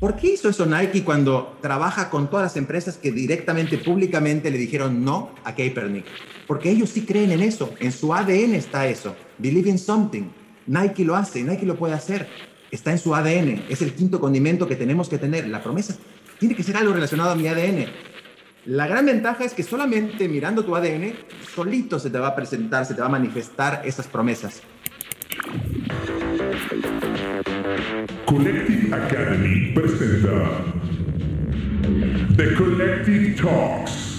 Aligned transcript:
¿Por 0.00 0.16
qué 0.16 0.28
hizo 0.28 0.48
eso 0.48 0.64
Nike 0.64 1.04
cuando 1.04 1.58
trabaja 1.60 2.08
con 2.08 2.30
todas 2.30 2.44
las 2.44 2.56
empresas 2.56 2.96
que 2.96 3.12
directamente, 3.12 3.76
públicamente 3.76 4.50
le 4.50 4.56
dijeron 4.56 5.04
no 5.04 5.34
a 5.44 5.54
Kaepernick? 5.54 6.06
Porque 6.46 6.70
ellos 6.70 6.88
sí 6.88 7.02
creen 7.02 7.32
en 7.32 7.42
eso, 7.42 7.74
en 7.80 7.92
su 7.92 8.14
ADN 8.14 8.54
está 8.54 8.86
eso. 8.86 9.14
Believe 9.36 9.68
in 9.68 9.78
something. 9.78 10.22
Nike 10.66 11.04
lo 11.04 11.16
hace, 11.16 11.42
Nike 11.42 11.66
lo 11.66 11.76
puede 11.76 11.92
hacer. 11.92 12.26
Está 12.70 12.92
en 12.92 12.98
su 12.98 13.14
ADN, 13.14 13.66
es 13.68 13.82
el 13.82 13.92
quinto 13.92 14.18
condimento 14.20 14.66
que 14.66 14.74
tenemos 14.74 15.06
que 15.10 15.18
tener. 15.18 15.46
La 15.48 15.62
promesa 15.62 15.94
tiene 16.38 16.54
que 16.54 16.62
ser 16.62 16.78
algo 16.78 16.94
relacionado 16.94 17.32
a 17.32 17.34
mi 17.34 17.46
ADN. 17.46 17.84
La 18.64 18.86
gran 18.86 19.04
ventaja 19.04 19.44
es 19.44 19.52
que 19.52 19.62
solamente 19.62 20.30
mirando 20.30 20.64
tu 20.64 20.74
ADN, 20.74 21.12
solito 21.54 21.98
se 21.98 22.08
te 22.08 22.18
va 22.18 22.28
a 22.28 22.34
presentar, 22.34 22.86
se 22.86 22.94
te 22.94 23.02
va 23.02 23.08
a 23.08 23.10
manifestar 23.10 23.82
esas 23.84 24.06
promesas. 24.06 24.62
Collective 28.24 28.94
Academy 28.94 29.72
presenta 29.74 30.64
The 32.36 32.54
Collective 32.54 33.36
Talks. 33.36 34.10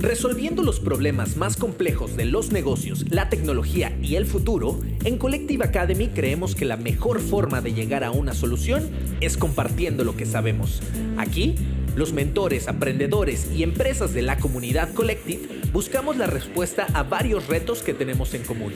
Resolviendo 0.00 0.62
los 0.62 0.80
problemas 0.80 1.36
más 1.36 1.56
complejos 1.56 2.14
de 2.16 2.26
los 2.26 2.52
negocios, 2.52 3.06
la 3.10 3.30
tecnología 3.30 3.96
y 4.02 4.16
el 4.16 4.26
futuro, 4.26 4.80
en 5.04 5.16
Collective 5.16 5.64
Academy 5.64 6.08
creemos 6.08 6.54
que 6.54 6.66
la 6.66 6.76
mejor 6.76 7.20
forma 7.20 7.62
de 7.62 7.72
llegar 7.72 8.04
a 8.04 8.10
una 8.10 8.34
solución 8.34 8.90
es 9.20 9.38
compartiendo 9.38 10.04
lo 10.04 10.14
que 10.14 10.26
sabemos. 10.26 10.82
Aquí, 11.16 11.54
los 11.96 12.12
mentores, 12.12 12.68
aprendedores 12.68 13.50
y 13.54 13.62
empresas 13.62 14.12
de 14.12 14.22
la 14.22 14.36
comunidad 14.36 14.92
Collective 14.92 15.48
buscamos 15.72 16.18
la 16.18 16.26
respuesta 16.26 16.86
a 16.92 17.02
varios 17.02 17.46
retos 17.46 17.82
que 17.82 17.94
tenemos 17.94 18.34
en 18.34 18.42
común. 18.42 18.74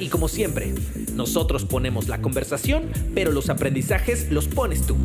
Y 0.00 0.08
como 0.08 0.28
siempre, 0.28 0.74
nosotros 1.14 1.64
ponemos 1.64 2.08
la 2.08 2.20
conversación, 2.20 2.90
pero 3.14 3.32
los 3.32 3.48
aprendizajes 3.48 4.30
los 4.30 4.48
pones 4.48 4.82
tú. 4.82 4.96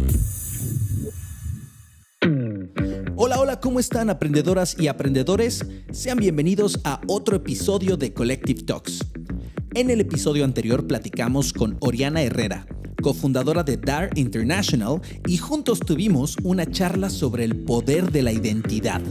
Hola, 3.16 3.40
hola, 3.40 3.60
¿cómo 3.60 3.80
están 3.80 4.10
aprendedoras 4.10 4.78
y 4.80 4.88
aprendedores? 4.88 5.66
Sean 5.92 6.18
bienvenidos 6.18 6.80
a 6.86 7.02
otro 7.08 7.36
episodio 7.36 7.98
de 7.98 8.14
Collective 8.14 8.64
Talks. 8.64 9.06
En 9.76 9.90
el 9.90 10.02
episodio 10.02 10.44
anterior 10.46 10.88
platicamos 10.88 11.54
con 11.54 11.78
Oriana 11.82 12.22
Herrera, 12.24 12.66
cofundadora 13.02 13.64
de 13.64 13.78
DAR 13.78 14.10
International, 14.16 15.02
y 15.28 15.38
juntos 15.38 15.80
tuvimos 15.80 16.36
una 16.44 16.66
charla 16.66 17.10
sobre 17.10 17.44
el 17.44 17.56
poder 17.56 18.12
de 18.12 18.22
la 18.22 18.32
identidad. 18.32 19.02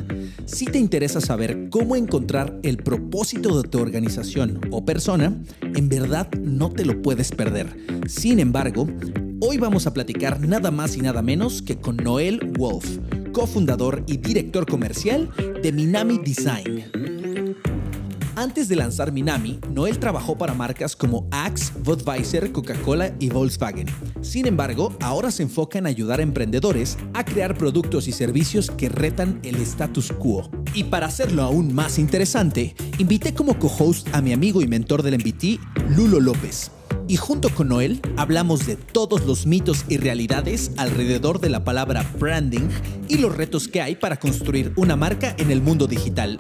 Si 0.47 0.67
te 0.67 0.79
interesa 0.79 1.21
saber 1.21 1.69
cómo 1.71 1.97
encontrar 1.97 2.59
el 2.63 2.79
propósito 2.79 3.61
de 3.61 3.69
tu 3.69 3.79
organización 3.79 4.61
o 4.71 4.85
persona, 4.85 5.37
en 5.61 5.89
verdad 5.89 6.31
no 6.41 6.71
te 6.71 6.85
lo 6.85 7.01
puedes 7.03 7.33
perder. 7.33 7.77
Sin 8.07 8.41
embargo, 8.41 8.89
hoy 9.41 9.59
vamos 9.59 9.87
a 9.87 9.95
platicar 9.95 10.41
nada 10.41 10.71
más 10.71 10.97
y 10.97 11.01
nada 11.01 11.23
menos 11.23 11.63
que 11.63 11.77
con 11.77 11.97
Noel 11.97 12.41
Wolf, 12.59 12.99
cofundador 13.33 14.05
y 14.07 14.17
director 14.17 14.67
comercial 14.67 15.31
de 15.63 15.73
Minami 15.73 16.19
Design. 16.19 17.18
Antes 18.39 18.69
de 18.69 18.77
lanzar 18.77 19.11
Minami, 19.11 19.59
Noel 19.75 19.99
trabajó 19.99 20.39
para 20.39 20.55
marcas 20.55 20.95
como 20.95 21.27
Axe, 21.33 21.73
Budweiser, 21.83 22.53
Coca-Cola 22.53 23.13
y 23.19 23.31
Volkswagen. 23.31 23.89
Sin 24.21 24.47
embargo, 24.47 24.97
ahora 25.01 25.33
se 25.33 25.43
enfoca 25.43 25.81
en 25.81 25.89
ayudar 25.89 26.21
a 26.21 26.23
emprendedores 26.23 26.97
a 27.15 27.25
crear 27.25 27.59
productos 27.59 28.07
y 28.07 28.13
servicios 28.13 28.71
que 28.71 28.91
retan 28.91 29.41
el 29.43 29.57
status 29.57 30.13
quo. 30.13 30.49
Y 30.73 30.85
para 30.85 31.07
hacerlo 31.07 31.43
aún 31.43 31.75
más 31.75 31.99
interesante, 31.99 32.77
invité 32.99 33.35
como 33.35 33.59
co-host 33.59 34.07
a 34.13 34.23
mi 34.23 34.33
amigo 34.33 34.63
y 34.63 34.69
mentor 34.69 35.03
del 35.03 35.19
MBT, 35.19 35.59
Lulo 35.97 36.21
López. 36.21 36.71
Y 37.09 37.17
junto 37.17 37.53
con 37.53 37.71
Noel 37.71 38.01
hablamos 38.17 38.69
de 38.69 38.77
todos 38.77 39.27
los 39.27 39.47
mitos 39.47 39.85
y 39.89 39.97
realidades 39.97 40.71
alrededor 40.77 41.41
de 41.41 41.49
la 41.49 41.65
palabra 41.65 42.09
branding 42.21 42.69
y 43.09 43.19
los 43.19 43.35
retos 43.35 43.67
que 43.67 43.81
hay 43.81 43.97
para 43.97 44.21
construir 44.21 44.73
una 44.77 44.95
marca 44.95 45.35
en 45.39 45.51
el 45.51 45.61
mundo 45.61 45.89
digital. 45.89 46.39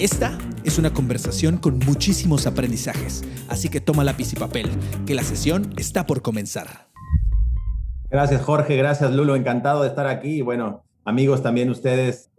Esta 0.00 0.38
es 0.64 0.78
una 0.78 0.94
conversación 0.94 1.58
con 1.58 1.78
muchísimos 1.78 2.46
aprendizajes, 2.46 3.22
así 3.50 3.68
que 3.68 3.82
toma 3.82 4.02
lápiz 4.02 4.32
y 4.32 4.36
papel, 4.36 4.70
que 5.04 5.14
la 5.14 5.22
sesión 5.22 5.74
está 5.76 6.06
por 6.06 6.22
comenzar. 6.22 6.88
Gracias 8.08 8.40
Jorge, 8.40 8.78
gracias 8.78 9.12
Lulo, 9.12 9.36
encantado 9.36 9.82
de 9.82 9.88
estar 9.88 10.06
aquí. 10.06 10.38
Y 10.38 10.40
bueno, 10.40 10.84
amigos 11.04 11.42
también 11.42 11.68
ustedes, 11.68 12.30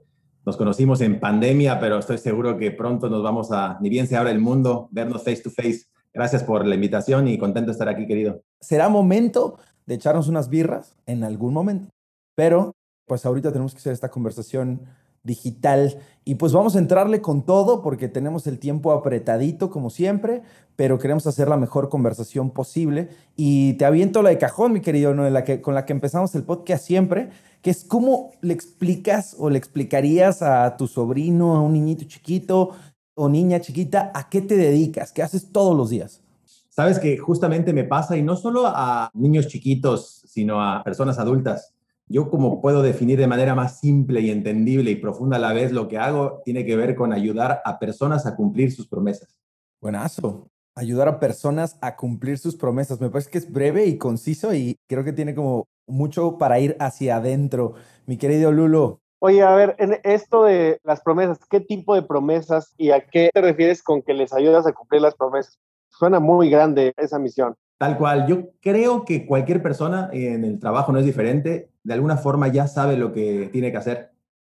nos 0.43 0.57
conocimos 0.57 1.01
en 1.01 1.19
pandemia, 1.19 1.79
pero 1.79 1.99
estoy 1.99 2.17
seguro 2.17 2.57
que 2.57 2.71
pronto 2.71 3.11
nos 3.11 3.21
vamos 3.21 3.51
a, 3.51 3.77
ni 3.79 3.89
bien 3.89 4.07
se 4.07 4.17
abre 4.17 4.31
el 4.31 4.39
mundo, 4.39 4.89
vernos 4.89 5.23
face 5.23 5.43
to 5.43 5.51
face. 5.51 5.81
Gracias 6.15 6.43
por 6.43 6.65
la 6.65 6.73
invitación 6.73 7.27
y 7.27 7.37
contento 7.37 7.67
de 7.67 7.73
estar 7.73 7.89
aquí, 7.89 8.07
querido. 8.07 8.41
Será 8.59 8.89
momento 8.89 9.59
de 9.85 9.93
echarnos 9.93 10.27
unas 10.27 10.49
birras 10.49 10.95
en 11.05 11.23
algún 11.23 11.53
momento, 11.53 11.89
pero 12.33 12.73
pues 13.05 13.23
ahorita 13.23 13.51
tenemos 13.51 13.73
que 13.73 13.77
hacer 13.77 13.93
esta 13.93 14.09
conversación 14.09 14.81
digital. 15.23 15.97
Y 16.23 16.35
pues 16.35 16.53
vamos 16.53 16.75
a 16.75 16.79
entrarle 16.79 17.21
con 17.21 17.43
todo 17.43 17.81
porque 17.81 18.07
tenemos 18.07 18.47
el 18.47 18.59
tiempo 18.59 18.91
apretadito 18.91 19.69
como 19.69 19.89
siempre, 19.89 20.43
pero 20.75 20.99
queremos 20.99 21.25
hacer 21.27 21.47
la 21.47 21.57
mejor 21.57 21.89
conversación 21.89 22.51
posible. 22.51 23.09
Y 23.35 23.73
te 23.73 23.85
aviento 23.85 24.21
la 24.21 24.29
de 24.29 24.37
cajón, 24.37 24.73
mi 24.73 24.81
querido, 24.81 25.13
¿no? 25.13 25.29
la 25.29 25.43
con 25.61 25.75
la 25.75 25.85
que 25.85 25.93
empezamos 25.93 26.33
el 26.35 26.43
podcast 26.43 26.85
siempre, 26.85 27.29
que 27.61 27.69
es 27.69 27.83
cómo 27.83 28.31
le 28.41 28.53
explicas 28.53 29.35
o 29.37 29.49
le 29.49 29.57
explicarías 29.57 30.41
a 30.41 30.77
tu 30.77 30.87
sobrino, 30.87 31.55
a 31.55 31.61
un 31.61 31.73
niñito 31.73 32.05
chiquito 32.05 32.71
o 33.13 33.29
niña 33.29 33.59
chiquita, 33.59 34.11
a 34.15 34.29
qué 34.29 34.41
te 34.41 34.55
dedicas, 34.55 35.11
qué 35.11 35.21
haces 35.21 35.51
todos 35.51 35.75
los 35.75 35.89
días. 35.89 36.21
Sabes 36.69 36.99
que 36.99 37.17
justamente 37.17 37.73
me 37.73 37.83
pasa 37.83 38.15
y 38.15 38.23
no 38.23 38.37
solo 38.37 38.63
a 38.65 39.11
niños 39.13 39.47
chiquitos, 39.47 40.23
sino 40.25 40.63
a 40.63 40.83
personas 40.83 41.19
adultas 41.19 41.73
yo 42.11 42.29
como 42.29 42.61
puedo 42.61 42.81
definir 42.81 43.17
de 43.17 43.27
manera 43.27 43.55
más 43.55 43.79
simple 43.79 44.21
y 44.21 44.29
entendible 44.29 44.91
y 44.91 44.95
profunda 44.95 45.37
a 45.37 45.39
la 45.39 45.53
vez 45.53 45.71
lo 45.71 45.87
que 45.87 45.97
hago, 45.97 46.41
tiene 46.43 46.65
que 46.65 46.75
ver 46.75 46.95
con 46.95 47.13
ayudar 47.13 47.61
a 47.65 47.79
personas 47.79 48.25
a 48.25 48.35
cumplir 48.35 48.71
sus 48.71 48.87
promesas. 48.87 49.37
Buenazo. 49.79 50.47
Ayudar 50.75 51.07
a 51.07 51.19
personas 51.19 51.77
a 51.81 51.95
cumplir 51.95 52.37
sus 52.37 52.55
promesas. 52.55 53.01
Me 53.01 53.09
parece 53.09 53.29
que 53.29 53.37
es 53.37 53.51
breve 53.51 53.85
y 53.85 53.97
conciso 53.97 54.53
y 54.53 54.77
creo 54.87 55.03
que 55.03 55.13
tiene 55.13 55.35
como 55.35 55.67
mucho 55.87 56.37
para 56.37 56.59
ir 56.59 56.77
hacia 56.79 57.17
adentro. 57.17 57.73
Mi 58.05 58.17
querido 58.17 58.51
Lulo. 58.51 58.99
Oye, 59.19 59.43
a 59.43 59.53
ver, 59.53 59.75
en 59.77 59.99
esto 60.03 60.45
de 60.45 60.79
las 60.83 61.01
promesas, 61.01 61.39
¿qué 61.49 61.59
tipo 61.59 61.93
de 61.93 62.01
promesas 62.01 62.73
y 62.77 62.91
a 62.91 63.05
qué 63.05 63.29
te 63.33 63.41
refieres 63.41 63.83
con 63.83 64.01
que 64.01 64.13
les 64.13 64.33
ayudas 64.33 64.65
a 64.65 64.73
cumplir 64.73 65.01
las 65.01 65.15
promesas? 65.15 65.59
Suena 65.89 66.19
muy 66.19 66.49
grande 66.49 66.93
esa 66.97 67.19
misión. 67.19 67.55
Tal 67.81 67.97
cual, 67.97 68.27
yo 68.27 68.51
creo 68.61 69.05
que 69.05 69.25
cualquier 69.25 69.63
persona 69.63 70.07
en 70.13 70.45
el 70.45 70.59
trabajo 70.59 70.91
no 70.91 70.99
es 70.99 71.05
diferente, 71.07 71.71
de 71.81 71.93
alguna 71.95 72.15
forma 72.15 72.47
ya 72.47 72.67
sabe 72.67 72.95
lo 72.95 73.11
que 73.11 73.49
tiene 73.51 73.71
que 73.71 73.77
hacer, 73.77 74.11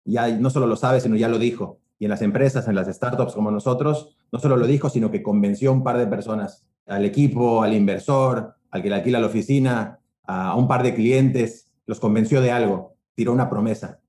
ya 0.03 0.27
no 0.27 0.49
solo 0.49 0.67
lo 0.67 0.75
sabe, 0.75 0.99
sino 0.99 1.15
ya 1.15 1.29
lo 1.29 1.39
dijo. 1.39 1.79
Y 1.97 2.03
en 2.03 2.09
las 2.09 2.21
empresas, 2.21 2.67
en 2.67 2.75
las 2.75 2.93
startups 2.93 3.33
como 3.33 3.49
nosotros, 3.49 4.17
no 4.33 4.39
solo 4.39 4.57
lo 4.57 4.67
dijo, 4.67 4.89
sino 4.89 5.09
que 5.09 5.23
convenció 5.23 5.69
a 5.69 5.73
un 5.73 5.85
par 5.85 5.99
de 5.99 6.07
personas, 6.07 6.65
al 6.85 7.05
equipo, 7.05 7.63
al 7.63 7.73
inversor, 7.73 8.55
al 8.69 8.83
que 8.83 8.89
le 8.89 8.95
alquila 8.95 9.21
la 9.21 9.27
oficina, 9.27 10.01
a 10.25 10.57
un 10.57 10.67
par 10.67 10.83
de 10.83 10.93
clientes, 10.93 11.71
los 11.85 12.01
convenció 12.01 12.41
de 12.41 12.51
algo, 12.51 12.97
tiró 13.15 13.31
una 13.31 13.49
promesa. 13.49 14.01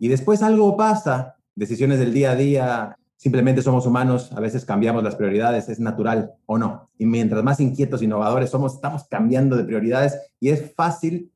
Y 0.00 0.08
después 0.08 0.42
algo 0.42 0.76
pasa, 0.76 1.36
decisiones 1.54 2.00
del 2.00 2.12
día 2.12 2.32
a 2.32 2.34
día, 2.34 2.98
Simplemente 3.18 3.62
somos 3.62 3.84
humanos, 3.84 4.30
a 4.32 4.38
veces 4.38 4.64
cambiamos 4.64 5.02
las 5.02 5.16
prioridades, 5.16 5.68
es 5.68 5.80
natural 5.80 6.34
o 6.46 6.56
no. 6.56 6.88
Y 6.98 7.04
mientras 7.04 7.42
más 7.42 7.58
inquietos, 7.58 8.00
innovadores 8.00 8.48
somos, 8.48 8.76
estamos 8.76 9.08
cambiando 9.08 9.56
de 9.56 9.64
prioridades 9.64 10.16
y 10.38 10.50
es 10.50 10.72
fácil 10.76 11.32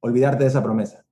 olvidarte 0.00 0.44
de 0.44 0.50
esa 0.50 0.62
promesa. 0.62 1.06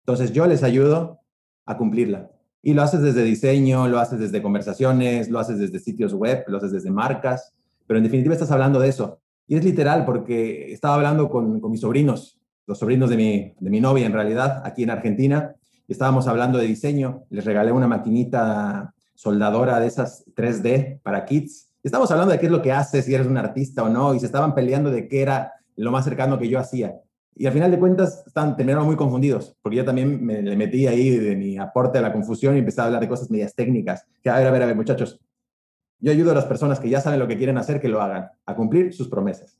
Entonces 0.00 0.32
yo 0.32 0.48
les 0.48 0.64
ayudo 0.64 1.20
a 1.64 1.76
cumplirla. 1.76 2.28
Y 2.60 2.74
lo 2.74 2.82
haces 2.82 3.02
desde 3.02 3.22
diseño, 3.22 3.86
lo 3.86 4.00
haces 4.00 4.18
desde 4.18 4.42
conversaciones, 4.42 5.30
lo 5.30 5.38
haces 5.38 5.60
desde 5.60 5.78
sitios 5.78 6.12
web, 6.12 6.42
lo 6.48 6.56
haces 6.56 6.72
desde 6.72 6.90
marcas, 6.90 7.54
pero 7.86 7.98
en 7.98 8.04
definitiva 8.04 8.34
estás 8.34 8.50
hablando 8.50 8.80
de 8.80 8.88
eso. 8.88 9.20
Y 9.46 9.54
es 9.54 9.64
literal 9.64 10.04
porque 10.04 10.72
estaba 10.72 10.96
hablando 10.96 11.30
con, 11.30 11.60
con 11.60 11.70
mis 11.70 11.82
sobrinos, 11.82 12.40
los 12.66 12.80
sobrinos 12.80 13.10
de 13.10 13.16
mi, 13.16 13.54
de 13.60 13.70
mi 13.70 13.80
novia 13.80 14.06
en 14.06 14.12
realidad, 14.12 14.60
aquí 14.64 14.82
en 14.82 14.90
Argentina, 14.90 15.54
y 15.86 15.92
estábamos 15.92 16.26
hablando 16.26 16.58
de 16.58 16.66
diseño. 16.66 17.22
Les 17.30 17.44
regalé 17.44 17.70
una 17.70 17.86
maquinita 17.86 18.92
soldadora 19.22 19.78
de 19.78 19.86
esas 19.86 20.24
3D 20.34 21.00
para 21.00 21.24
kids. 21.24 21.68
Estamos 21.84 22.10
hablando 22.10 22.32
de 22.32 22.40
qué 22.40 22.46
es 22.46 22.52
lo 22.52 22.60
que 22.60 22.72
haces, 22.72 23.04
si 23.04 23.14
eres 23.14 23.28
un 23.28 23.36
artista 23.36 23.84
o 23.84 23.88
no, 23.88 24.14
y 24.14 24.20
se 24.20 24.26
estaban 24.26 24.52
peleando 24.52 24.90
de 24.90 25.06
qué 25.06 25.22
era 25.22 25.52
lo 25.76 25.92
más 25.92 26.04
cercano 26.04 26.40
que 26.40 26.48
yo 26.48 26.58
hacía. 26.58 27.00
Y 27.36 27.46
al 27.46 27.52
final 27.52 27.70
de 27.70 27.78
cuentas 27.78 28.24
están, 28.26 28.56
terminaron 28.56 28.84
muy 28.84 28.96
confundidos, 28.96 29.56
porque 29.62 29.76
yo 29.76 29.84
también 29.84 30.24
me 30.26 30.42
le 30.42 30.56
metí 30.56 30.88
ahí 30.88 31.10
de 31.10 31.36
mi 31.36 31.56
aporte 31.56 31.98
a 31.98 32.02
la 32.02 32.12
confusión 32.12 32.56
y 32.56 32.58
empecé 32.58 32.80
a 32.80 32.86
hablar 32.86 33.00
de 33.00 33.08
cosas 33.08 33.30
medias 33.30 33.54
técnicas. 33.54 34.04
Que, 34.24 34.28
a 34.28 34.38
ver, 34.38 34.48
a 34.48 34.50
ver, 34.50 34.62
a 34.64 34.66
ver, 34.66 34.74
muchachos. 34.74 35.20
Yo 36.00 36.10
ayudo 36.10 36.32
a 36.32 36.34
las 36.34 36.46
personas 36.46 36.80
que 36.80 36.88
ya 36.88 37.00
saben 37.00 37.20
lo 37.20 37.28
que 37.28 37.38
quieren 37.38 37.58
hacer 37.58 37.80
que 37.80 37.88
lo 37.88 38.02
hagan, 38.02 38.28
a 38.44 38.56
cumplir 38.56 38.92
sus 38.92 39.08
promesas. 39.08 39.56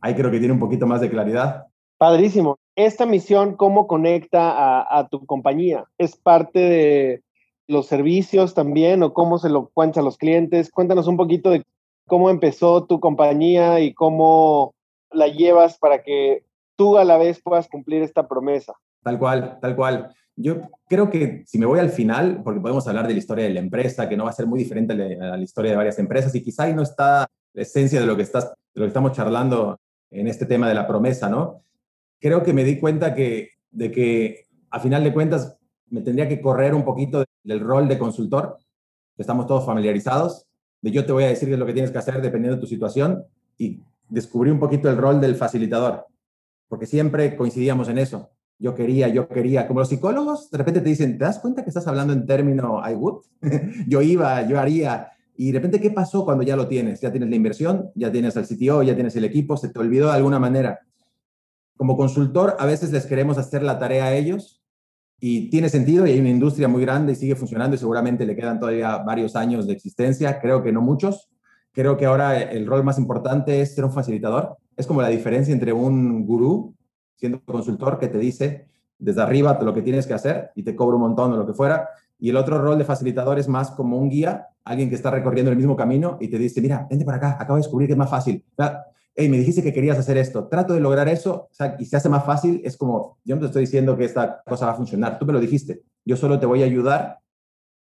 Ahí 0.00 0.14
creo 0.14 0.30
que 0.30 0.38
tiene 0.38 0.54
un 0.54 0.60
poquito 0.60 0.86
más 0.86 1.02
de 1.02 1.10
claridad. 1.10 1.66
Padrísimo. 1.98 2.56
Esta 2.74 3.04
misión, 3.04 3.54
¿cómo 3.54 3.86
conecta 3.86 4.50
a, 4.50 4.98
a 4.98 5.08
tu 5.08 5.26
compañía? 5.26 5.84
¿Es 5.98 6.16
parte 6.16 6.58
de, 6.58 7.22
los 7.68 7.86
servicios 7.86 8.54
también 8.54 9.02
o 9.02 9.12
cómo 9.12 9.38
se 9.38 9.50
lo 9.50 9.68
cuentan 9.68 10.02
a 10.02 10.04
los 10.06 10.16
clientes. 10.16 10.72
Cuéntanos 10.72 11.06
un 11.06 11.16
poquito 11.16 11.50
de 11.50 11.62
cómo 12.06 12.30
empezó 12.30 12.84
tu 12.84 12.98
compañía 12.98 13.78
y 13.80 13.94
cómo 13.94 14.74
la 15.12 15.28
llevas 15.28 15.78
para 15.78 16.02
que 16.02 16.44
tú 16.76 16.96
a 16.96 17.04
la 17.04 17.18
vez 17.18 17.40
puedas 17.42 17.68
cumplir 17.68 18.02
esta 18.02 18.26
promesa. 18.26 18.74
Tal 19.02 19.18
cual, 19.18 19.58
tal 19.60 19.76
cual. 19.76 20.14
Yo 20.34 20.62
creo 20.88 21.10
que 21.10 21.42
si 21.46 21.58
me 21.58 21.66
voy 21.66 21.78
al 21.78 21.90
final, 21.90 22.42
porque 22.42 22.60
podemos 22.60 22.86
hablar 22.88 23.06
de 23.06 23.12
la 23.12 23.18
historia 23.18 23.44
de 23.44 23.52
la 23.52 23.60
empresa, 23.60 24.08
que 24.08 24.16
no 24.16 24.24
va 24.24 24.30
a 24.30 24.34
ser 24.34 24.46
muy 24.46 24.58
diferente 24.58 24.92
a 24.94 25.36
la 25.36 25.42
historia 25.42 25.72
de 25.72 25.76
varias 25.76 25.98
empresas, 25.98 26.34
y 26.34 26.42
quizá 26.42 26.64
ahí 26.64 26.74
no 26.74 26.82
está 26.82 27.28
la 27.52 27.62
esencia 27.62 28.00
de 28.00 28.06
lo 28.06 28.16
que, 28.16 28.22
estás, 28.22 28.50
de 28.74 28.80
lo 28.80 28.84
que 28.84 28.88
estamos 28.88 29.12
charlando 29.12 29.78
en 30.10 30.28
este 30.28 30.46
tema 30.46 30.68
de 30.68 30.74
la 30.74 30.86
promesa, 30.86 31.28
¿no? 31.28 31.64
Creo 32.20 32.42
que 32.42 32.52
me 32.52 32.64
di 32.64 32.78
cuenta 32.78 33.14
que, 33.14 33.50
de 33.70 33.90
que, 33.90 34.46
a 34.70 34.80
final 34.80 35.02
de 35.02 35.12
cuentas, 35.12 35.57
me 35.90 36.00
tendría 36.02 36.28
que 36.28 36.40
correr 36.40 36.74
un 36.74 36.84
poquito 36.84 37.24
del 37.42 37.60
rol 37.60 37.88
de 37.88 37.98
consultor, 37.98 38.58
que 39.16 39.22
estamos 39.22 39.46
todos 39.46 39.64
familiarizados, 39.64 40.46
de 40.80 40.90
yo 40.90 41.04
te 41.04 41.12
voy 41.12 41.24
a 41.24 41.28
decir 41.28 41.48
qué 41.48 41.54
es 41.54 41.60
lo 41.60 41.66
que 41.66 41.72
tienes 41.72 41.90
que 41.90 41.98
hacer 41.98 42.20
dependiendo 42.20 42.56
de 42.56 42.60
tu 42.60 42.66
situación, 42.66 43.24
y 43.56 43.80
descubrí 44.08 44.50
un 44.50 44.60
poquito 44.60 44.88
el 44.88 44.96
rol 44.96 45.20
del 45.20 45.34
facilitador, 45.34 46.06
porque 46.68 46.86
siempre 46.86 47.36
coincidíamos 47.36 47.88
en 47.88 47.98
eso 47.98 48.30
yo 48.58 48.74
quería, 48.74 49.08
yo 49.08 49.28
quería. 49.28 49.66
Como 49.66 49.80
los 49.80 49.88
psicólogos, 49.88 50.50
de 50.50 50.58
repente 50.58 50.80
te 50.80 50.88
dicen, 50.88 51.16
¿te 51.16 51.24
das 51.24 51.38
cuenta 51.38 51.62
que 51.62 51.70
estás 51.70 51.86
hablando 51.86 52.12
en 52.12 52.26
término 52.26 52.82
I 52.88 52.94
would? 52.94 53.24
yo 53.86 54.02
iba, 54.02 54.46
yo 54.46 54.58
haría. 54.58 55.12
Y 55.36 55.52
de 55.52 55.58
repente, 55.58 55.80
¿qué 55.80 55.90
pasó 55.90 56.24
cuando 56.24 56.42
ya 56.42 56.56
lo 56.56 56.66
tienes? 56.66 57.00
Ya 57.00 57.12
tienes 57.12 57.30
la 57.30 57.36
inversión, 57.36 57.92
ya 57.94 58.10
tienes 58.10 58.36
el 58.36 58.46
CTO, 58.46 58.82
ya 58.82 58.94
tienes 58.94 59.14
el 59.14 59.24
equipo, 59.24 59.56
se 59.56 59.68
te 59.68 59.78
olvidó 59.78 60.08
de 60.08 60.14
alguna 60.14 60.40
manera. 60.40 60.80
Como 61.76 61.96
consultor, 61.96 62.56
a 62.58 62.66
veces 62.66 62.90
les 62.90 63.06
queremos 63.06 63.38
hacer 63.38 63.62
la 63.62 63.78
tarea 63.78 64.06
a 64.06 64.14
ellos 64.14 64.60
y 65.20 65.50
tiene 65.50 65.68
sentido 65.68 66.06
y 66.06 66.12
hay 66.12 66.20
una 66.20 66.30
industria 66.30 66.68
muy 66.68 66.82
grande 66.82 67.12
y 67.12 67.16
sigue 67.16 67.34
funcionando 67.34 67.74
y 67.74 67.78
seguramente 67.78 68.24
le 68.24 68.36
quedan 68.36 68.60
todavía 68.60 68.98
varios 68.98 69.34
años 69.34 69.66
de 69.66 69.72
existencia, 69.72 70.40
creo 70.40 70.62
que 70.62 70.72
no 70.72 70.80
muchos. 70.80 71.28
Creo 71.72 71.96
que 71.96 72.06
ahora 72.06 72.40
el 72.40 72.66
rol 72.66 72.84
más 72.84 72.98
importante 72.98 73.60
es 73.60 73.74
ser 73.74 73.84
un 73.84 73.92
facilitador. 73.92 74.56
Es 74.76 74.86
como 74.86 75.02
la 75.02 75.08
diferencia 75.08 75.52
entre 75.52 75.72
un 75.72 76.24
gurú 76.24 76.74
siendo 77.16 77.42
consultor 77.44 77.98
que 77.98 78.08
te 78.08 78.18
dice 78.18 78.66
desde 78.98 79.22
arriba 79.22 79.58
lo 79.60 79.74
que 79.74 79.82
tienes 79.82 80.06
que 80.06 80.14
hacer 80.14 80.50
y 80.54 80.62
te 80.62 80.74
cobra 80.74 80.96
un 80.96 81.02
montón 81.02 81.32
o 81.32 81.36
lo 81.36 81.46
que 81.46 81.52
fuera. 81.52 81.88
Y 82.18 82.30
el 82.30 82.36
otro 82.36 82.58
rol 82.60 82.78
de 82.78 82.84
facilitador 82.84 83.38
es 83.38 83.48
más 83.48 83.70
como 83.70 83.96
un 83.98 84.08
guía, 84.08 84.48
alguien 84.64 84.88
que 84.88 84.96
está 84.96 85.10
recorriendo 85.10 85.50
el 85.50 85.56
mismo 85.56 85.76
camino 85.76 86.16
y 86.20 86.28
te 86.28 86.38
dice, 86.38 86.60
mira, 86.60 86.86
vente 86.88 87.04
para 87.04 87.18
acá, 87.18 87.36
acabo 87.40 87.56
de 87.56 87.62
descubrir 87.62 87.88
que 87.88 87.92
es 87.92 87.98
más 87.98 88.10
fácil. 88.10 88.44
Hey, 89.20 89.28
me 89.28 89.36
dijiste 89.36 89.64
que 89.64 89.72
querías 89.72 89.98
hacer 89.98 90.16
esto, 90.16 90.46
trato 90.46 90.74
de 90.74 90.80
lograr 90.80 91.08
eso, 91.08 91.48
y 91.80 91.86
se 91.86 91.96
hace 91.96 92.08
más 92.08 92.24
fácil, 92.24 92.60
es 92.62 92.76
como, 92.76 93.18
yo 93.24 93.34
no 93.34 93.40
te 93.40 93.46
estoy 93.46 93.62
diciendo 93.62 93.96
que 93.96 94.04
esta 94.04 94.44
cosa 94.46 94.66
va 94.66 94.72
a 94.72 94.76
funcionar, 94.76 95.18
tú 95.18 95.26
me 95.26 95.32
lo 95.32 95.40
dijiste, 95.40 95.82
yo 96.04 96.16
solo 96.16 96.38
te 96.38 96.46
voy 96.46 96.62
a 96.62 96.66
ayudar 96.66 97.18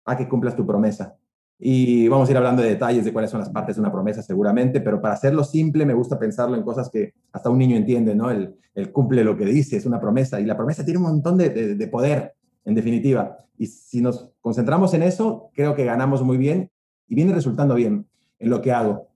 a 0.05 0.17
que 0.17 0.27
cumplas 0.27 0.55
tu 0.55 0.65
promesa. 0.65 1.19
Y 1.59 2.07
vamos 2.07 2.27
a 2.27 2.31
ir 2.31 2.37
hablando 2.37 2.63
de 2.63 2.69
detalles 2.69 3.05
de 3.05 3.13
cuáles 3.13 3.29
son 3.29 3.41
las 3.41 3.51
partes 3.51 3.75
de 3.75 3.81
una 3.81 3.91
promesa 3.91 4.23
seguramente, 4.23 4.81
pero 4.81 4.99
para 4.99 5.13
hacerlo 5.13 5.43
simple 5.43 5.85
me 5.85 5.93
gusta 5.93 6.17
pensarlo 6.17 6.55
en 6.57 6.63
cosas 6.63 6.89
que 6.89 7.13
hasta 7.31 7.51
un 7.51 7.59
niño 7.59 7.77
entiende, 7.77 8.15
¿no? 8.15 8.31
El, 8.31 8.57
cumple 8.91 9.23
lo 9.23 9.37
que 9.37 9.45
dice, 9.45 9.77
es 9.77 9.85
una 9.85 10.01
promesa 10.01 10.41
y 10.41 10.45
la 10.45 10.57
promesa 10.57 10.83
tiene 10.83 10.97
un 10.97 11.03
montón 11.03 11.37
de, 11.37 11.75
de, 11.75 11.87
poder, 11.89 12.33
en 12.65 12.73
definitiva. 12.73 13.45
Y 13.55 13.67
si 13.67 14.01
nos 14.01 14.31
concentramos 14.41 14.95
en 14.95 15.03
eso, 15.03 15.51
creo 15.53 15.75
que 15.75 15.85
ganamos 15.85 16.23
muy 16.23 16.37
bien 16.37 16.71
y 17.07 17.13
viene 17.13 17.33
resultando 17.33 17.75
bien 17.75 18.07
en 18.39 18.49
lo 18.49 18.63
que 18.63 18.71
hago. 18.71 19.09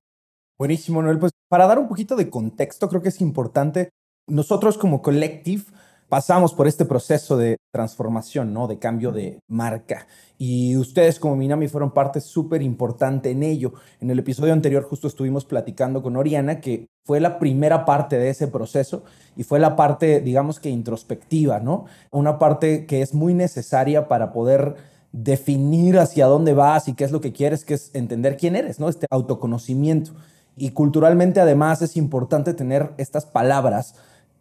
Buenísimo, 0.60 1.02
Noel. 1.02 1.18
Pues 1.18 1.33
para 1.54 1.68
dar 1.68 1.78
un 1.78 1.88
poquito 1.88 2.16
de 2.16 2.32
contexto, 2.32 2.90
creo 2.90 3.04
que 3.04 3.10
es 3.10 3.22
importante, 3.22 3.90
nosotros 4.28 4.76
como 4.76 5.04
collective 5.04 5.66
pasamos 6.10 6.52
por 6.52 6.66
este 6.66 6.84
proceso 6.84 7.38
de 7.38 7.58
transformación, 7.72 8.56
¿no? 8.56 8.68
De 8.68 8.80
cambio 8.80 9.12
de 9.12 9.38
marca. 9.48 10.08
Y 10.40 10.76
ustedes 10.78 11.20
como 11.20 11.36
Minami 11.36 11.68
fueron 11.68 11.94
parte 11.94 12.22
súper 12.22 12.64
importante 12.64 13.30
en 13.30 13.44
ello. 13.44 13.74
En 14.02 14.10
el 14.10 14.18
episodio 14.18 14.52
anterior 14.52 14.82
justo 14.82 15.08
estuvimos 15.08 15.46
platicando 15.46 16.02
con 16.02 16.16
Oriana, 16.16 16.60
que 16.60 16.88
fue 17.06 17.20
la 17.20 17.38
primera 17.38 17.86
parte 17.86 18.18
de 18.18 18.30
ese 18.30 18.48
proceso 18.48 19.04
y 19.38 19.44
fue 19.44 19.60
la 19.60 19.76
parte, 19.76 20.22
digamos 20.22 20.60
que 20.60 20.72
introspectiva, 20.72 21.60
¿no? 21.60 21.86
Una 22.10 22.40
parte 22.40 22.88
que 22.88 23.04
es 23.04 23.14
muy 23.14 23.36
necesaria 23.36 24.08
para 24.08 24.34
poder 24.34 24.76
definir 25.12 26.00
hacia 26.00 26.26
dónde 26.26 26.56
vas 26.56 26.88
y 26.88 26.96
qué 26.96 27.04
es 27.04 27.12
lo 27.12 27.22
que 27.22 27.32
quieres, 27.32 27.64
que 27.64 27.76
es 27.76 27.94
entender 27.94 28.38
quién 28.38 28.56
eres, 28.56 28.80
¿no? 28.80 28.90
Este 28.90 29.06
autoconocimiento. 29.12 30.14
Y 30.56 30.72
culturalmente 30.72 31.40
además 31.40 31.82
es 31.82 31.98
importante 31.98 32.54
tener 32.54 32.92
estas 32.98 33.26
palabras 33.26 33.96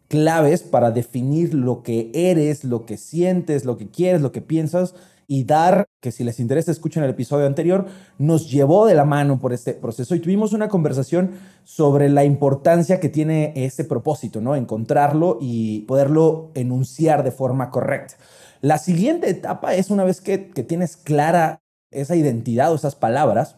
claves 0.07 0.61
para 0.61 0.91
definir 0.91 1.53
lo 1.53 1.81
que 1.81 2.11
eres, 2.13 2.63
lo 2.63 2.85
que 2.85 2.97
sientes, 2.97 3.65
lo 3.65 3.77
que 3.77 3.89
quieres, 3.89 4.21
lo 4.21 4.31
que 4.31 4.41
piensas 4.41 4.93
y 5.27 5.45
dar, 5.45 5.87
que 6.01 6.11
si 6.11 6.23
les 6.23 6.39
interesa 6.39 6.71
escuchen 6.71 7.03
el 7.03 7.09
episodio 7.09 7.47
anterior, 7.47 7.85
nos 8.17 8.51
llevó 8.51 8.85
de 8.85 8.93
la 8.93 9.05
mano 9.05 9.39
por 9.39 9.53
este 9.53 9.73
proceso 9.73 10.13
y 10.15 10.19
tuvimos 10.19 10.53
una 10.53 10.67
conversación 10.67 11.31
sobre 11.63 12.09
la 12.09 12.25
importancia 12.25 12.99
que 12.99 13.09
tiene 13.09 13.53
este 13.55 13.83
propósito, 13.83 14.41
¿no? 14.41 14.55
Encontrarlo 14.55 15.37
y 15.41 15.81
poderlo 15.81 16.51
enunciar 16.53 17.23
de 17.23 17.31
forma 17.31 17.71
correcta. 17.71 18.15
La 18.61 18.77
siguiente 18.77 19.29
etapa 19.29 19.75
es 19.75 19.89
una 19.89 20.03
vez 20.03 20.21
que, 20.21 20.49
que 20.49 20.63
tienes 20.63 20.97
clara 20.97 21.61
esa 21.91 22.15
identidad 22.15 22.71
o 22.71 22.75
esas 22.75 22.95
palabras, 22.95 23.55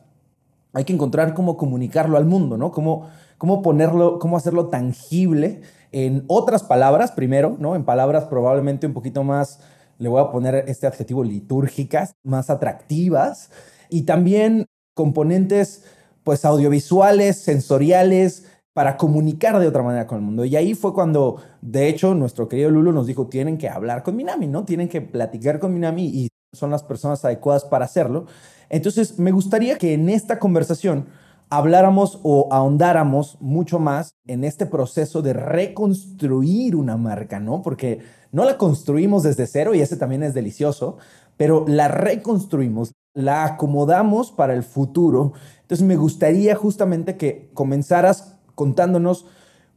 hay 0.75 0.83
que 0.83 0.93
encontrar 0.93 1.33
cómo 1.33 1.57
comunicarlo 1.57 2.17
al 2.17 2.25
mundo, 2.25 2.57
¿no? 2.57 2.71
Cómo, 2.71 3.07
cómo 3.37 3.61
ponerlo, 3.61 4.19
cómo 4.19 4.37
hacerlo 4.37 4.67
tangible 4.67 5.61
en 5.93 6.25
otras 6.27 6.63
palabras, 6.63 7.13
primero, 7.13 7.55
¿no? 7.59 7.75
En 7.75 7.85
palabras 7.85 8.25
probablemente 8.25 8.85
un 8.85 8.93
poquito 8.93 9.23
más, 9.23 9.61
le 9.97 10.09
voy 10.09 10.21
a 10.21 10.29
poner 10.31 10.65
este 10.67 10.85
adjetivo, 10.85 11.23
litúrgicas, 11.23 12.15
más 12.23 12.49
atractivas, 12.49 13.49
y 13.89 14.01
también 14.01 14.65
componentes, 14.93 15.85
pues, 16.25 16.43
audiovisuales, 16.43 17.37
sensoriales, 17.37 18.45
para 18.73 18.97
comunicar 18.97 19.57
de 19.59 19.67
otra 19.67 19.83
manera 19.83 20.05
con 20.05 20.17
el 20.17 20.25
mundo. 20.25 20.43
Y 20.43 20.57
ahí 20.57 20.73
fue 20.73 20.93
cuando, 20.93 21.37
de 21.61 21.87
hecho, 21.87 22.13
nuestro 22.13 22.49
querido 22.49 22.69
Lulu 22.69 22.91
nos 22.91 23.07
dijo, 23.07 23.27
tienen 23.27 23.57
que 23.57 23.69
hablar 23.69 24.03
con 24.03 24.17
Minami, 24.17 24.47
¿no? 24.47 24.65
Tienen 24.65 24.89
que 24.89 24.99
platicar 24.99 25.59
con 25.59 25.73
Minami 25.73 26.07
y 26.07 26.27
son 26.55 26.71
las 26.71 26.83
personas 26.83 27.23
adecuadas 27.23 27.65
para 27.65 27.85
hacerlo. 27.85 28.25
Entonces, 28.69 29.19
me 29.19 29.31
gustaría 29.31 29.77
que 29.77 29.93
en 29.93 30.09
esta 30.09 30.39
conversación 30.39 31.05
habláramos 31.49 32.19
o 32.23 32.47
ahondáramos 32.51 33.37
mucho 33.39 33.79
más 33.79 34.15
en 34.27 34.43
este 34.43 34.65
proceso 34.65 35.21
de 35.21 35.33
reconstruir 35.33 36.75
una 36.75 36.97
marca, 36.97 37.39
¿no? 37.39 37.61
Porque 37.61 37.99
no 38.31 38.45
la 38.45 38.57
construimos 38.57 39.23
desde 39.23 39.47
cero 39.47 39.73
y 39.75 39.81
ese 39.81 39.97
también 39.97 40.23
es 40.23 40.33
delicioso, 40.33 40.97
pero 41.37 41.65
la 41.67 41.87
reconstruimos, 41.87 42.93
la 43.13 43.45
acomodamos 43.45 44.31
para 44.31 44.53
el 44.53 44.63
futuro. 44.63 45.33
Entonces 45.61 45.85
me 45.85 45.95
gustaría 45.95 46.55
justamente 46.55 47.17
que 47.17 47.49
comenzaras 47.53 48.37
contándonos 48.55 49.25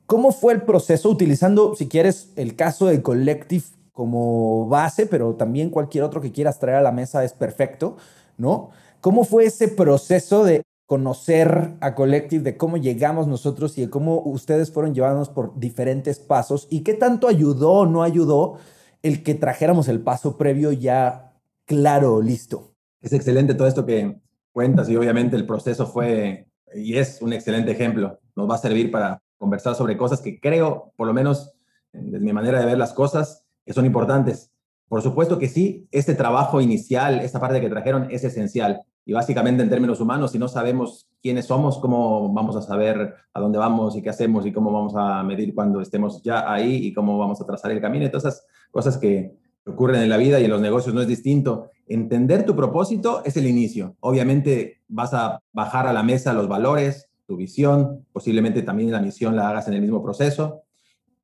cómo 0.07 0.33
fue 0.33 0.55
el 0.55 0.63
proceso, 0.63 1.11
utilizando, 1.11 1.75
si 1.77 1.87
quieres, 1.87 2.33
el 2.37 2.57
caso 2.57 2.87
de 2.87 3.03
Collective 3.03 3.65
como 3.99 4.69
base, 4.69 5.07
pero 5.07 5.35
también 5.35 5.71
cualquier 5.71 6.05
otro 6.05 6.21
que 6.21 6.31
quieras 6.31 6.61
traer 6.61 6.79
a 6.79 6.83
la 6.83 6.93
mesa 6.93 7.25
es 7.25 7.33
perfecto, 7.33 7.97
¿no? 8.37 8.71
¿Cómo 9.01 9.25
fue 9.25 9.47
ese 9.47 9.67
proceso 9.67 10.45
de 10.45 10.63
conocer 10.87 11.73
a 11.81 11.97
Collective, 11.97 12.45
de 12.45 12.57
cómo 12.57 12.77
llegamos 12.77 13.27
nosotros 13.27 13.77
y 13.77 13.81
de 13.81 13.91
cómo 13.91 14.23
ustedes 14.25 14.71
fueron 14.71 14.95
llevándonos 14.95 15.31
por 15.31 15.59
diferentes 15.59 16.21
pasos 16.21 16.69
y 16.71 16.85
qué 16.85 16.95
tanto 16.95 17.27
ayudó 17.27 17.73
o 17.73 17.87
no 17.87 18.05
ayudó 18.05 18.59
el 19.03 19.25
que 19.25 19.35
trajéramos 19.35 19.89
el 19.89 19.99
paso 19.99 20.37
previo 20.37 20.71
ya 20.71 21.33
claro, 21.65 22.23
listo. 22.23 22.77
Es 23.01 23.13
excelente 23.13 23.55
todo 23.55 23.67
esto 23.67 23.85
que 23.85 24.21
cuentas 24.53 24.89
y 24.89 24.95
obviamente 24.95 25.35
el 25.35 25.45
proceso 25.45 25.89
fue 25.89 26.47
y 26.73 26.99
es 26.99 27.21
un 27.21 27.33
excelente 27.33 27.73
ejemplo. 27.73 28.21
Nos 28.37 28.49
va 28.49 28.55
a 28.55 28.59
servir 28.59 28.93
para 28.93 29.21
conversar 29.39 29.75
sobre 29.75 29.97
cosas 29.97 30.21
que 30.21 30.39
creo, 30.39 30.93
por 30.95 31.09
lo 31.09 31.13
menos 31.13 31.53
desde 31.93 32.21
mi 32.21 32.33
manera 32.33 32.61
de 32.61 32.67
ver 32.67 32.79
las 32.79 32.93
cosas, 32.93 33.45
que 33.69 33.75
son 33.75 33.85
importantes. 33.85 34.51
Por 34.89 35.03
supuesto 35.03 35.39
que 35.39 35.47
sí, 35.47 35.87
este 35.91 36.15
trabajo 36.15 36.63
inicial, 36.63 37.21
esta 37.21 37.39
parte 37.39 37.61
que 37.61 37.69
trajeron 37.69 38.11
es 38.11 38.25
esencial. 38.25 38.81
Y 39.05 39.13
básicamente 39.13 39.63
en 39.63 39.69
términos 39.69 40.01
humanos, 40.01 40.33
si 40.33 40.39
no 40.39 40.49
sabemos 40.49 41.07
quiénes 41.21 41.45
somos, 41.45 41.79
¿cómo 41.79 42.33
vamos 42.33 42.57
a 42.57 42.63
saber 42.63 43.15
a 43.35 43.41
dónde 43.41 43.59
vamos 43.59 43.95
y 43.95 44.01
qué 44.01 44.09
hacemos 44.09 44.47
y 44.47 44.53
cómo 44.53 44.73
vamos 44.73 44.95
a 44.97 45.23
medir 45.23 45.55
cuando 45.55 45.83
estemos 45.83 46.23
ya 46.23 46.51
ahí 46.51 46.77
y 46.77 46.95
cómo 46.95 47.19
vamos 47.19 47.43
a 47.43 47.45
trazar 47.45 47.71
el 47.71 47.83
camino? 47.83 48.07
Y 48.07 48.09
todas 48.09 48.25
esas 48.25 48.47
cosas 48.71 48.97
que 48.97 49.37
ocurren 49.67 50.01
en 50.01 50.09
la 50.09 50.17
vida 50.17 50.41
y 50.41 50.47
en 50.47 50.51
los 50.51 50.63
negocios 50.63 50.95
no 50.95 51.03
es 51.03 51.09
distinto. 51.09 51.71
Entender 51.87 52.47
tu 52.47 52.57
propósito 52.57 53.23
es 53.27 53.37
el 53.37 53.47
inicio. 53.47 53.97
Obviamente 54.01 54.81
vas 54.89 55.13
a 55.13 55.41
bajar 55.53 55.87
a 55.87 55.93
la 55.93 56.03
mesa 56.03 56.33
los 56.33 56.49
valores, 56.49 57.11
tu 57.27 57.37
visión, 57.37 58.07
posiblemente 58.15 58.63
también 58.63 58.91
la 58.93 59.03
misión 59.03 59.37
la 59.37 59.51
hagas 59.51 59.69
en 59.69 59.75
el 59.75 59.83
mismo 59.83 60.03
proceso. 60.03 60.63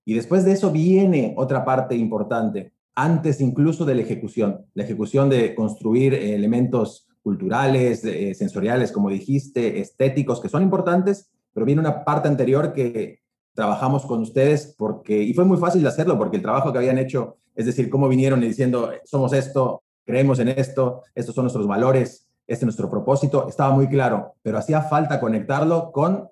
Y 0.05 0.15
después 0.15 0.45
de 0.45 0.53
eso 0.53 0.71
viene 0.71 1.35
otra 1.37 1.65
parte 1.65 1.97
importante, 1.97 2.73
antes 2.95 3.41
incluso 3.41 3.85
de 3.85 3.95
la 3.95 4.03
ejecución, 4.03 4.67
la 4.75 4.85
ejecución 4.85 5.29
de 5.29 5.55
construir 5.55 6.15
elementos 6.15 7.09
culturales, 7.23 8.05
eh, 8.05 8.35
sensoriales, 8.35 8.93
como 8.93 9.09
dijiste, 9.09 9.81
estéticos, 9.81 10.41
que 10.41 10.49
son 10.49 10.63
importantes, 10.63 11.33
pero 11.53 11.67
viene 11.67 11.81
una 11.81 12.05
parte 12.05 12.29
anterior 12.29 12.73
que 12.73 13.21
trabajamos 13.55 14.05
con 14.05 14.21
ustedes 14.21 14.75
porque, 14.77 15.23
y 15.23 15.33
fue 15.33 15.45
muy 15.45 15.57
fácil 15.57 15.83
de 15.83 15.89
hacerlo 15.89 16.19
porque 16.19 16.37
el 16.37 16.43
trabajo 16.43 16.73
que 16.73 16.79
habían 16.79 16.99
hecho, 16.99 17.39
es 17.55 17.67
decir, 17.67 17.89
cómo 17.89 18.09
vinieron 18.09 18.43
y 18.43 18.49
diciendo, 18.49 18.91
somos 19.05 19.33
esto, 19.33 19.83
creemos 20.05 20.39
en 20.39 20.49
esto, 20.49 21.03
estos 21.15 21.35
son 21.35 21.45
nuestros 21.45 21.67
valores, 21.67 22.29
este 22.47 22.65
es 22.65 22.65
nuestro 22.65 22.91
propósito, 22.91 23.49
estaba 23.49 23.75
muy 23.75 23.89
claro, 23.89 24.35
pero 24.43 24.59
hacía 24.59 24.83
falta 24.83 25.19
conectarlo 25.19 25.93
con 25.93 26.29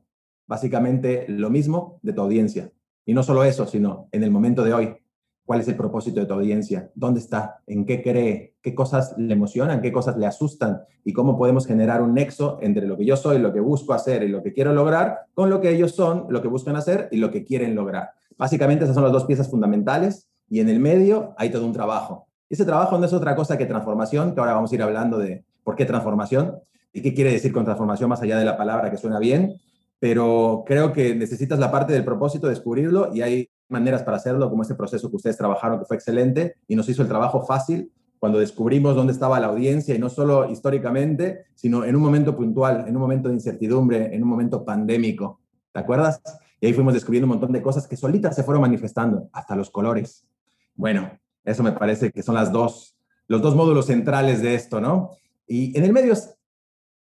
básicamente 0.47 1.25
lo 1.29 1.49
mismo 1.49 1.99
de 2.03 2.13
tu 2.13 2.21
audiencia. 2.21 2.71
Y 3.05 3.15
no 3.15 3.23
solo 3.23 3.45
eso, 3.45 3.67
sino 3.67 4.09
en 4.13 4.23
el 4.23 4.31
momento 4.31 4.63
de 4.65 4.73
hoy. 4.73 4.97
¿Cuál 5.45 5.61
es 5.61 5.69
el 5.69 5.77
propósito 5.77 6.21
de 6.21 6.27
tu 6.27 6.35
audiencia? 6.35 6.91
¿Dónde 6.95 7.19
está? 7.19 7.63
¿En 7.67 7.85
qué 7.85 8.01
cree? 8.01 8.55
¿Qué 8.63 8.75
cosas 8.77 9.15
le 9.19 9.33
emocionan? 9.33 9.83
¿Qué 9.83 9.91
cosas 9.91 10.17
le 10.17 10.25
asustan? 10.25 10.83
¿Y 11.05 11.13
cómo 11.13 11.37
podemos 11.37 11.67
generar 11.67 12.01
un 12.01 12.15
nexo 12.15 12.59
entre 12.63 12.87
lo 12.87 12.97
que 12.97 13.05
yo 13.05 13.17
soy, 13.17 13.39
lo 13.39 13.53
que 13.53 13.59
busco 13.59 13.93
hacer 13.93 14.23
y 14.23 14.29
lo 14.29 14.43
que 14.43 14.53
quiero 14.53 14.73
lograr, 14.73 15.27
con 15.35 15.51
lo 15.51 15.61
que 15.61 15.71
ellos 15.71 15.93
son, 15.97 16.27
lo 16.29 16.41
que 16.43 16.49
buscan 16.49 16.77
hacer 16.77 17.09
y 17.11 17.17
lo 17.17 17.33
que 17.33 17.45
quieren 17.45 17.75
lograr? 17.75 18.11
Básicamente 18.39 18.85
esas 18.85 18.95
son 18.95 19.05
las 19.05 19.13
dos 19.13 19.25
piezas 19.25 19.51
fundamentales 19.51 20.29
y 20.49 20.61
en 20.61 20.69
el 20.69 20.79
medio 20.79 21.35
hay 21.37 21.51
todo 21.51 21.67
un 21.67 21.73
trabajo. 21.73 22.29
Ese 22.49 22.65
trabajo 22.65 22.99
no 22.99 23.07
es 23.07 23.13
otra 23.13 23.35
cosa 23.35 23.59
que 23.59 23.67
transformación, 23.67 24.35
que 24.35 24.41
ahora 24.41 24.55
vamos 24.55 24.71
a 24.71 24.75
ir 24.75 24.83
hablando 24.83 25.19
de 25.19 25.45
por 25.65 25.75
qué 25.75 25.87
transformación 25.87 26.59
y 26.93 27.03
qué 27.03 27.15
quiere 27.15 27.33
decir 27.33 27.53
con 27.53 27.65
transformación 27.65 28.11
más 28.11 28.23
allá 28.23 28.39
de 28.39 28.45
la 28.45 28.57
palabra 28.57 28.91
que 28.91 28.97
suena 28.97 29.19
bien, 29.19 29.57
pero 30.03 30.65
creo 30.67 30.93
que 30.93 31.15
necesitas 31.15 31.61
la 31.61 31.71
parte 31.71 31.93
del 31.93 32.05
propósito, 32.05 32.49
descubrirlo 32.49 33.15
y 33.15 33.23
hay 33.23 33.49
maneras 33.69 34.03
para 34.03 34.17
hacerlo, 34.17 34.51
como 34.51 34.63
este 34.63 34.75
proceso 34.75 35.09
que 35.09 35.15
ustedes 35.15 35.37
trabajaron, 35.37 35.79
que 35.79 35.85
fue 35.85 35.95
excelente 35.97 36.57
y 36.67 36.75
nos 36.75 36.89
hizo 36.89 37.03
el 37.03 37.09
trabajo 37.09 37.47
fácil 37.47 37.93
cuando 38.19 38.41
descubrimos 38.41 38.97
dónde 38.97 39.13
estaba 39.13 39.39
la 39.39 39.47
audiencia 39.47 39.95
y 39.95 40.01
no 40.01 40.09
solo 40.09 40.51
históricamente, 40.51 41.45
sino 41.55 41.85
en 41.85 41.95
un 41.95 42.03
momento 42.03 42.35
puntual, 42.35 42.85
en 42.89 42.97
un 42.97 43.01
momento 43.01 43.29
de 43.29 43.37
incertidumbre, 43.37 44.13
en 44.13 44.25
un 44.25 44.29
momento 44.29 44.65
pandémico. 44.65 45.39
¿Te 45.71 45.79
acuerdas? 45.79 46.21
Y 46.61 46.67
ahí 46.67 46.73
fuimos 46.73 46.95
descubriendo 46.95 47.27
un 47.27 47.39
montón 47.39 47.53
de 47.53 47.63
cosas 47.63 47.87
que 47.87 47.97
solitas 47.97 48.35
se 48.35 48.43
fueron 48.43 48.63
manifestando, 48.63 49.29
hasta 49.33 49.55
los 49.55 49.71
colores. 49.71 50.27
Bueno, 50.75 51.13
eso 51.45 51.63
me 51.63 51.71
parece 51.71 52.11
que 52.11 52.25
son 52.25 52.35
las 52.35 52.51
dos, 52.51 52.97
los 53.29 53.41
dos 53.41 53.55
módulos 53.55 53.87
centrales 53.87 54.43
de 54.43 54.57
esto, 54.57 54.81
¿no? 54.81 55.11
Y 55.47 55.79
en 55.79 55.85
el 55.85 55.93
medio 55.93 56.13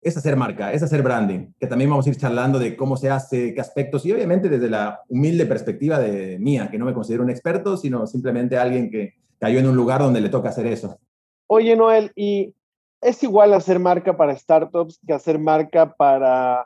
es, 0.01 0.17
hacer 0.17 0.36
marca, 0.36 0.74
es 0.74 0.81
hacer 0.81 1.03
branding, 1.03 1.53
que 1.60 1.67
también 1.67 1.89
vamos 1.89 2.05
a 2.05 2.10
ir 2.10 2.17
charlando 2.17 2.58
de 2.58 2.75
cómo 2.75 2.98
se 2.98 3.10
hace, 3.10 3.53
qué 3.53 3.62
aspectos, 3.62 4.05
y 4.05 4.12
obviamente 4.12 4.50
desde 4.50 4.70
la 4.70 5.01
humilde 5.08 5.46
perspectiva 5.46 6.00
de 6.00 6.39
mía, 6.39 6.70
que 6.72 6.79
no 6.79 6.86
me 6.86 6.93
considero 6.93 7.24
un 7.24 7.29
experto, 7.29 7.77
sino 7.77 8.08
simplemente 8.08 8.58
alguien 8.58 8.89
que 8.89 9.13
cayó 9.39 9.60
en 9.60 9.67
un 9.67 9.75
lugar 9.75 10.01
donde 10.01 10.22
le 10.22 10.29
toca 10.29 10.50
hacer 10.50 10.65
eso. 10.67 11.00
Oye, 11.48 11.75
Noel, 11.75 12.12
¿y 12.15 12.55
es 13.01 13.22
igual 13.24 13.53
hacer 13.53 13.79
marca 13.79 14.17
para 14.17 14.36
startups 14.36 15.00
que 15.05 15.13
hacer 15.13 15.38
marca 15.38 15.93
para 15.93 16.65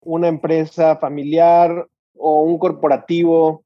una 0.00 0.28
empresa 0.28 0.96
familiar 0.96 1.86
o 2.14 2.42
un 2.42 2.58
corporativo? 2.58 3.64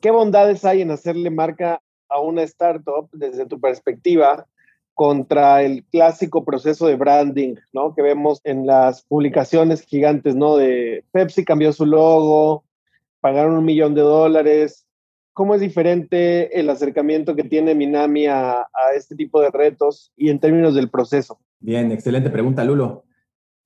¿Qué 0.00 0.10
bondades 0.10 0.64
hay 0.64 0.82
en 0.82 0.90
hacerle 0.90 1.30
marca 1.30 1.80
a 2.08 2.20
una 2.20 2.42
startup 2.42 3.08
desde 3.12 3.46
tu 3.46 3.60
perspectiva 3.60 4.46
contra 4.96 5.62
el 5.62 5.84
clásico 5.84 6.42
proceso 6.42 6.86
de 6.86 6.96
branding, 6.96 7.56
¿no? 7.74 7.94
Que 7.94 8.00
vemos 8.00 8.40
en 8.44 8.66
las 8.66 9.02
publicaciones 9.02 9.82
gigantes, 9.82 10.34
¿no? 10.34 10.56
De 10.56 11.04
Pepsi 11.12 11.44
cambió 11.44 11.70
su 11.74 11.84
logo, 11.84 12.64
pagaron 13.20 13.58
un 13.58 13.64
millón 13.66 13.94
de 13.94 14.00
dólares. 14.00 14.86
¿Cómo 15.34 15.54
es 15.54 15.60
diferente 15.60 16.58
el 16.58 16.70
acercamiento 16.70 17.36
que 17.36 17.44
tiene 17.44 17.74
Minami 17.74 18.26
a, 18.26 18.60
a 18.60 18.92
este 18.96 19.14
tipo 19.14 19.42
de 19.42 19.50
retos 19.50 20.14
y 20.16 20.30
en 20.30 20.40
términos 20.40 20.74
del 20.74 20.88
proceso? 20.88 21.38
Bien, 21.60 21.92
excelente 21.92 22.30
pregunta, 22.30 22.64
Lulo. 22.64 23.04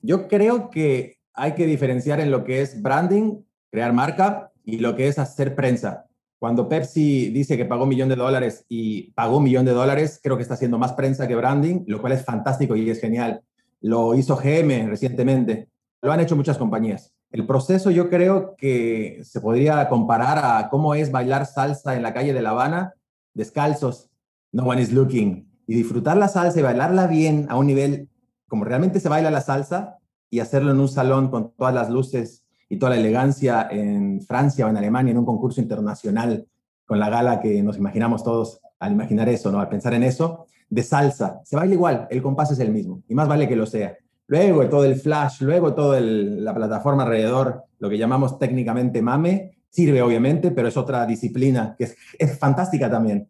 Yo 0.00 0.26
creo 0.26 0.68
que 0.68 1.18
hay 1.32 1.54
que 1.54 1.66
diferenciar 1.66 2.18
en 2.18 2.32
lo 2.32 2.42
que 2.42 2.60
es 2.60 2.82
branding, 2.82 3.44
crear 3.70 3.92
marca, 3.92 4.50
y 4.64 4.78
lo 4.78 4.96
que 4.96 5.06
es 5.06 5.20
hacer 5.20 5.54
prensa. 5.54 6.06
Cuando 6.40 6.70
Pepsi 6.70 7.28
dice 7.28 7.58
que 7.58 7.66
pagó 7.66 7.82
un 7.82 7.90
millón 7.90 8.08
de 8.08 8.16
dólares 8.16 8.64
y 8.66 9.10
pagó 9.10 9.36
un 9.36 9.44
millón 9.44 9.66
de 9.66 9.72
dólares, 9.72 10.18
creo 10.22 10.38
que 10.38 10.42
está 10.42 10.54
haciendo 10.54 10.78
más 10.78 10.94
prensa 10.94 11.28
que 11.28 11.36
branding, 11.36 11.84
lo 11.86 12.00
cual 12.00 12.14
es 12.14 12.24
fantástico 12.24 12.74
y 12.74 12.88
es 12.88 12.98
genial. 12.98 13.42
Lo 13.82 14.14
hizo 14.14 14.36
GM 14.36 14.88
recientemente, 14.88 15.68
lo 16.00 16.10
han 16.10 16.20
hecho 16.20 16.36
muchas 16.36 16.56
compañías. 16.56 17.12
El 17.30 17.46
proceso 17.46 17.90
yo 17.90 18.08
creo 18.08 18.56
que 18.56 19.20
se 19.22 19.42
podría 19.42 19.86
comparar 19.90 20.38
a 20.42 20.70
cómo 20.70 20.94
es 20.94 21.12
bailar 21.12 21.44
salsa 21.44 21.94
en 21.94 22.02
la 22.02 22.14
calle 22.14 22.32
de 22.32 22.40
La 22.40 22.50
Habana 22.50 22.94
descalzos, 23.34 24.08
no 24.50 24.64
one 24.64 24.80
is 24.80 24.92
looking, 24.92 25.46
y 25.66 25.74
disfrutar 25.74 26.16
la 26.16 26.28
salsa 26.28 26.58
y 26.58 26.62
bailarla 26.62 27.06
bien 27.06 27.48
a 27.50 27.56
un 27.58 27.66
nivel 27.66 28.08
como 28.48 28.64
realmente 28.64 28.98
se 28.98 29.10
baila 29.10 29.30
la 29.30 29.42
salsa 29.42 29.98
y 30.30 30.40
hacerlo 30.40 30.72
en 30.72 30.80
un 30.80 30.88
salón 30.88 31.30
con 31.30 31.52
todas 31.52 31.74
las 31.74 31.90
luces 31.90 32.44
y 32.70 32.78
toda 32.78 32.90
la 32.90 33.00
elegancia 33.00 33.68
en 33.68 34.22
Francia 34.22 34.64
o 34.64 34.70
en 34.70 34.76
Alemania 34.76 35.10
en 35.10 35.18
un 35.18 35.26
concurso 35.26 35.60
internacional 35.60 36.46
con 36.86 37.00
la 37.00 37.10
gala 37.10 37.40
que 37.40 37.62
nos 37.62 37.76
imaginamos 37.76 38.22
todos 38.22 38.60
al 38.78 38.92
imaginar 38.92 39.28
eso, 39.28 39.50
¿no? 39.50 39.60
Al 39.60 39.68
pensar 39.68 39.92
en 39.92 40.04
eso, 40.04 40.46
de 40.70 40.82
salsa. 40.84 41.40
Se 41.44 41.56
baila 41.56 41.74
igual, 41.74 42.06
el 42.10 42.22
compás 42.22 42.52
es 42.52 42.60
el 42.60 42.70
mismo 42.70 43.02
y 43.08 43.14
más 43.14 43.28
vale 43.28 43.48
que 43.48 43.56
lo 43.56 43.66
sea. 43.66 43.96
Luego 44.28 44.68
todo 44.68 44.84
el 44.84 44.94
flash, 44.94 45.42
luego 45.42 45.74
toda 45.74 46.00
la 46.00 46.54
plataforma 46.54 47.02
alrededor, 47.02 47.64
lo 47.80 47.90
que 47.90 47.98
llamamos 47.98 48.38
técnicamente 48.38 49.02
mame, 49.02 49.58
sirve 49.68 50.00
obviamente, 50.00 50.52
pero 50.52 50.68
es 50.68 50.76
otra 50.76 51.04
disciplina 51.06 51.74
que 51.76 51.92
es, 52.18 52.38
fantástica 52.38 52.88
también. 52.88 53.28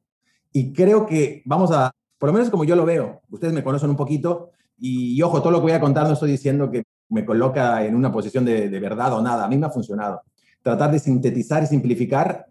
Y 0.52 0.70
creo 0.75 1.06
que 1.06 1.42
vamos 1.47 1.73
a, 1.73 1.90
por 2.18 2.28
lo 2.28 2.35
menos 2.35 2.50
como 2.50 2.64
yo 2.64 2.76
lo 2.76 2.85
veo, 2.85 3.23
ustedes 3.30 3.54
me 3.54 3.64
conocen 3.64 3.88
un 3.88 3.97
poquito 3.97 4.50
y, 4.78 5.14
y 5.14 5.23
ojo, 5.23 5.40
todo 5.40 5.50
lo 5.50 5.59
que 5.59 5.64
voy 5.64 5.73
a 5.73 5.80
contar 5.80 6.06
no 6.06 6.12
estoy 6.12 6.30
diciendo 6.30 6.70
que 6.70 6.82
me 7.11 7.25
coloca 7.25 7.85
en 7.85 7.95
una 7.95 8.11
posición 8.11 8.45
de, 8.45 8.69
verdad 8.81 9.12
o 9.12 9.21
nada. 9.21 9.45
A 9.45 9.49
mí 9.49 9.59
me 9.59 9.67
ha 9.67 9.71
funcionado. 9.71 10.23
Tratar 10.62 10.93
de 10.93 10.99
sintetizar 10.99 11.62
y 11.62 11.67
simplificar 11.67 12.47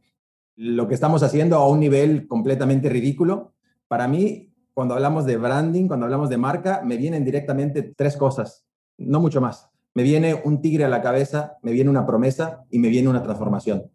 lo 0.55 0.87
que 0.87 0.93
estamos 0.93 1.23
haciendo 1.23 1.55
a 1.55 1.67
un 1.67 1.79
nivel 1.79 2.27
completamente 2.27 2.89
ridículo. 2.89 3.53
Para 3.87 4.07
mí, 4.07 4.53
cuando 4.73 4.93
hablamos 4.93 5.25
de 5.25 5.37
branding, 5.37 5.87
cuando 5.87 6.05
hablamos 6.05 6.29
de 6.29 6.37
marca, 6.37 6.81
me 6.83 6.97
vienen 6.97 7.23
directamente 7.23 7.81
tres 7.81 8.17
cosas, 8.17 8.65
no 8.97 9.19
mucho 9.19 9.41
más. 9.41 9.69
Me 9.95 10.03
viene 10.03 10.39
un 10.43 10.61
tigre 10.61 10.83
a 10.85 10.89
la 10.89 11.01
cabeza, 11.01 11.57
me 11.63 11.71
viene 11.71 11.89
una 11.89 12.05
promesa 12.05 12.65
y 12.69 12.79
me 12.79 12.89
viene 12.89 13.09
una 13.09 13.23
transformación. 13.23 13.89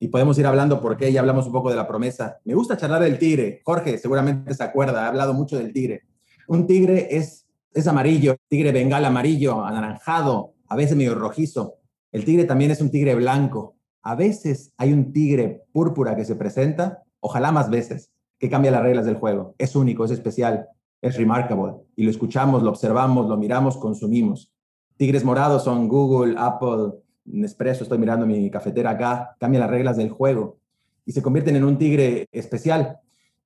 Y 0.00 0.08
podemos 0.08 0.36
ir 0.38 0.46
hablando 0.46 0.80
por 0.80 0.96
qué, 0.96 1.12
ya 1.12 1.20
hablamos 1.20 1.46
un 1.46 1.52
poco 1.52 1.70
de 1.70 1.76
la 1.76 1.86
promesa. 1.86 2.38
Me 2.44 2.54
gusta 2.54 2.76
charlar 2.76 3.02
del 3.02 3.18
tigre. 3.18 3.62
Jorge 3.64 3.96
seguramente 3.96 4.52
se 4.52 4.64
acuerda, 4.64 5.04
ha 5.04 5.08
hablado 5.08 5.32
mucho 5.32 5.56
del 5.56 5.72
tigre. 5.72 6.02
Un 6.48 6.66
tigre 6.66 7.16
es 7.16 7.43
es 7.74 7.88
amarillo, 7.88 8.36
tigre 8.48 8.72
bengal 8.72 9.04
amarillo, 9.04 9.64
anaranjado, 9.64 10.54
a 10.68 10.76
veces 10.76 10.96
medio 10.96 11.16
rojizo. 11.16 11.74
El 12.12 12.24
tigre 12.24 12.44
también 12.44 12.70
es 12.70 12.80
un 12.80 12.90
tigre 12.90 13.14
blanco. 13.16 13.76
A 14.02 14.14
veces 14.14 14.72
hay 14.76 14.92
un 14.92 15.12
tigre 15.12 15.64
púrpura 15.72 16.14
que 16.14 16.24
se 16.24 16.36
presenta, 16.36 17.02
ojalá 17.20 17.50
más 17.50 17.70
veces, 17.70 18.12
que 18.38 18.48
cambia 18.48 18.70
las 18.70 18.82
reglas 18.82 19.06
del 19.06 19.16
juego. 19.16 19.54
Es 19.58 19.74
único, 19.74 20.04
es 20.04 20.12
especial, 20.12 20.68
es 21.02 21.16
remarkable. 21.16 21.74
Y 21.96 22.04
lo 22.04 22.10
escuchamos, 22.10 22.62
lo 22.62 22.70
observamos, 22.70 23.28
lo 23.28 23.36
miramos, 23.36 23.76
consumimos. 23.76 24.52
Tigres 24.96 25.24
morados 25.24 25.64
son 25.64 25.88
Google, 25.88 26.36
Apple, 26.38 26.92
Nespresso, 27.24 27.82
estoy 27.82 27.98
mirando 27.98 28.26
mi 28.26 28.50
cafetera 28.50 28.90
acá, 28.90 29.36
cambia 29.40 29.60
las 29.60 29.70
reglas 29.70 29.96
del 29.96 30.10
juego 30.10 30.58
y 31.04 31.12
se 31.12 31.22
convierten 31.22 31.56
en 31.56 31.64
un 31.64 31.78
tigre 31.78 32.26
especial. 32.30 33.00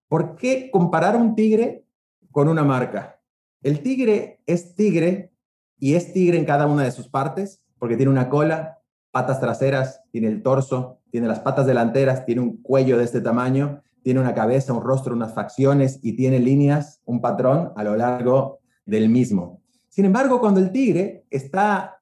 ¿Por 0.08 0.37
qué 0.37 0.70
comparar 0.70 1.16
un 1.16 1.35
tigre 1.35 1.85
con 2.30 2.49
una 2.49 2.64
marca? 2.64 3.17
El 3.62 3.82
tigre 3.82 4.40
es 4.46 4.74
tigre 4.74 5.32
y 5.78 5.94
es 5.94 6.12
tigre 6.12 6.38
en 6.38 6.44
cada 6.44 6.66
una 6.66 6.84
de 6.84 6.92
sus 6.92 7.08
partes 7.08 7.62
porque 7.78 7.96
tiene 7.96 8.10
una 8.10 8.28
cola, 8.28 8.78
patas 9.10 9.40
traseras, 9.40 10.02
tiene 10.10 10.28
el 10.28 10.42
torso, 10.42 11.00
tiene 11.10 11.26
las 11.28 11.40
patas 11.40 11.66
delanteras, 11.66 12.24
tiene 12.24 12.40
un 12.40 12.62
cuello 12.62 12.98
de 12.98 13.04
este 13.04 13.20
tamaño, 13.20 13.82
tiene 14.02 14.20
una 14.20 14.34
cabeza, 14.34 14.72
un 14.72 14.82
rostro, 14.82 15.14
unas 15.14 15.34
facciones 15.34 15.98
y 16.02 16.14
tiene 16.14 16.38
líneas, 16.38 17.00
un 17.04 17.20
patrón 17.20 17.72
a 17.76 17.84
lo 17.84 17.96
largo 17.96 18.60
del 18.86 19.08
mismo. 19.08 19.62
Sin 19.88 20.04
embargo, 20.04 20.40
cuando 20.40 20.60
el 20.60 20.70
tigre 20.70 21.26
está 21.30 22.00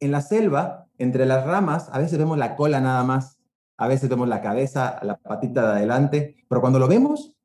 en 0.00 0.10
la 0.10 0.20
selva, 0.20 0.88
entre 0.98 1.26
las 1.26 1.46
ramas, 1.46 1.88
a 1.92 1.98
veces 1.98 2.18
vemos 2.18 2.38
la 2.38 2.56
cola 2.56 2.80
nada 2.80 3.04
más, 3.04 3.38
a 3.76 3.88
veces 3.88 4.08
vemos 4.08 4.28
la 4.28 4.40
cabeza, 4.40 4.98
la 5.02 5.18
patita 5.18 5.62
de 5.62 5.78
adelante, 5.78 6.36
pero 6.48 6.60
cuando 6.60 6.78
lo 6.78 6.88
vemos, 6.88 7.35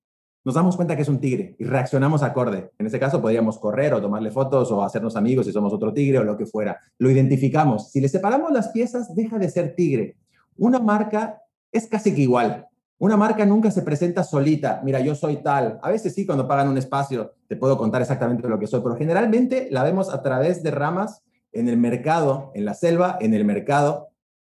nos 0.44 0.56
damos 0.56 0.76
cuenta 0.76 0.96
que 0.96 1.04
es 1.04 1.10
un 1.10 1.20
tigre 1.20 1.56
y 1.60 1.66
reaccionamos 1.66 2.24
acorde. 2.24 2.72
En 2.80 2.88
ese 2.88 3.00
caso 3.00 3.22
podríamos 3.22 3.60
correr 3.60 3.94
o 3.94 4.02
tomarle 4.02 4.32
fotos 4.32 4.72
o 4.72 4.84
hacernos 4.84 5.16
amigos 5.16 5.46
si 5.46 5.52
somos 5.52 5.72
otro 5.72 5.94
tigre 5.94 6.20
o 6.20 6.24
lo 6.24 6.36
que 6.36 6.46
fuera. 6.46 6.80
Lo 6.98 7.10
identificamos. 7.12 7.92
Si 7.92 8.02
le 8.02 8.10
separamos 8.10 8.52
las 8.52 8.70
piezas, 8.70 9.14
deja 9.14 9.38
de 9.38 9.50
ser 9.50 9.76
tigre. 9.76 10.18
Una 10.58 10.80
marca 10.80 11.42
es 11.72 11.88
casi 11.88 12.14
que 12.16 12.22
igual. 12.22 12.68
Una 12.98 13.18
marca 13.18 13.46
nunca 13.46 13.72
se 13.72 13.82
presenta 13.82 14.24
solita. 14.24 14.82
Mira, 14.84 15.00
yo 15.00 15.16
soy 15.16 15.38
tal. 15.38 15.80
A 15.82 15.90
veces 15.90 16.14
sí, 16.14 16.26
cuando 16.26 16.48
pagan 16.48 16.70
un 16.70 16.78
espacio, 16.78 17.34
te 17.48 17.56
puedo 17.56 17.78
contar 17.78 18.02
exactamente 18.02 18.48
lo 18.48 18.60
que 18.60 18.68
soy, 18.68 18.82
pero 18.82 18.96
generalmente 18.96 19.68
la 19.72 19.84
vemos 19.84 20.14
a 20.14 20.22
través 20.22 20.62
de 20.62 20.72
ramas 20.72 21.24
en 21.52 21.68
el 21.68 21.78
mercado, 21.78 22.52
en 22.54 22.66
la 22.66 22.74
selva, 22.74 23.18
en 23.20 23.34
el 23.34 23.44
mercado, 23.44 24.10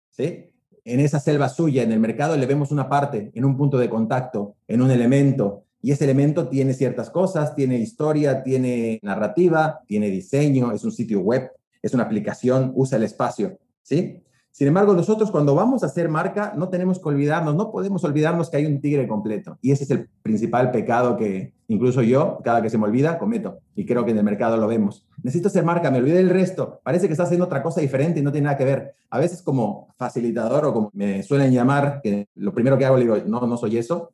¿sí? 0.10 0.52
En 0.86 1.02
esa 1.02 1.20
selva 1.20 1.50
suya, 1.50 1.84
en 1.84 1.92
el 1.92 2.00
mercado, 2.00 2.38
le 2.38 2.46
vemos 2.46 2.72
una 2.72 2.88
parte, 2.88 3.32
en 3.36 3.44
un 3.44 3.58
punto 3.58 3.78
de 3.78 3.90
contacto, 3.90 4.56
en 4.68 4.82
un 4.82 4.92
elemento, 4.92 5.66
y 5.82 5.92
ese 5.92 6.06
elemento 6.06 6.48
tiene 6.48 6.74
ciertas 6.74 7.10
cosas, 7.10 7.56
tiene 7.56 7.78
historia, 7.78 8.44
tiene 8.44 9.00
narrativa, 9.04 9.82
tiene 9.88 10.10
diseño, 10.10 10.72
es 10.72 10.84
un 10.84 10.92
sitio 10.92 11.22
web, 11.22 11.52
es 11.82 11.94
una 11.94 12.04
aplicación, 12.04 12.72
usa 12.76 12.98
el 12.98 13.04
espacio, 13.04 13.58
¿sí? 13.84 14.24
Sin 14.58 14.68
embargo, 14.68 14.96
nosotros 14.96 15.30
cuando 15.30 15.54
vamos 15.54 15.84
a 15.84 15.86
hacer 15.86 16.10
marca, 16.10 16.54
no 16.58 16.70
tenemos 16.70 16.98
que 16.98 17.08
olvidarnos, 17.08 17.54
no 17.54 17.72
podemos 17.72 18.04
olvidarnos 18.04 18.50
que 18.50 18.58
hay 18.58 18.66
un 18.66 18.82
tigre 18.82 19.08
completo. 19.08 19.60
Y 19.62 19.72
ese 19.72 19.84
es 19.84 19.92
el 19.92 20.10
principal 20.24 20.72
pecado 20.72 21.16
que 21.16 21.54
incluso 21.68 22.02
yo, 22.02 22.40
cada 22.44 22.64
que 22.64 22.72
se 22.72 22.80
me 22.80 22.86
olvida, 22.86 23.20
cometo. 23.20 23.60
Y 23.76 23.86
creo 23.86 24.04
que 24.04 24.10
en 24.10 24.18
el 24.18 24.24
mercado 24.24 24.58
lo 24.58 24.68
vemos. 24.68 25.06
Necesito 25.22 25.50
hacer 25.50 25.64
marca, 25.64 25.92
me 25.92 26.00
olvidé 26.00 26.18
del 26.18 26.32
resto. 26.32 26.82
Parece 26.84 27.06
que 27.06 27.14
está 27.14 27.26
haciendo 27.26 27.46
otra 27.46 27.62
cosa 27.62 27.82
diferente 27.82 28.20
y 28.20 28.24
no 28.24 28.32
tiene 28.32 28.46
nada 28.46 28.58
que 28.58 28.66
ver. 28.66 28.96
A 29.12 29.20
veces 29.20 29.44
como 29.44 29.94
facilitador 29.96 30.66
o 30.66 30.74
como 30.74 30.90
me 30.92 31.22
suelen 31.22 31.54
llamar, 31.54 32.00
que 32.02 32.28
lo 32.34 32.52
primero 32.52 32.80
que 32.80 32.86
hago 32.86 32.98
le 32.98 33.04
digo, 33.04 33.18
no, 33.28 33.46
no 33.46 33.58
soy 33.58 33.78
eso, 33.78 34.10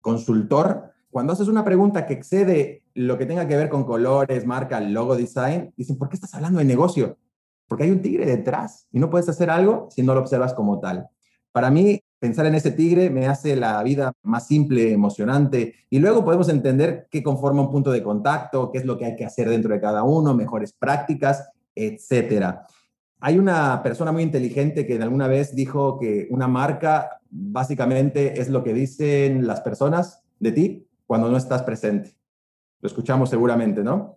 consultor. 0.00 0.92
Cuando 1.10 1.32
haces 1.32 1.48
una 1.48 1.64
pregunta 1.64 2.06
que 2.06 2.14
excede 2.14 2.84
lo 2.94 3.18
que 3.18 3.26
tenga 3.26 3.48
que 3.48 3.56
ver 3.56 3.68
con 3.68 3.84
colores, 3.84 4.46
marca, 4.46 4.80
logo, 4.80 5.16
design, 5.16 5.72
dicen, 5.76 5.98
¿por 5.98 6.08
qué 6.08 6.16
estás 6.16 6.34
hablando 6.34 6.58
de 6.58 6.64
negocio? 6.64 7.18
porque 7.70 7.84
hay 7.84 7.92
un 7.92 8.02
tigre 8.02 8.26
detrás 8.26 8.88
y 8.90 8.98
no 8.98 9.10
puedes 9.10 9.28
hacer 9.28 9.48
algo 9.48 9.86
si 9.92 10.02
no 10.02 10.12
lo 10.12 10.20
observas 10.20 10.54
como 10.54 10.80
tal. 10.80 11.06
Para 11.52 11.70
mí, 11.70 12.00
pensar 12.18 12.44
en 12.46 12.56
ese 12.56 12.72
tigre 12.72 13.10
me 13.10 13.28
hace 13.28 13.54
la 13.54 13.80
vida 13.84 14.12
más 14.24 14.48
simple, 14.48 14.92
emocionante, 14.92 15.76
y 15.88 16.00
luego 16.00 16.24
podemos 16.24 16.48
entender 16.48 17.06
qué 17.12 17.22
conforma 17.22 17.62
un 17.62 17.70
punto 17.70 17.92
de 17.92 18.02
contacto, 18.02 18.72
qué 18.72 18.78
es 18.78 18.84
lo 18.84 18.98
que 18.98 19.04
hay 19.04 19.14
que 19.14 19.24
hacer 19.24 19.48
dentro 19.48 19.72
de 19.72 19.80
cada 19.80 20.02
uno, 20.02 20.34
mejores 20.34 20.72
prácticas, 20.72 21.48
etcétera. 21.76 22.66
Hay 23.20 23.38
una 23.38 23.82
persona 23.82 24.12
muy 24.12 24.22
inteligente 24.22 24.86
que 24.86 25.00
alguna 25.00 25.28
vez 25.28 25.54
dijo 25.54 25.98
que 25.98 26.26
una 26.30 26.48
marca 26.48 27.20
básicamente 27.30 28.40
es 28.40 28.48
lo 28.48 28.64
que 28.64 28.72
dicen 28.72 29.46
las 29.46 29.60
personas 29.60 30.22
de 30.38 30.52
ti 30.52 30.86
cuando 31.06 31.28
no 31.28 31.36
estás 31.36 31.62
presente. 31.62 32.16
Lo 32.80 32.86
escuchamos 32.88 33.28
seguramente, 33.28 33.84
¿no? 33.84 34.16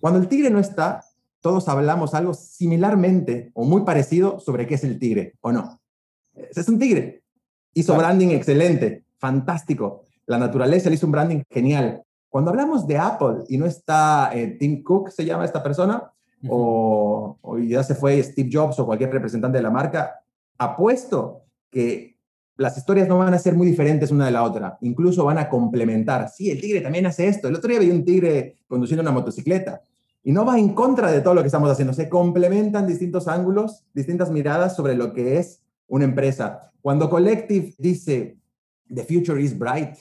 Cuando 0.00 0.18
el 0.18 0.28
tigre 0.28 0.50
no 0.50 0.58
está, 0.58 1.02
todos 1.40 1.66
hablamos 1.68 2.12
algo 2.12 2.34
similarmente 2.34 3.50
o 3.54 3.64
muy 3.64 3.82
parecido 3.82 4.38
sobre 4.38 4.66
qué 4.66 4.74
es 4.74 4.84
el 4.84 4.98
tigre, 4.98 5.34
¿o 5.40 5.50
no? 5.50 5.80
Es 6.34 6.68
un 6.68 6.78
tigre. 6.78 7.22
Hizo 7.72 7.96
branding 7.96 8.28
excelente, 8.28 9.04
fantástico. 9.16 10.06
La 10.26 10.38
naturaleza 10.38 10.90
le 10.90 10.96
hizo 10.96 11.06
un 11.06 11.12
branding 11.12 11.42
genial. 11.50 12.02
Cuando 12.28 12.50
hablamos 12.50 12.86
de 12.86 12.98
Apple 12.98 13.44
y 13.48 13.56
no 13.56 13.66
está 13.66 14.30
eh, 14.34 14.56
Tim 14.58 14.82
Cook, 14.82 15.10
se 15.10 15.24
llama 15.24 15.44
esta 15.44 15.62
persona, 15.62 16.11
o, 16.48 17.38
ya 17.60 17.82
se 17.82 17.94
fue 17.94 18.22
Steve 18.22 18.50
Jobs 18.52 18.78
o 18.78 18.86
cualquier 18.86 19.10
representante 19.10 19.58
de 19.58 19.62
la 19.62 19.70
marca, 19.70 20.20
apuesto 20.58 21.44
que 21.70 22.18
las 22.56 22.76
historias 22.76 23.08
no 23.08 23.18
van 23.18 23.34
a 23.34 23.38
ser 23.38 23.54
muy 23.54 23.66
diferentes 23.66 24.10
una 24.10 24.26
de 24.26 24.32
la 24.32 24.42
otra, 24.42 24.78
incluso 24.82 25.24
van 25.24 25.38
a 25.38 25.48
complementar. 25.48 26.28
Sí, 26.28 26.50
el 26.50 26.60
tigre 26.60 26.80
también 26.80 27.06
hace 27.06 27.26
esto. 27.26 27.48
El 27.48 27.56
otro 27.56 27.70
día 27.70 27.80
vi 27.80 27.90
un 27.90 28.04
tigre 28.04 28.56
conduciendo 28.66 29.02
una 29.02 29.10
motocicleta 29.10 29.82
y 30.22 30.32
no 30.32 30.44
va 30.44 30.58
en 30.58 30.74
contra 30.74 31.10
de 31.10 31.20
todo 31.20 31.34
lo 31.34 31.40
que 31.40 31.48
estamos 31.48 31.70
haciendo. 31.70 31.94
Se 31.94 32.08
complementan 32.08 32.86
distintos 32.86 33.26
ángulos, 33.28 33.84
distintas 33.94 34.30
miradas 34.30 34.76
sobre 34.76 34.94
lo 34.94 35.12
que 35.12 35.38
es 35.38 35.62
una 35.88 36.04
empresa. 36.04 36.72
Cuando 36.80 37.08
Collective 37.08 37.74
dice, 37.78 38.36
The 38.94 39.04
future 39.04 39.42
is 39.42 39.58
bright, 39.58 39.96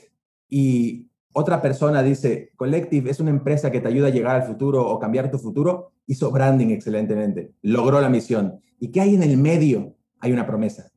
y 0.52 1.08
otra 1.34 1.62
persona 1.62 2.04
dice, 2.04 2.52
Collective 2.56 3.10
es 3.10 3.20
una 3.20 3.30
empresa 3.30 3.72
que 3.72 3.80
te 3.80 3.88
ayuda 3.88 4.08
a 4.08 4.12
llegar 4.12 4.36
al 4.36 4.44
futuro 4.44 4.88
o 4.88 5.00
cambiar 5.00 5.32
tu 5.32 5.38
futuro, 5.38 5.92
hizo 6.08 6.32
branding 6.32 6.68
excelentemente, 6.68 7.54
logró 7.62 8.02
la 8.02 8.10
misión. 8.10 8.62
¿Y 8.80 8.92
qué 8.92 9.02
hay 9.02 9.16
en 9.16 9.24
el 9.24 9.38
medio? 9.38 9.96
Hay 10.20 10.32
una 10.32 10.46
promesa. 10.46 10.92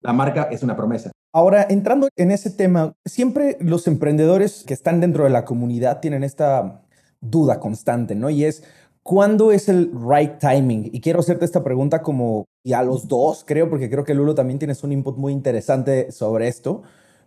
La 0.00 0.12
marca 0.12 0.44
es 0.50 0.62
una 0.62 0.76
promesa. 0.76 1.12
Ahora, 1.32 1.66
entrando 1.70 2.08
en 2.16 2.30
ese 2.30 2.50
tema, 2.50 2.94
siempre 3.04 3.56
los 3.60 3.86
emprendedores 3.86 4.64
que 4.66 4.74
están 4.74 5.00
dentro 5.00 5.24
de 5.24 5.30
la 5.30 5.44
comunidad 5.44 6.00
tienen 6.00 6.24
esta 6.24 6.82
duda 7.20 7.60
constante, 7.60 8.14
¿no? 8.14 8.28
Y 8.28 8.44
es, 8.44 8.64
¿cuándo 9.02 9.52
es 9.52 9.68
el 9.68 9.92
right 9.92 10.38
timing? 10.38 10.90
Y 10.92 11.00
quiero 11.00 11.20
hacerte 11.20 11.44
esta 11.44 11.64
pregunta 11.64 12.02
como, 12.02 12.46
y 12.62 12.72
a 12.74 12.82
los 12.82 13.08
dos, 13.08 13.44
creo, 13.46 13.70
porque 13.70 13.88
creo 13.88 14.04
que 14.04 14.12
Lulo 14.12 14.34
también 14.34 14.58
tienes 14.58 14.82
un 14.82 14.92
input 14.92 15.16
muy 15.16 15.32
interesante 15.32 16.10
sobre 16.12 16.48
esto, 16.48 16.82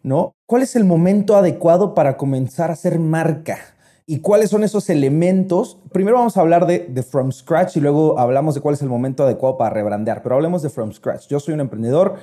¿no? 0.06 0.36
¿Cuál 0.46 0.62
es 0.62 0.76
el 0.76 0.86
momento 0.86 1.36
adecuado 1.36 1.94
para 1.94 2.16
comenzar 2.16 2.70
a 2.70 2.74
hacer 2.74 3.00
marca? 3.00 3.58
¿Y 4.06 4.20
cuáles 4.20 4.52
son 4.52 4.64
esos 4.64 4.90
elementos? 4.90 5.80
Primero 5.92 6.18
vamos 6.18 6.38
a 6.38 6.42
hablar 6.42 6.68
de, 6.68 6.80
de, 6.88 7.04
From 7.04 7.32
Scratch 7.32 7.78
y 7.78 7.82
luego 7.82 8.20
hablamos 8.20 8.54
de 8.54 8.62
cuál 8.62 8.76
es 8.76 8.82
el 8.84 8.90
momento 8.90 9.24
adecuado 9.24 9.58
para 9.58 9.72
rebrandear, 9.72 10.22
pero 10.22 10.36
hablemos 10.36 10.62
de 10.62 10.70
From 10.70 10.92
Scratch. 10.92 11.28
Yo 11.28 11.40
soy 11.40 11.56
un 11.56 11.60
emprendedor, 11.60 12.16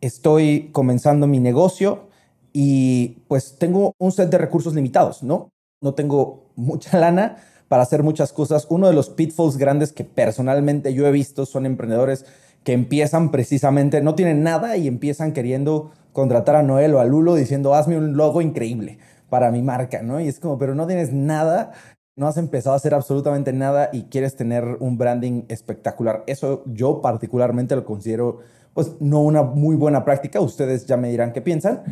estoy 0.00 0.70
comenzando 0.72 1.26
mi 1.26 1.40
negocio 1.40 2.08
y 2.52 3.18
pues 3.28 3.56
tengo 3.58 3.92
un 3.98 4.12
set 4.12 4.30
de 4.30 4.38
recursos 4.38 4.74
limitados, 4.74 5.22
¿no? 5.22 5.50
no 5.80 5.94
tengo 5.94 6.50
mucha 6.56 6.98
lana 6.98 7.36
para 7.68 7.82
hacer 7.82 8.02
muchas 8.02 8.32
cosas. 8.32 8.66
Uno 8.68 8.88
de 8.88 8.94
los 8.94 9.10
pitfalls 9.10 9.56
grandes 9.56 9.92
que 9.92 10.04
personalmente 10.04 10.94
yo 10.94 11.06
he 11.06 11.12
visto 11.12 11.46
son 11.46 11.66
emprendedores 11.66 12.26
que 12.64 12.72
empiezan 12.72 13.30
precisamente, 13.30 14.02
no 14.02 14.14
tienen 14.14 14.42
nada 14.42 14.76
y 14.76 14.86
empiezan 14.86 15.32
queriendo 15.32 15.92
contratar 16.12 16.56
a 16.56 16.62
Noel 16.62 16.94
o 16.94 17.00
a 17.00 17.04
Lulo 17.04 17.34
diciendo, 17.34 17.74
hazme 17.74 17.96
un 17.96 18.16
logo 18.16 18.40
increíble 18.40 18.98
para 19.28 19.50
mi 19.50 19.62
marca, 19.62 20.02
¿no? 20.02 20.20
Y 20.20 20.28
es 20.28 20.40
como, 20.40 20.58
pero 20.58 20.74
no 20.74 20.86
tienes 20.86 21.12
nada, 21.12 21.72
no 22.16 22.26
has 22.26 22.36
empezado 22.36 22.74
a 22.74 22.76
hacer 22.76 22.94
absolutamente 22.94 23.52
nada 23.52 23.90
y 23.92 24.04
quieres 24.04 24.36
tener 24.36 24.76
un 24.80 24.98
branding 24.98 25.44
espectacular. 25.48 26.24
Eso 26.26 26.62
yo 26.66 27.00
particularmente 27.00 27.76
lo 27.76 27.84
considero, 27.84 28.38
pues, 28.74 28.92
no 29.00 29.20
una 29.20 29.42
muy 29.42 29.76
buena 29.76 30.04
práctica. 30.04 30.40
Ustedes 30.40 30.86
ya 30.86 30.96
me 30.96 31.08
dirán 31.10 31.32
qué 31.32 31.40
piensan, 31.40 31.82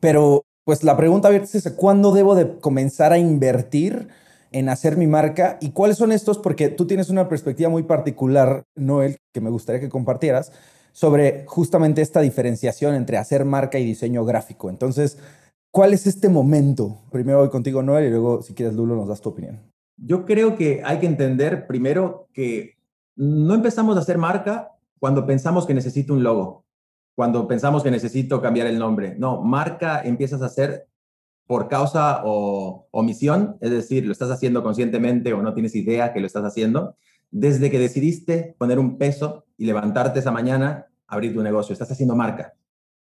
pero 0.00 0.44
pues 0.64 0.84
la 0.84 0.98
pregunta 0.98 1.28
abierta 1.28 1.48
es 1.56 1.72
¿cuándo 1.72 2.12
debo 2.12 2.34
de 2.34 2.58
comenzar 2.58 3.14
a 3.14 3.18
invertir 3.18 4.08
en 4.52 4.68
hacer 4.68 4.98
mi 4.98 5.06
marca? 5.06 5.56
¿Y 5.62 5.70
cuáles 5.70 5.96
son 5.96 6.12
estos? 6.12 6.36
Porque 6.36 6.68
tú 6.68 6.86
tienes 6.86 7.08
una 7.08 7.26
perspectiva 7.26 7.70
muy 7.70 7.84
particular, 7.84 8.64
Noel, 8.74 9.16
que 9.32 9.40
me 9.40 9.48
gustaría 9.48 9.80
que 9.80 9.88
compartieras 9.88 10.52
sobre 10.98 11.44
justamente 11.46 12.02
esta 12.02 12.20
diferenciación 12.20 12.96
entre 12.96 13.18
hacer 13.18 13.44
marca 13.44 13.78
y 13.78 13.84
diseño 13.84 14.24
gráfico. 14.24 14.68
Entonces, 14.68 15.18
¿cuál 15.70 15.92
es 15.92 16.08
este 16.08 16.28
momento? 16.28 17.02
Primero 17.12 17.38
voy 17.38 17.50
contigo, 17.50 17.82
Noel, 17.84 18.06
y 18.06 18.10
luego, 18.10 18.42
si 18.42 18.52
quieres, 18.52 18.74
Lulo, 18.74 18.96
nos 18.96 19.06
das 19.06 19.20
tu 19.20 19.28
opinión. 19.28 19.60
Yo 19.96 20.24
creo 20.24 20.56
que 20.56 20.82
hay 20.84 20.98
que 20.98 21.06
entender 21.06 21.68
primero 21.68 22.26
que 22.32 22.78
no 23.14 23.54
empezamos 23.54 23.96
a 23.96 24.00
hacer 24.00 24.18
marca 24.18 24.72
cuando 24.98 25.24
pensamos 25.24 25.66
que 25.66 25.74
necesito 25.74 26.14
un 26.14 26.24
logo 26.24 26.64
cuando 27.18 27.48
pensamos 27.48 27.82
que 27.82 27.90
necesito 27.90 28.40
cambiar 28.40 28.68
el 28.68 28.78
nombre. 28.78 29.16
No, 29.18 29.42
marca 29.42 30.00
empiezas 30.02 30.40
a 30.40 30.46
hacer 30.46 30.86
por 31.48 31.66
causa 31.66 32.22
o 32.24 32.86
omisión, 32.92 33.56
es 33.60 33.72
decir, 33.72 34.06
lo 34.06 34.12
estás 34.12 34.30
haciendo 34.30 34.62
conscientemente 34.62 35.32
o 35.32 35.42
no 35.42 35.52
tienes 35.52 35.74
idea 35.74 36.12
que 36.12 36.20
lo 36.20 36.28
estás 36.28 36.44
haciendo, 36.44 36.94
desde 37.32 37.72
que 37.72 37.80
decidiste 37.80 38.54
poner 38.56 38.78
un 38.78 38.98
peso 38.98 39.46
y 39.56 39.66
levantarte 39.66 40.20
esa 40.20 40.30
mañana, 40.30 40.86
abrir 41.08 41.34
tu 41.34 41.42
negocio. 41.42 41.72
Estás 41.72 41.90
haciendo 41.90 42.14
marca, 42.14 42.54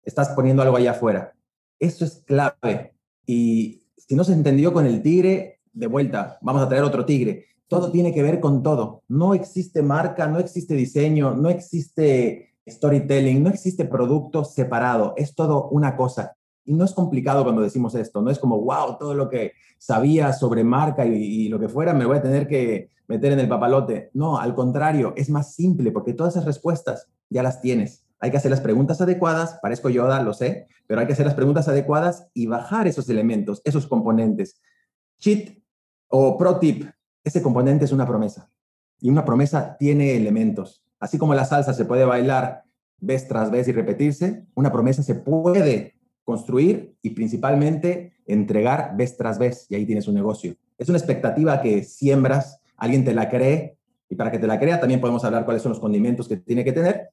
estás 0.03 0.29
poniendo 0.29 0.61
algo 0.61 0.75
allá 0.75 0.91
afuera. 0.91 1.33
Eso 1.79 2.03
es 2.03 2.23
clave. 2.25 2.95
Y 3.25 3.83
si 3.95 4.15
no 4.15 4.23
se 4.23 4.33
entendió 4.33 4.73
con 4.73 4.85
el 4.85 5.01
tigre, 5.01 5.61
de 5.71 5.87
vuelta, 5.87 6.37
vamos 6.41 6.61
a 6.61 6.67
traer 6.67 6.83
otro 6.83 7.05
tigre. 7.05 7.45
Todo 7.67 7.91
tiene 7.91 8.13
que 8.13 8.21
ver 8.21 8.39
con 8.39 8.61
todo. 8.61 9.03
No 9.07 9.33
existe 9.33 9.81
marca, 9.81 10.27
no 10.27 10.39
existe 10.39 10.75
diseño, 10.75 11.33
no 11.35 11.49
existe 11.49 12.53
storytelling, 12.67 13.43
no 13.43 13.49
existe 13.49 13.85
producto 13.85 14.43
separado, 14.43 15.13
es 15.17 15.35
todo 15.35 15.69
una 15.69 15.95
cosa. 15.95 16.35
Y 16.65 16.73
no 16.73 16.85
es 16.85 16.93
complicado 16.93 17.43
cuando 17.43 17.61
decimos 17.61 17.93
esto, 17.95 18.21
no 18.21 18.29
es 18.29 18.39
como, 18.39 18.61
wow, 18.61 18.97
todo 18.97 19.13
lo 19.13 19.29
que 19.29 19.53
sabía 19.77 20.31
sobre 20.31 20.63
marca 20.63 21.05
y, 21.05 21.49
lo 21.49 21.59
que 21.59 21.67
fuera 21.67 21.93
me 21.93 22.05
voy 22.05 22.17
a 22.17 22.21
tener 22.21 22.47
que 22.47 22.89
meter 23.07 23.33
en 23.33 23.39
el 23.39 23.49
papalote. 23.49 24.11
No, 24.13 24.37
al 24.37 24.55
contrario, 24.55 25.13
es 25.17 25.29
más 25.29 25.53
simple 25.53 25.91
porque 25.91 26.13
todas 26.13 26.35
esas 26.35 26.45
respuestas 26.45 27.09
ya 27.33 27.43
las 27.43 27.61
tienes. 27.61 28.05
Hay 28.19 28.31
que 28.31 28.37
hacer 28.37 28.51
las 28.51 28.61
preguntas 28.61 29.01
adecuadas, 29.01 29.59
parezco 29.61 29.89
Yoda, 29.89 30.21
lo 30.21 30.33
sé, 30.33 30.67
pero 30.87 31.01
hay 31.01 31.07
que 31.07 31.13
hacer 31.13 31.25
las 31.25 31.35
preguntas 31.35 31.67
adecuadas 31.67 32.27
y 32.33 32.47
bajar 32.47 32.87
esos 32.87 33.09
elementos, 33.09 33.61
esos 33.65 33.87
componentes. 33.87 34.61
Cheat 35.19 35.57
o 36.07 36.37
pro 36.37 36.59
tip, 36.59 36.85
ese 37.23 37.41
componente 37.41 37.83
es 37.85 37.91
una 37.91 38.07
promesa. 38.07 38.49
Y 39.01 39.09
una 39.09 39.25
promesa 39.25 39.75
tiene 39.77 40.15
elementos. 40.15 40.85
Así 40.99 41.17
como 41.17 41.33
la 41.33 41.43
salsa 41.43 41.73
se 41.73 41.83
puede 41.83 42.05
bailar 42.05 42.63
vez 42.99 43.27
tras 43.27 43.51
vez 43.51 43.67
y 43.67 43.73
repetirse, 43.73 44.45
una 44.55 44.71
promesa 44.71 45.03
se 45.03 45.15
puede 45.15 45.95
construir 46.23 46.95
y 47.01 47.09
principalmente 47.09 48.13
entregar 48.25 48.95
vez 48.95 49.17
tras 49.17 49.37
vez 49.37 49.65
y 49.69 49.75
ahí 49.75 49.85
tienes 49.85 50.07
un 50.07 50.15
negocio. 50.15 50.55
Es 50.77 50.87
una 50.87 50.97
expectativa 50.97 51.61
que 51.61 51.83
siembras, 51.83 52.61
alguien 52.77 53.03
te 53.03 53.13
la 53.13 53.29
cree 53.29 53.77
y 54.07 54.15
para 54.15 54.31
que 54.31 54.39
te 54.39 54.47
la 54.47 54.59
crea 54.59 54.79
también 54.79 55.01
podemos 55.01 55.25
hablar 55.25 55.43
cuáles 55.43 55.61
son 55.61 55.71
los 55.71 55.79
condimentos 55.79 56.27
que 56.27 56.37
tiene 56.37 56.63
que 56.63 56.71
tener. 56.71 57.09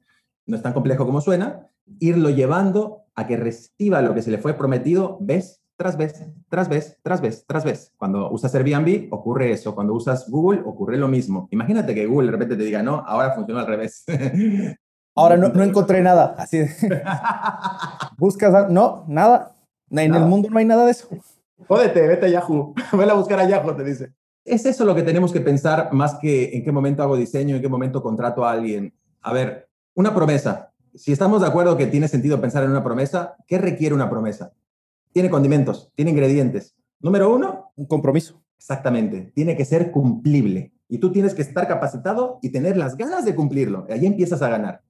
No 0.50 0.56
es 0.56 0.62
tan 0.62 0.72
complejo 0.72 1.06
como 1.06 1.20
suena. 1.20 1.68
Irlo 2.00 2.30
llevando 2.30 3.04
a 3.14 3.26
que 3.26 3.36
reciba 3.36 4.02
lo 4.02 4.14
que 4.14 4.22
se 4.22 4.30
le 4.30 4.38
fue 4.38 4.54
prometido 4.54 5.16
vez 5.20 5.60
tras 5.76 5.96
vez, 5.96 6.26
tras 6.50 6.68
vez, 6.68 6.98
tras 7.02 7.22
vez, 7.22 7.46
tras 7.46 7.64
vez. 7.64 7.92
Cuando 7.96 8.30
usas 8.30 8.54
Airbnb 8.54 9.10
ocurre 9.12 9.52
eso, 9.52 9.74
cuando 9.74 9.94
usas 9.94 10.28
Google 10.28 10.60
ocurre 10.66 10.98
lo 10.98 11.08
mismo. 11.08 11.48
Imagínate 11.52 11.94
que 11.94 12.04
Google 12.04 12.26
de 12.26 12.32
repente 12.32 12.56
te 12.56 12.64
diga, 12.64 12.82
no, 12.82 12.96
ahora 13.06 13.32
funciona 13.32 13.60
al 13.60 13.66
revés. 13.66 14.04
Ahora 15.16 15.36
no, 15.36 15.48
no 15.48 15.64
encontré 15.64 16.00
nada, 16.00 16.36
así 16.38 16.60
Buscas, 18.18 18.70
no, 18.70 19.04
nada. 19.08 19.56
En 19.90 20.14
el 20.14 20.24
mundo 20.24 20.48
no 20.50 20.58
hay 20.58 20.64
nada 20.64 20.84
de 20.84 20.92
eso. 20.92 21.08
Jódete, 21.66 22.06
vete 22.06 22.26
a 22.26 22.28
Yahoo. 22.28 22.74
Vete 22.92 23.10
a 23.10 23.14
buscar 23.14 23.40
a 23.40 23.48
Yahoo, 23.48 23.74
te 23.74 23.84
dice. 23.84 24.12
Es 24.44 24.64
eso 24.66 24.84
lo 24.84 24.94
que 24.94 25.02
tenemos 25.02 25.32
que 25.32 25.40
pensar 25.40 25.92
más 25.92 26.14
que 26.16 26.56
en 26.56 26.62
qué 26.62 26.72
momento 26.72 27.02
hago 27.02 27.16
diseño, 27.16 27.56
en 27.56 27.62
qué 27.62 27.68
momento 27.68 28.02
contrato 28.02 28.44
a 28.44 28.52
alguien. 28.52 28.94
A 29.20 29.32
ver, 29.32 29.69
Una 29.94 30.14
promesa. 30.14 30.72
Si 30.94 31.10
estamos 31.10 31.40
de 31.40 31.48
acuerdo 31.48 31.76
que 31.76 31.86
tiene 31.86 32.06
sentido 32.06 32.40
pensar 32.40 32.62
en 32.62 32.70
una 32.70 32.84
promesa, 32.84 33.36
¿qué 33.48 33.58
requiere 33.58 33.94
una 33.94 34.08
promesa? 34.08 34.52
Tiene 35.12 35.30
condimentos, 35.30 35.90
tiene 35.96 36.12
ingredientes. 36.12 36.76
Número 37.00 37.34
uno. 37.34 37.72
Un 37.74 37.86
compromiso. 37.86 38.40
Exactamente. 38.56 39.32
Tiene 39.34 39.56
que 39.56 39.64
ser 39.64 39.90
cumplible. 39.90 40.72
Y 40.88 40.98
tú 40.98 41.10
tienes 41.10 41.34
que 41.34 41.42
estar 41.42 41.66
capacitado 41.66 42.38
y 42.40 42.50
tener 42.50 42.76
las 42.76 42.96
ganas 42.96 43.24
de 43.24 43.34
cumplirlo. 43.34 43.86
Ahí 43.90 44.06
empiezas 44.06 44.42
a 44.42 44.48
ganar. 44.48 44.82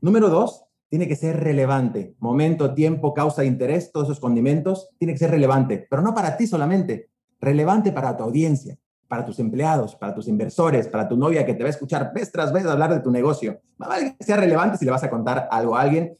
Número 0.00 0.28
dos, 0.28 0.64
tiene 0.88 1.06
que 1.06 1.14
ser 1.14 1.38
relevante. 1.38 2.16
Momento, 2.18 2.74
tiempo, 2.74 3.14
causa, 3.14 3.44
interés, 3.44 3.92
todos 3.92 4.08
esos 4.08 4.20
condimentos, 4.20 4.88
tiene 4.98 5.12
que 5.12 5.20
ser 5.20 5.30
relevante, 5.30 5.86
pero 5.88 6.02
no 6.02 6.12
para 6.12 6.36
ti 6.36 6.48
solamente, 6.48 7.10
relevante 7.40 7.92
para 7.92 8.16
tu 8.16 8.24
audiencia, 8.24 8.78
para 9.10 9.24
tus 9.24 9.40
empleados, 9.40 9.96
para 9.96 10.14
tus 10.14 10.28
inversores, 10.28 10.86
para 10.86 11.08
tu 11.08 11.16
novia 11.16 11.44
que 11.44 11.54
te 11.54 11.64
va 11.64 11.66
a 11.66 11.70
escuchar 11.70 12.12
vez 12.14 12.30
tras 12.30 12.52
vez 12.52 12.64
hablar 12.64 12.94
de 12.94 13.00
tu 13.00 13.10
negocio. 13.10 13.60
Vale 13.76 14.14
que 14.16 14.24
sea 14.24 14.36
relevante 14.36 14.78
si 14.78 14.84
le 14.84 14.92
vas 14.92 15.02
a 15.02 15.10
contar 15.10 15.48
algo 15.50 15.76
a 15.76 15.80
alguien 15.80 16.14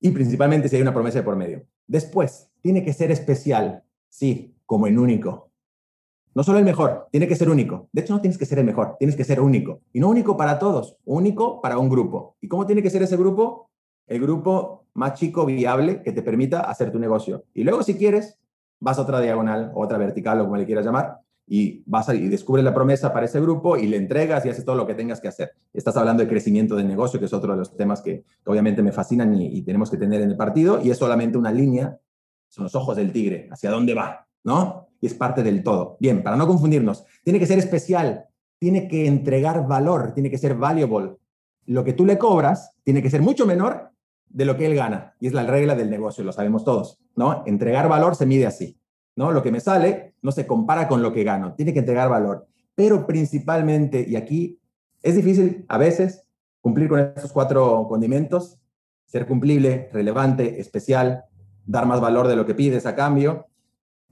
y 0.00 0.10
principalmente 0.12 0.66
si 0.66 0.76
hay 0.76 0.82
una 0.82 0.94
promesa 0.94 1.18
de 1.18 1.24
por 1.24 1.36
medio. 1.36 1.66
Después, 1.86 2.48
tiene 2.62 2.82
que 2.82 2.94
ser 2.94 3.10
especial, 3.10 3.84
sí, 4.08 4.56
como 4.64 4.86
en 4.86 4.98
único. 4.98 5.50
No 6.34 6.42
solo 6.42 6.58
el 6.58 6.64
mejor, 6.64 7.06
tiene 7.10 7.28
que 7.28 7.36
ser 7.36 7.50
único. 7.50 7.90
De 7.92 8.00
hecho, 8.00 8.14
no 8.14 8.22
tienes 8.22 8.38
que 8.38 8.46
ser 8.46 8.58
el 8.58 8.64
mejor, 8.64 8.96
tienes 8.98 9.14
que 9.14 9.24
ser 9.24 9.38
único. 9.38 9.82
Y 9.92 10.00
no 10.00 10.08
único 10.08 10.34
para 10.34 10.58
todos, 10.58 10.96
único 11.04 11.60
para 11.60 11.76
un 11.76 11.90
grupo. 11.90 12.38
¿Y 12.40 12.48
cómo 12.48 12.64
tiene 12.64 12.82
que 12.82 12.88
ser 12.88 13.02
ese 13.02 13.18
grupo? 13.18 13.70
El 14.06 14.22
grupo 14.22 14.86
más 14.94 15.20
chico, 15.20 15.44
viable, 15.44 16.02
que 16.02 16.12
te 16.12 16.22
permita 16.22 16.62
hacer 16.62 16.90
tu 16.90 16.98
negocio. 16.98 17.44
Y 17.52 17.62
luego, 17.62 17.82
si 17.82 17.94
quieres, 17.94 18.38
vas 18.80 18.98
a 18.98 19.02
otra 19.02 19.20
diagonal, 19.20 19.70
otra 19.74 19.98
vertical, 19.98 20.40
o 20.40 20.44
como 20.44 20.56
le 20.56 20.64
quieras 20.64 20.86
llamar, 20.86 21.18
y 21.54 21.82
vas 21.84 22.08
y 22.08 22.28
descubres 22.28 22.64
la 22.64 22.72
promesa 22.72 23.12
para 23.12 23.26
ese 23.26 23.38
grupo 23.38 23.76
y 23.76 23.86
le 23.86 23.98
entregas 23.98 24.46
y 24.46 24.48
haces 24.48 24.64
todo 24.64 24.74
lo 24.74 24.86
que 24.86 24.94
tengas 24.94 25.20
que 25.20 25.28
hacer. 25.28 25.52
Estás 25.74 25.98
hablando 25.98 26.22
de 26.22 26.28
crecimiento 26.30 26.76
del 26.76 26.88
negocio, 26.88 27.20
que 27.20 27.26
es 27.26 27.32
otro 27.34 27.52
de 27.52 27.58
los 27.58 27.76
temas 27.76 28.00
que, 28.00 28.24
obviamente 28.46 28.82
me 28.82 28.90
fascinan 28.90 29.34
y, 29.34 29.58
y 29.58 29.60
tenemos 29.60 29.90
que 29.90 29.98
tener 29.98 30.22
en 30.22 30.30
el 30.30 30.36
partido, 30.38 30.80
y 30.82 30.90
es 30.90 30.96
solamente 30.96 31.36
una 31.36 31.52
línea, 31.52 31.98
son 32.48 32.64
los 32.64 32.74
ojos 32.74 32.96
del 32.96 33.12
tigre, 33.12 33.48
hacia 33.52 33.70
dónde 33.70 33.92
va, 33.92 34.26
¿no? 34.44 34.88
y 35.02 35.06
es 35.06 35.12
parte 35.12 35.42
del 35.42 35.62
todo. 35.62 35.98
Bien, 36.00 36.22
para 36.22 36.36
no 36.36 36.46
confundirnos, 36.46 37.04
tiene 37.22 37.38
que 37.38 37.46
ser 37.46 37.58
especial, 37.58 38.24
tiene 38.58 38.88
que 38.88 39.06
entregar 39.06 39.66
valor, 39.66 40.14
tiene 40.14 40.30
que 40.30 40.38
ser 40.38 40.54
valuable. 40.54 41.16
Lo 41.66 41.84
que 41.84 41.92
tú 41.92 42.06
le 42.06 42.16
cobras 42.16 42.76
tiene 42.82 43.02
que 43.02 43.10
ser 43.10 43.20
mucho 43.20 43.44
menor 43.44 43.90
de 44.30 44.44
lo 44.46 44.56
que 44.56 44.64
él 44.64 44.74
gana. 44.74 45.14
Y 45.20 45.26
es 45.26 45.34
la 45.34 45.44
regla 45.44 45.74
del 45.74 45.90
negocio, 45.90 46.24
lo 46.24 46.32
sabemos 46.32 46.64
todos, 46.64 46.98
¿no? 47.14 47.42
Entregar 47.46 47.88
valor 47.88 48.16
se 48.16 48.24
mide 48.24 48.46
así, 48.46 48.78
¿no? 49.16 49.32
Lo 49.32 49.42
que 49.42 49.52
me 49.52 49.60
sale 49.60 50.14
no 50.22 50.32
se 50.32 50.46
compara 50.46 50.88
con 50.88 51.02
lo 51.02 51.12
que 51.12 51.24
gano, 51.24 51.54
tiene 51.54 51.72
que 51.72 51.80
entregar 51.80 52.08
valor. 52.08 52.46
Pero 52.74 53.06
principalmente, 53.06 54.04
y 54.08 54.16
aquí 54.16 54.58
es 55.02 55.16
difícil 55.16 55.64
a 55.68 55.78
veces 55.78 56.24
cumplir 56.60 56.88
con 56.88 57.00
estos 57.00 57.32
cuatro 57.32 57.86
condimentos, 57.88 58.58
ser 59.06 59.26
cumplible, 59.26 59.90
relevante, 59.92 60.60
especial, 60.60 61.24
dar 61.66 61.86
más 61.86 62.00
valor 62.00 62.28
de 62.28 62.36
lo 62.36 62.46
que 62.46 62.54
pides 62.54 62.86
a 62.86 62.94
cambio 62.94 63.46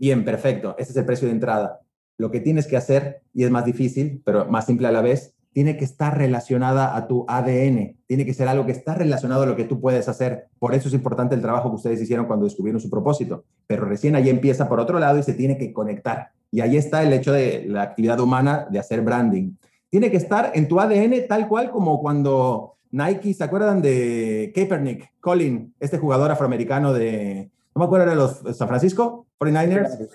Bien, 0.00 0.24
perfecto. 0.24 0.74
Ese 0.78 0.92
es 0.92 0.96
el 0.96 1.04
precio 1.04 1.28
de 1.28 1.34
entrada. 1.34 1.82
Lo 2.16 2.30
que 2.30 2.40
tienes 2.40 2.66
que 2.66 2.78
hacer, 2.78 3.20
y 3.34 3.44
es 3.44 3.50
más 3.50 3.66
difícil, 3.66 4.22
pero 4.24 4.46
más 4.46 4.64
simple 4.64 4.88
a 4.88 4.92
la 4.92 5.02
vez, 5.02 5.34
tiene 5.52 5.76
que 5.76 5.84
estar 5.84 6.16
relacionada 6.16 6.96
a 6.96 7.08
tu 7.08 7.24
ADN. 7.28 7.96
Tiene 8.06 8.24
que 8.24 8.34
ser 8.34 8.48
algo 8.48 8.66
que 8.66 8.72
está 8.72 8.94
relacionado 8.94 9.42
a 9.42 9.46
lo 9.46 9.56
que 9.56 9.64
tú 9.64 9.80
puedes 9.80 10.08
hacer. 10.08 10.48
Por 10.58 10.74
eso 10.74 10.88
es 10.88 10.94
importante 10.94 11.34
el 11.34 11.42
trabajo 11.42 11.70
que 11.70 11.76
ustedes 11.76 12.00
hicieron 12.00 12.26
cuando 12.26 12.44
descubrieron 12.44 12.80
su 12.80 12.88
propósito. 12.88 13.44
Pero 13.66 13.84
recién 13.84 14.14
ahí 14.14 14.28
empieza 14.28 14.68
por 14.68 14.78
otro 14.78 14.98
lado 14.98 15.18
y 15.18 15.22
se 15.22 15.34
tiene 15.34 15.58
que 15.58 15.72
conectar. 15.72 16.30
Y 16.52 16.60
ahí 16.60 16.76
está 16.76 17.02
el 17.02 17.12
hecho 17.12 17.32
de 17.32 17.64
la 17.66 17.82
actividad 17.82 18.20
humana 18.20 18.66
de 18.70 18.78
hacer 18.78 19.02
branding. 19.02 19.52
Tiene 19.88 20.10
que 20.10 20.16
estar 20.16 20.52
en 20.54 20.68
tu 20.68 20.80
ADN 20.80 21.26
tal 21.28 21.48
cual 21.48 21.70
como 21.70 22.00
cuando 22.00 22.76
Nike, 22.92 23.34
¿se 23.34 23.44
acuerdan 23.44 23.82
de 23.82 24.52
Kaepernick, 24.54 25.12
Colin, 25.20 25.74
este 25.80 25.98
jugador 25.98 26.30
afroamericano 26.30 26.92
de, 26.92 27.50
no 27.74 27.80
me 27.80 27.84
acuerdo 27.86 28.10
de 28.10 28.16
los 28.16 28.56
San 28.56 28.68
Francisco, 28.68 29.26
49ers. 29.38 30.08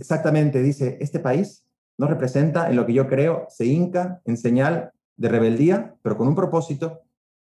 Exactamente, 0.00 0.62
dice, 0.62 0.98
este 1.00 1.18
país 1.18 1.64
no 2.00 2.06
representa 2.06 2.70
en 2.70 2.76
lo 2.76 2.86
que 2.86 2.94
yo 2.94 3.06
creo, 3.06 3.44
se 3.50 3.66
hinca 3.66 4.22
en 4.24 4.38
señal 4.38 4.90
de 5.18 5.28
rebeldía, 5.28 5.96
pero 6.00 6.16
con 6.16 6.28
un 6.28 6.34
propósito, 6.34 7.02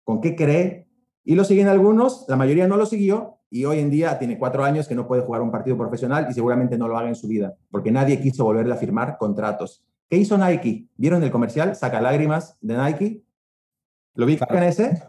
con 0.04 0.20
qué 0.20 0.36
cree. 0.36 0.86
Y 1.24 1.36
lo 1.36 1.46
siguen 1.46 1.70
algunos, 1.70 2.26
la 2.28 2.36
mayoría 2.36 2.68
no 2.68 2.76
lo 2.76 2.86
siguió 2.86 3.38
y 3.50 3.64
hoy 3.64 3.80
en 3.80 3.90
día 3.90 4.20
tiene 4.20 4.38
cuatro 4.38 4.66
años 4.66 4.86
que 4.86 4.96
no 4.96 5.08
puede 5.08 5.22
jugar 5.22 5.42
un 5.42 5.50
partido 5.50 5.78
profesional 5.78 6.28
y 6.30 6.34
seguramente 6.34 6.78
no 6.78 6.90
lo 6.90 6.98
haga 6.98 7.08
en 7.08 7.16
su 7.16 7.30
vida, 7.30 7.56
porque 7.72 7.90
nadie 7.90 8.20
quiso 8.20 8.44
volverle 8.44 8.74
a 8.74 8.78
firmar 8.78 9.18
contratos. 9.18 9.82
¿Qué 10.10 10.18
hizo 10.18 10.38
Nike? 10.38 10.90
¿Vieron 10.98 11.24
el 11.24 11.32
comercial? 11.32 11.74
Saca 11.78 12.02
lágrimas 12.02 12.58
de 12.60 12.76
Nike. 12.76 13.24
¿Lo 14.14 14.26
vi 14.26 14.38
en 14.50 14.64
ese? 14.64 15.04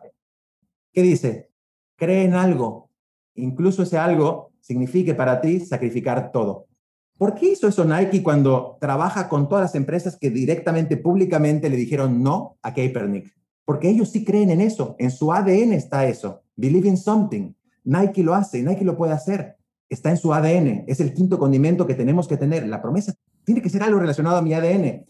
¿Qué 0.92 1.03
dice? 1.03 1.51
Cree 1.97 2.23
en 2.23 2.35
algo, 2.35 2.88
incluso 3.35 3.83
ese 3.83 3.99
algo 3.99 4.53
signifique 4.61 5.12
para 5.12 5.40
ti 5.40 5.59
sacrificar 5.59 6.31
todo. 6.31 6.68
¿Por 7.16 7.35
qué 7.35 7.53
hizo 7.53 7.68
eso 7.68 7.85
Nike 7.85 8.22
cuando 8.22 8.77
trabaja 8.81 9.29
con 9.29 9.48
todas 9.48 9.62
las 9.62 9.74
empresas 9.74 10.16
que 10.16 10.31
directamente, 10.31 10.96
públicamente 10.96 11.70
le 11.70 11.77
dijeron 11.77 12.22
no 12.22 12.59
a 12.62 12.74
Kaepernick? 12.74 13.33
Porque 13.64 13.88
ellos 13.88 14.11
sí 14.11 14.24
creen 14.24 14.50
en 14.50 14.61
eso, 14.61 14.96
en 14.98 15.11
su 15.11 15.33
ADN 15.33 15.72
está 15.72 16.07
eso. 16.07 16.42
Believe 16.57 16.88
in 16.88 16.96
something. 16.96 17.53
Nike 17.85 18.22
lo 18.22 18.35
hace, 18.35 18.62
Nike 18.62 18.85
lo 18.85 18.96
puede 18.96 19.12
hacer. 19.12 19.57
Está 19.88 20.11
en 20.11 20.16
su 20.16 20.35
ADN, 20.35 20.85
es 20.88 21.00
el 21.00 21.14
quinto 21.14 21.38
condimento 21.38 21.87
que 21.87 21.94
tenemos 21.94 22.27
que 22.27 22.37
tener. 22.37 22.66
La 22.66 22.83
promesa 22.83 23.14
tiene 23.44 23.62
que 23.62 23.70
ser 23.70 23.83
algo 23.83 24.00
relacionado 24.00 24.37
a 24.37 24.42
mi 24.42 24.53
ADN. 24.53 25.07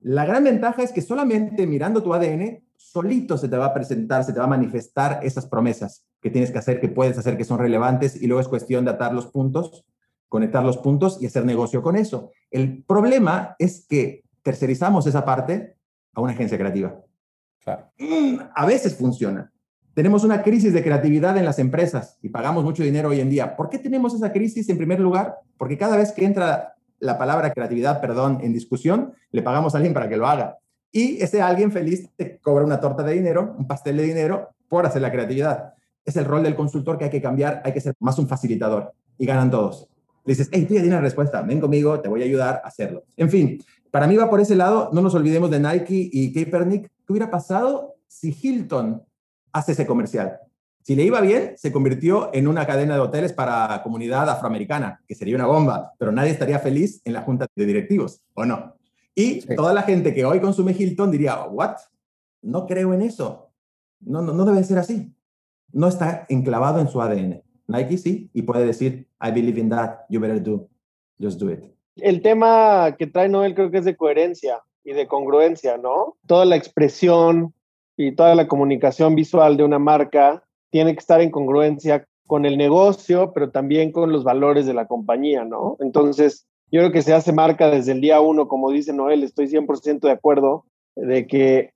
La 0.00 0.24
gran 0.24 0.44
ventaja 0.44 0.82
es 0.82 0.92
que 0.92 1.00
solamente 1.00 1.66
mirando 1.66 2.02
tu 2.02 2.12
ADN 2.12 2.62
solito 2.76 3.38
se 3.38 3.48
te 3.48 3.56
va 3.56 3.66
a 3.66 3.74
presentar, 3.74 4.24
se 4.24 4.32
te 4.32 4.38
va 4.38 4.44
a 4.44 4.48
manifestar 4.48 5.20
esas 5.22 5.46
promesas 5.46 6.04
que 6.20 6.30
tienes 6.30 6.50
que 6.50 6.58
hacer, 6.58 6.80
que 6.80 6.88
puedes 6.88 7.16
hacer, 7.18 7.36
que 7.36 7.44
son 7.44 7.58
relevantes 7.58 8.20
y 8.20 8.26
luego 8.26 8.40
es 8.40 8.48
cuestión 8.48 8.84
de 8.84 8.92
atar 8.92 9.14
los 9.14 9.26
puntos, 9.26 9.84
conectar 10.28 10.64
los 10.64 10.78
puntos 10.78 11.18
y 11.20 11.26
hacer 11.26 11.44
negocio 11.44 11.82
con 11.82 11.96
eso. 11.96 12.30
El 12.50 12.82
problema 12.84 13.56
es 13.58 13.86
que 13.88 14.24
tercerizamos 14.42 15.06
esa 15.06 15.24
parte 15.24 15.76
a 16.14 16.20
una 16.20 16.32
agencia 16.32 16.58
creativa. 16.58 17.00
Mm, 17.98 18.38
a 18.54 18.66
veces 18.66 18.96
funciona. 18.96 19.52
Tenemos 19.94 20.24
una 20.24 20.42
crisis 20.42 20.72
de 20.72 20.82
creatividad 20.82 21.36
en 21.36 21.44
las 21.44 21.58
empresas 21.58 22.18
y 22.22 22.28
pagamos 22.28 22.64
mucho 22.64 22.82
dinero 22.82 23.08
hoy 23.08 23.20
en 23.20 23.30
día. 23.30 23.56
¿Por 23.56 23.70
qué 23.70 23.78
tenemos 23.78 24.14
esa 24.14 24.30
crisis 24.30 24.68
en 24.68 24.76
primer 24.76 25.00
lugar? 25.00 25.36
Porque 25.56 25.78
cada 25.78 25.96
vez 25.96 26.12
que 26.12 26.24
entra 26.24 26.74
la 26.98 27.18
palabra 27.18 27.52
creatividad, 27.52 28.00
perdón, 28.00 28.40
en 28.42 28.52
discusión, 28.52 29.14
le 29.30 29.42
pagamos 29.42 29.74
a 29.74 29.78
alguien 29.78 29.94
para 29.94 30.08
que 30.08 30.16
lo 30.16 30.26
haga. 30.26 30.58
Y 30.92 31.22
ese 31.22 31.42
alguien 31.42 31.72
feliz 31.72 32.10
te 32.16 32.38
cobra 32.38 32.64
una 32.64 32.80
torta 32.80 33.02
de 33.02 33.14
dinero, 33.14 33.54
un 33.58 33.66
pastel 33.66 33.96
de 33.96 34.02
dinero 34.02 34.50
por 34.68 34.86
hacer 34.86 35.02
la 35.02 35.10
creatividad. 35.10 35.74
Es 36.04 36.16
el 36.16 36.24
rol 36.24 36.42
del 36.42 36.54
consultor 36.54 36.98
que 36.98 37.04
hay 37.04 37.10
que 37.10 37.22
cambiar, 37.22 37.62
hay 37.64 37.72
que 37.72 37.80
ser 37.80 37.94
más 37.98 38.18
un 38.18 38.28
facilitador 38.28 38.92
y 39.18 39.26
ganan 39.26 39.50
todos. 39.50 39.88
Le 40.26 40.32
dices, 40.32 40.48
hey, 40.52 40.66
tú 40.66 40.74
ya 40.74 40.80
tienes 40.80 40.98
la 40.98 41.00
respuesta, 41.00 41.40
ven 41.42 41.60
conmigo, 41.60 42.00
te 42.00 42.08
voy 42.08 42.20
a 42.20 42.24
ayudar 42.24 42.60
a 42.62 42.68
hacerlo. 42.68 43.04
En 43.16 43.30
fin, 43.30 43.62
para 43.90 44.06
mí 44.06 44.16
va 44.16 44.28
por 44.28 44.40
ese 44.40 44.56
lado, 44.56 44.90
no 44.92 45.00
nos 45.00 45.14
olvidemos 45.14 45.50
de 45.50 45.60
Nike 45.60 46.10
y 46.12 46.32
Kaepernick. 46.32 46.88
¿Qué 46.88 47.12
hubiera 47.12 47.30
pasado 47.30 47.94
si 48.08 48.36
Hilton 48.42 49.02
hace 49.52 49.72
ese 49.72 49.86
comercial? 49.86 50.38
Si 50.82 50.94
le 50.94 51.04
iba 51.04 51.20
bien, 51.20 51.54
se 51.56 51.72
convirtió 51.72 52.30
en 52.34 52.46
una 52.46 52.66
cadena 52.66 52.94
de 52.94 53.00
hoteles 53.00 53.32
para 53.32 53.82
comunidad 53.82 54.28
afroamericana, 54.28 55.00
que 55.06 55.14
sería 55.14 55.36
una 55.36 55.46
bomba, 55.46 55.92
pero 55.98 56.12
nadie 56.12 56.30
estaría 56.32 56.58
feliz 56.58 57.00
en 57.04 57.12
la 57.12 57.22
junta 57.22 57.46
de 57.54 57.66
directivos, 57.66 58.20
¿o 58.34 58.44
no? 58.44 58.76
Y 59.14 59.40
toda 59.54 59.72
la 59.72 59.82
gente 59.82 60.12
que 60.12 60.24
hoy 60.24 60.40
consume 60.40 60.76
Hilton 60.78 61.10
diría, 61.10 61.44
¿what? 61.44 61.76
No 62.42 62.66
creo 62.66 62.92
en 62.92 63.02
eso. 63.02 63.50
No, 64.00 64.22
no, 64.22 64.32
no 64.32 64.44
debe 64.44 64.62
ser 64.62 64.78
así. 64.78 65.14
No 65.72 65.88
está 65.88 66.26
enclavado 66.28 66.80
en 66.80 66.88
su 66.88 67.00
ADN. 67.00 67.42
Nike 67.68 67.98
sí, 67.98 68.30
y 68.32 68.42
puede 68.42 68.64
decir, 68.64 69.06
I 69.20 69.30
believe 69.30 69.60
in 69.60 69.68
that, 69.70 70.00
you 70.08 70.20
better 70.20 70.42
do, 70.42 70.68
just 71.20 71.40
do 71.40 71.50
it. 71.50 71.64
El 71.96 72.20
tema 72.20 72.94
que 72.98 73.06
trae 73.06 73.28
Noel 73.28 73.54
creo 73.54 73.70
que 73.70 73.78
es 73.78 73.84
de 73.84 73.96
coherencia 73.96 74.62
y 74.84 74.92
de 74.92 75.06
congruencia, 75.06 75.78
¿no? 75.78 76.16
Toda 76.26 76.44
la 76.44 76.56
expresión 76.56 77.54
y 77.96 78.14
toda 78.14 78.34
la 78.34 78.46
comunicación 78.46 79.14
visual 79.14 79.56
de 79.56 79.64
una 79.64 79.78
marca 79.78 80.44
tiene 80.70 80.92
que 80.92 81.00
estar 81.00 81.20
en 81.20 81.30
congruencia 81.30 82.06
con 82.26 82.44
el 82.44 82.58
negocio, 82.58 83.32
pero 83.32 83.50
también 83.50 83.92
con 83.92 84.12
los 84.12 84.24
valores 84.24 84.66
de 84.66 84.74
la 84.74 84.86
compañía, 84.86 85.44
¿no? 85.44 85.76
Entonces, 85.80 86.46
yo 86.70 86.80
creo 86.80 86.92
que 86.92 87.02
se 87.02 87.14
hace 87.14 87.32
marca 87.32 87.70
desde 87.70 87.92
el 87.92 88.00
día 88.00 88.20
uno, 88.20 88.48
como 88.48 88.70
dice 88.70 88.92
Noel, 88.92 89.22
estoy 89.22 89.46
100% 89.46 90.00
de 90.00 90.10
acuerdo 90.10 90.66
de 90.96 91.26
que 91.26 91.70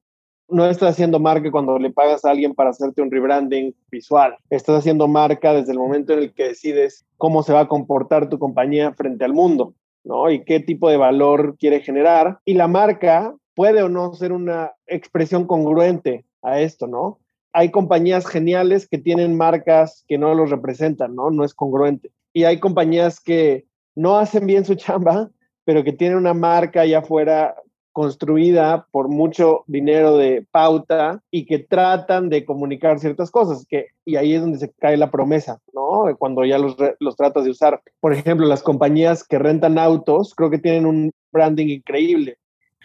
no 0.50 0.66
estás 0.66 0.90
haciendo 0.90 1.18
marca 1.18 1.50
cuando 1.50 1.78
le 1.78 1.90
pagas 1.90 2.24
a 2.24 2.30
alguien 2.30 2.54
para 2.54 2.70
hacerte 2.70 3.02
un 3.02 3.10
rebranding 3.10 3.74
visual. 3.90 4.36
Estás 4.50 4.78
haciendo 4.78 5.08
marca 5.08 5.52
desde 5.52 5.72
el 5.72 5.78
momento 5.78 6.12
en 6.12 6.20
el 6.20 6.34
que 6.34 6.48
decides 6.48 7.04
cómo 7.16 7.42
se 7.42 7.52
va 7.52 7.60
a 7.60 7.68
comportar 7.68 8.28
tu 8.28 8.38
compañía 8.38 8.92
frente 8.92 9.24
al 9.24 9.32
mundo, 9.32 9.74
¿no? 10.04 10.30
Y 10.30 10.44
qué 10.44 10.60
tipo 10.60 10.90
de 10.90 10.96
valor 10.96 11.56
quiere 11.58 11.80
generar. 11.80 12.38
Y 12.44 12.54
la 12.54 12.68
marca 12.68 13.34
puede 13.54 13.82
o 13.82 13.88
no 13.88 14.14
ser 14.14 14.32
una 14.32 14.72
expresión 14.86 15.46
congruente 15.46 16.24
a 16.42 16.60
esto, 16.60 16.86
¿no? 16.86 17.18
Hay 17.52 17.70
compañías 17.70 18.26
geniales 18.26 18.88
que 18.88 18.98
tienen 18.98 19.36
marcas 19.36 20.04
que 20.06 20.18
no 20.18 20.34
los 20.34 20.50
representan, 20.50 21.14
¿no? 21.14 21.30
No 21.30 21.44
es 21.44 21.54
congruente. 21.54 22.10
Y 22.32 22.44
hay 22.44 22.60
compañías 22.60 23.20
que 23.20 23.66
no 23.94 24.18
hacen 24.18 24.46
bien 24.46 24.64
su 24.64 24.74
chamba, 24.76 25.30
pero 25.64 25.84
que 25.84 25.92
tienen 25.92 26.18
una 26.18 26.34
marca 26.34 26.82
allá 26.82 26.98
afuera 26.98 27.54
construida 27.92 28.86
por 28.90 29.08
mucho 29.08 29.64
dinero 29.66 30.16
de 30.16 30.46
pauta 30.50 31.22
y 31.30 31.46
que 31.46 31.58
tratan 31.58 32.28
de 32.28 32.44
comunicar 32.44 32.98
ciertas 32.98 33.30
cosas, 33.30 33.66
que, 33.68 33.88
y 34.04 34.16
ahí 34.16 34.34
es 34.34 34.40
donde 34.40 34.58
se 34.58 34.70
cae 34.72 34.96
la 34.96 35.10
promesa, 35.10 35.60
¿no? 35.72 36.04
Cuando 36.18 36.44
ya 36.44 36.58
los, 36.58 36.76
los 37.00 37.16
tratas 37.16 37.44
de 37.44 37.50
usar. 37.50 37.82
Por 38.00 38.12
ejemplo, 38.12 38.46
las 38.46 38.62
compañías 38.62 39.24
que 39.24 39.38
rentan 39.38 39.78
autos, 39.78 40.34
creo 40.34 40.50
que 40.50 40.58
tienen 40.58 40.86
un 40.86 41.12
branding 41.32 41.68
increíble. 41.68 42.38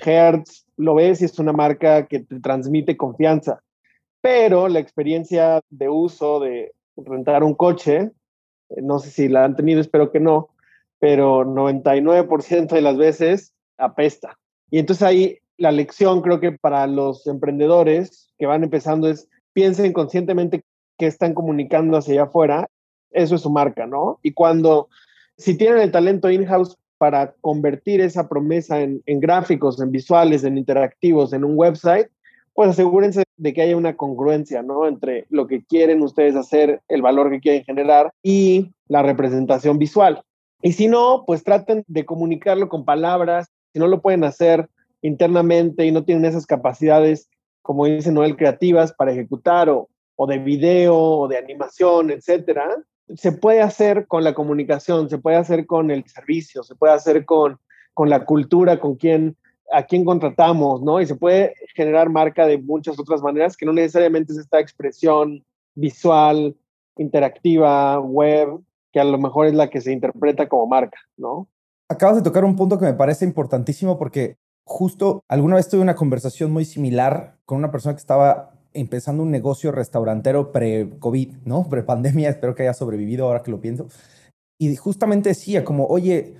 Hertz, 0.03 0.65
lo 0.77 0.95
ves 0.95 1.21
y 1.21 1.25
es 1.25 1.39
una 1.39 1.53
marca 1.53 2.05
que 2.07 2.19
te 2.19 2.39
transmite 2.39 2.97
confianza, 2.97 3.61
pero 4.21 4.67
la 4.67 4.79
experiencia 4.79 5.61
de 5.69 5.89
uso 5.89 6.39
de 6.39 6.73
rentar 6.97 7.43
un 7.43 7.53
coche, 7.53 8.11
eh, 8.69 8.81
no 8.81 8.99
sé 8.99 9.09
si 9.09 9.27
la 9.29 9.45
han 9.45 9.55
tenido, 9.55 9.79
espero 9.79 10.11
que 10.11 10.19
no, 10.19 10.49
pero 10.99 11.45
99% 11.45 12.67
de 12.67 12.81
las 12.81 12.97
veces 12.97 13.53
apesta. 13.77 14.37
Y 14.69 14.79
entonces 14.79 15.03
ahí 15.03 15.39
la 15.57 15.71
lección 15.71 16.21
creo 16.21 16.39
que 16.39 16.51
para 16.51 16.87
los 16.87 17.27
emprendedores 17.27 18.29
que 18.37 18.45
van 18.45 18.63
empezando 18.63 19.07
es 19.07 19.29
piensen 19.53 19.93
conscientemente 19.93 20.63
qué 20.97 21.07
están 21.07 21.33
comunicando 21.33 21.97
hacia 21.97 22.13
allá 22.15 22.23
afuera, 22.23 22.69
eso 23.11 23.35
es 23.35 23.41
su 23.41 23.49
marca, 23.49 23.85
¿no? 23.85 24.19
Y 24.21 24.33
cuando, 24.33 24.89
si 25.37 25.57
tienen 25.57 25.79
el 25.79 25.91
talento 25.91 26.29
in-house 26.29 26.77
para 26.97 27.33
convertir 27.41 28.01
esa 28.01 28.27
promesa 28.27 28.81
en, 28.81 29.01
en, 29.05 29.19
gráficos, 29.19 29.79
en 29.81 29.91
visuales, 29.91 30.43
en 30.43 30.57
interactivos, 30.57 31.31
en 31.33 31.43
un 31.45 31.57
website, 31.57 32.07
pues 32.53 32.69
asegúrense 32.69 33.23
de 33.37 33.53
que 33.53 33.61
haya 33.61 33.75
una 33.75 33.97
congruencia, 33.97 34.61
¿no? 34.61 34.87
Entre 34.87 35.25
lo 35.29 35.47
que 35.47 35.63
quieren 35.63 36.01
ustedes 36.01 36.35
hacer, 36.35 36.81
el 36.87 37.01
valor 37.01 37.29
que 37.29 37.41
quieren 37.41 37.63
generar 37.63 38.11
y 38.23 38.71
la 38.87 39.03
representación 39.03 39.77
visual. 39.77 40.21
Y 40.61 40.71
si 40.71 40.87
no, 40.87 41.23
pues 41.27 41.43
traten 41.43 41.83
de 41.87 42.05
comunicarlo 42.05 42.69
con 42.69 42.85
palabras, 42.85 43.47
si 43.75 43.79
no 43.79 43.87
lo 43.87 44.01
pueden 44.01 44.23
hacer 44.23 44.69
internamente 45.01 45.85
y 45.85 45.91
no 45.91 46.05
tienen 46.05 46.23
esas 46.23 46.45
capacidades, 46.45 47.29
como 47.61 47.83
dice 47.83 48.09
Noel, 48.09 48.37
creativas 48.37 48.93
para 48.93 49.11
ejecutar 49.11 49.69
o, 49.69 49.89
o 50.15 50.27
de 50.27 50.37
video 50.37 50.95
o 50.95 51.27
de 51.27 51.37
animación, 51.37 52.09
etcétera, 52.09 52.73
se 53.17 53.33
puede 53.33 53.61
hacer 53.61 54.07
con 54.07 54.23
la 54.23 54.33
comunicación, 54.33 55.09
se 55.09 55.17
puede 55.17 55.35
hacer 55.35 55.65
con 55.65 55.91
el 55.91 56.05
servicio, 56.05 56.63
se 56.63 56.73
puede 56.75 56.93
hacer 56.93 57.25
con, 57.25 57.59
con 57.93 58.09
la 58.09 58.23
cultura, 58.23 58.79
con 58.79 58.95
quién, 58.95 59.35
a 59.73 59.83
quién 59.83 60.05
contratamos, 60.05 60.81
¿no? 60.81 61.01
Y 61.01 61.05
se 61.05 61.15
puede 61.15 61.53
generar 61.75 62.09
marca 62.09 62.47
de 62.47 62.57
muchas 62.57 62.97
otras 62.97 63.21
maneras 63.21 63.57
que 63.57 63.65
no 63.65 63.73
necesariamente 63.73 64.31
es 64.31 64.39
esta 64.39 64.61
expresión 64.61 65.43
visual, 65.73 66.55
interactiva, 66.95 67.99
web, 67.99 68.57
que 68.93 69.01
a 69.01 69.03
lo 69.03 69.17
mejor 69.17 69.47
es 69.47 69.53
la 69.53 69.69
que 69.69 69.81
se 69.81 69.91
interpreta 69.91 70.47
como 70.47 70.65
marca, 70.65 70.97
¿no? 71.17 71.49
Acabas 71.87 72.15
de 72.15 72.23
tocar 72.23 72.43
un 72.45 72.55
punto 72.55 72.79
que 72.79 72.85
me 72.85 72.93
parece 72.93 73.25
importantísimo 73.25 73.97
porque 73.99 74.37
justo 74.65 75.23
alguna 75.27 75.55
vez 75.55 75.69
tuve 75.69 75.81
una 75.81 75.95
conversación 75.95 76.51
muy 76.51 76.65
similar 76.65 77.37
con 77.45 77.59
una 77.59 77.71
persona 77.71 77.93
que 77.93 77.99
estaba 77.99 78.55
empezando 78.73 79.21
un 79.21 79.31
negocio 79.31 79.71
restaurantero 79.71 80.51
pre-COVID, 80.51 81.37
¿no? 81.45 81.63
Pre-pandemia, 81.69 82.29
espero 82.29 82.55
que 82.55 82.63
haya 82.63 82.73
sobrevivido 82.73 83.25
ahora 83.25 83.43
que 83.43 83.51
lo 83.51 83.61
pienso. 83.61 83.87
Y 84.59 84.75
justamente 84.75 85.29
decía 85.29 85.63
como, 85.63 85.85
oye, 85.85 86.35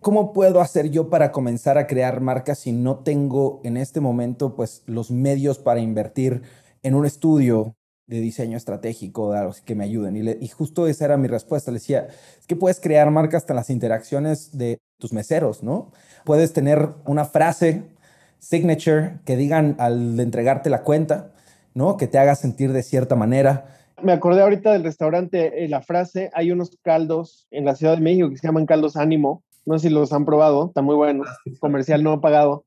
¿cómo 0.00 0.32
puedo 0.32 0.60
hacer 0.60 0.90
yo 0.90 1.10
para 1.10 1.30
comenzar 1.30 1.76
a 1.76 1.86
crear 1.86 2.20
marcas 2.20 2.60
si 2.60 2.72
no 2.72 3.00
tengo 3.00 3.60
en 3.64 3.76
este 3.76 4.00
momento 4.00 4.56
pues 4.56 4.82
los 4.86 5.10
medios 5.10 5.58
para 5.58 5.80
invertir 5.80 6.42
en 6.82 6.94
un 6.94 7.04
estudio 7.04 7.74
de 8.06 8.20
diseño 8.20 8.56
estratégico, 8.56 9.32
de 9.32 9.38
algo 9.38 9.54
que 9.64 9.74
me 9.74 9.84
ayuden? 9.84 10.16
Y, 10.16 10.44
y 10.44 10.48
justo 10.48 10.86
esa 10.86 11.06
era 11.06 11.16
mi 11.16 11.28
respuesta. 11.28 11.70
Le 11.70 11.78
decía, 11.78 12.06
es 12.38 12.46
que 12.46 12.56
puedes 12.56 12.80
crear 12.80 13.10
marcas 13.10 13.42
hasta 13.42 13.54
las 13.54 13.70
interacciones 13.70 14.56
de 14.56 14.78
tus 14.98 15.12
meseros, 15.12 15.62
¿no? 15.62 15.92
Puedes 16.24 16.52
tener 16.52 16.90
una 17.04 17.24
frase 17.24 17.84
signature 18.38 19.18
que 19.24 19.36
digan 19.36 19.76
al 19.78 20.18
entregarte 20.20 20.70
la 20.70 20.82
cuenta, 20.82 21.32
¿no? 21.74 21.96
Que 21.96 22.06
te 22.06 22.18
haga 22.18 22.34
sentir 22.34 22.72
de 22.72 22.82
cierta 22.82 23.16
manera. 23.16 23.66
Me 24.02 24.12
acordé 24.12 24.42
ahorita 24.42 24.72
del 24.72 24.84
restaurante, 24.84 25.64
eh, 25.64 25.68
la 25.68 25.82
frase, 25.82 26.30
hay 26.34 26.50
unos 26.52 26.76
caldos 26.82 27.46
en 27.50 27.64
la 27.64 27.74
Ciudad 27.74 27.96
de 27.96 28.02
México 28.02 28.28
que 28.28 28.36
se 28.36 28.46
llaman 28.46 28.66
caldos 28.66 28.96
ánimo, 28.96 29.42
no 29.64 29.78
sé 29.78 29.88
si 29.88 29.94
los 29.94 30.12
han 30.12 30.24
probado, 30.24 30.66
está 30.68 30.82
muy 30.82 30.94
bueno, 30.94 31.24
comercial 31.60 32.02
no 32.02 32.20
pagado, 32.20 32.64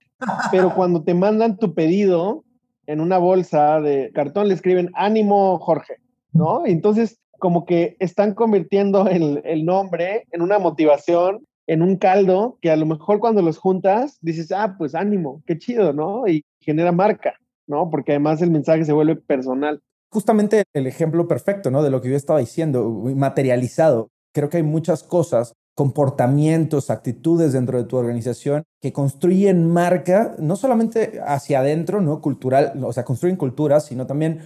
pero 0.52 0.73
cuando 0.75 1.04
te 1.04 1.13
mandan 1.13 1.58
tu 1.58 1.73
pedido 1.73 2.43
en 2.89 3.02
una 3.02 3.19
bolsa 3.19 3.80
de 3.82 4.12
cartón 4.15 4.47
le 4.47 4.56
escriben 4.56 4.89
ánimo 4.95 5.60
Jorge, 5.60 5.97
¿no? 6.32 6.65
Entonces 6.65 7.19
como 7.38 7.65
que 7.65 7.95
están 7.99 8.34
convirtiendo 8.34 9.08
el, 9.08 9.41
el 9.45 9.63
nombre 9.63 10.25
en 10.32 10.41
una 10.41 10.58
motivación 10.58 11.45
en 11.67 11.84
un 11.84 11.97
caldo 11.97 12.58
que 12.62 12.71
a 12.71 12.75
lo 12.75 12.88
mejor 12.88 13.19
cuando 13.19 13.43
los 13.43 13.60
juntas 13.60 14.17
dices, 14.21 14.52
ah, 14.52 14.73
pues 14.75 14.95
ánimo, 14.95 15.43
qué 15.45 15.60
chido, 15.60 15.93
¿no? 15.93 16.28
Y 16.28 16.43
genera 16.62 16.91
marca, 16.91 17.36
¿no? 17.67 17.91
Porque 17.91 18.13
además 18.13 18.41
el 18.41 18.49
mensaje 18.49 18.84
se 18.84 18.91
vuelve 18.91 19.17
personal. 19.17 19.80
Justamente 20.12 20.63
el 20.73 20.88
ejemplo 20.88 21.28
perfecto, 21.28 21.69
¿no? 21.69 21.84
De 21.84 21.91
lo 21.91 22.02
que 22.02 22.10
yo 22.10 22.15
estaba 22.15 22.39
diciendo, 22.39 22.89
materializado. 23.15 24.10
Creo 24.34 24.49
que 24.49 24.58
hay 24.58 24.63
muchas 24.63 25.04
cosas, 25.04 25.54
comportamientos, 25.79 26.89
actitudes 26.89 27.53
dentro 27.53 27.77
de 27.77 27.85
tu 27.85 27.95
organización 27.95 28.65
que 28.81 28.91
construyen 28.91 29.71
marca, 29.71 30.35
no 30.37 30.57
solamente 30.57 31.21
hacia 31.25 31.61
adentro, 31.61 32.01
¿no? 32.01 32.21
Cultural, 32.21 32.73
o 32.83 32.91
sea, 32.91 33.05
construyen 33.05 33.37
cultura, 33.37 33.79
sino 33.79 34.05
también 34.05 34.39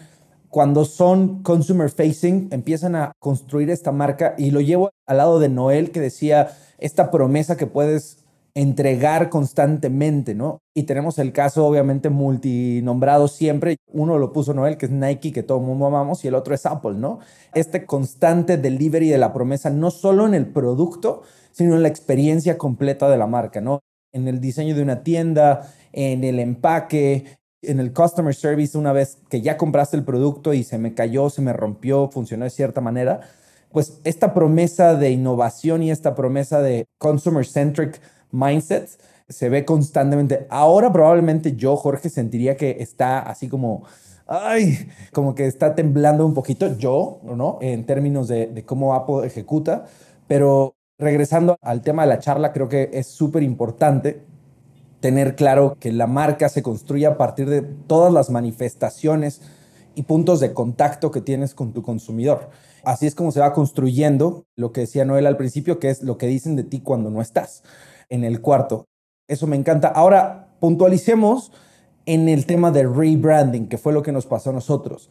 cuando 0.49 0.85
son 0.85 1.41
consumer 1.41 1.89
facing, 1.89 2.49
empiezan 2.51 2.95
a 2.95 3.13
construir 3.17 3.71
esta 3.71 3.91
marca 3.91 4.35
y 4.37 4.51
lo 4.51 4.61
llevo 4.61 4.91
al 5.07 5.17
lado 5.17 5.39
de 5.39 5.49
Noel 5.49 5.89
que 5.89 6.01
decía, 6.01 6.51
esta 6.77 7.09
promesa 7.09 7.57
que 7.57 7.65
puedes 7.65 8.22
entregar 8.55 9.29
constantemente, 9.29 10.35
¿no? 10.35 10.59
Y 10.75 10.83
tenemos 10.83 11.17
el 11.17 11.31
caso 11.31 11.65
obviamente 11.65 12.09
multinombrado 12.09 13.27
siempre. 13.27 13.77
Uno 13.91 14.19
lo 14.19 14.31
puso 14.31 14.53
Noel, 14.53 14.77
que 14.77 14.85
es 14.85 14.91
Nike, 14.91 15.31
que 15.31 15.43
todo 15.43 15.57
el 15.59 15.65
mundo 15.65 15.87
amamos, 15.87 16.23
y 16.23 16.27
el 16.27 16.35
otro 16.35 16.53
es 16.53 16.65
Apple, 16.65 16.93
¿no? 16.95 17.19
Este 17.53 17.85
constante 17.85 18.57
delivery 18.57 19.09
de 19.09 19.17
la 19.17 19.33
promesa, 19.33 19.69
no 19.69 19.89
solo 19.89 20.27
en 20.27 20.35
el 20.35 20.45
producto, 20.47 21.23
sino 21.51 21.75
en 21.75 21.81
la 21.81 21.87
experiencia 21.87 22.57
completa 22.57 23.09
de 23.09 23.17
la 23.17 23.27
marca, 23.27 23.59
¿no? 23.59 23.79
En 24.11 24.27
el 24.27 24.39
diseño 24.39 24.75
de 24.75 24.83
una 24.83 25.03
tienda, 25.03 25.73
en 25.91 26.23
el 26.23 26.39
empaque, 26.39 27.37
en 27.63 27.79
el 27.79 27.91
customer 27.91 28.35
service, 28.35 28.77
una 28.77 28.93
vez 28.93 29.17
que 29.29 29.41
ya 29.41 29.57
compraste 29.57 29.97
el 29.97 30.03
producto 30.03 30.53
y 30.53 30.63
se 30.63 30.77
me 30.77 30.93
cayó, 30.93 31.29
se 31.29 31.41
me 31.41 31.53
rompió, 31.53 32.09
funcionó 32.09 32.43
de 32.43 32.51
cierta 32.51 32.81
manera, 32.81 33.21
pues 33.71 33.99
esta 34.03 34.35
promesa 34.35 34.95
de 34.95 35.09
innovación 35.09 35.81
y 35.81 35.89
esta 35.89 36.13
promesa 36.13 36.61
de 36.61 36.85
consumer-centric 36.99 37.99
mindset 38.33 38.89
se 39.29 39.49
ve 39.49 39.65
constantemente. 39.65 40.45
Ahora 40.49 40.91
probablemente 40.91 41.55
yo, 41.55 41.75
Jorge, 41.77 42.09
sentiría 42.09 42.57
que 42.57 42.77
está 42.79 43.19
así 43.19 43.47
como, 43.47 43.83
ay, 44.27 44.89
como 45.13 45.35
que 45.35 45.45
está 45.47 45.75
temblando 45.75 46.25
un 46.25 46.33
poquito 46.33 46.77
yo, 46.77 47.19
¿no? 47.23 47.57
En 47.61 47.85
términos 47.85 48.27
de, 48.27 48.47
de 48.47 48.65
cómo 48.65 48.93
Apple 48.93 49.25
ejecuta, 49.25 49.85
pero 50.27 50.75
regresando 50.97 51.57
al 51.61 51.81
tema 51.81 52.03
de 52.03 52.09
la 52.09 52.19
charla, 52.19 52.53
creo 52.53 52.69
que 52.69 52.89
es 52.93 53.07
súper 53.07 53.43
importante 53.43 54.21
tener 54.99 55.35
claro 55.35 55.75
que 55.79 55.91
la 55.91 56.07
marca 56.07 56.47
se 56.47 56.63
construye 56.63 57.05
a 57.05 57.17
partir 57.17 57.49
de 57.49 57.61
todas 57.61 58.13
las 58.13 58.29
manifestaciones 58.29 59.41
y 59.95 60.03
puntos 60.03 60.39
de 60.39 60.53
contacto 60.53 61.11
que 61.11 61.21
tienes 61.21 61.53
con 61.53 61.73
tu 61.73 61.83
consumidor. 61.83 62.49
Así 62.83 63.05
es 63.05 63.15
como 63.15 63.31
se 63.31 63.39
va 63.39 63.53
construyendo 63.53 64.45
lo 64.55 64.71
que 64.71 64.81
decía 64.81 65.05
Noel 65.05 65.27
al 65.27 65.37
principio, 65.37 65.77
que 65.79 65.89
es 65.89 66.03
lo 66.03 66.17
que 66.17 66.27
dicen 66.27 66.55
de 66.55 66.63
ti 66.63 66.79
cuando 66.79 67.09
no 67.09 67.21
estás 67.21 67.63
en 68.13 68.23
el 68.23 68.41
cuarto. 68.41 68.85
Eso 69.27 69.47
me 69.47 69.55
encanta. 69.55 69.87
Ahora, 69.87 70.55
puntualicemos 70.59 71.51
en 72.05 72.29
el 72.29 72.45
tema 72.45 72.69
de 72.69 72.83
rebranding, 72.83 73.67
que 73.67 73.79
fue 73.79 73.91
lo 73.91 74.03
que 74.03 74.11
nos 74.11 74.27
pasó 74.27 74.51
a 74.51 74.53
nosotros. 74.53 75.09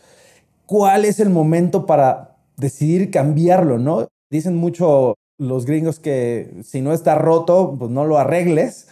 ¿Cuál 0.67 1.05
es 1.05 1.19
el 1.19 1.29
momento 1.29 1.85
para 1.85 2.37
decidir 2.57 3.11
cambiarlo, 3.11 3.79
no? 3.79 4.07
Dicen 4.31 4.57
mucho 4.57 5.17
los 5.37 5.67
gringos 5.67 5.99
que 5.99 6.61
si 6.63 6.81
no 6.81 6.93
está 6.93 7.17
roto, 7.17 7.75
pues 7.77 7.91
no 7.91 8.05
lo 8.05 8.19
arregles. 8.19 8.87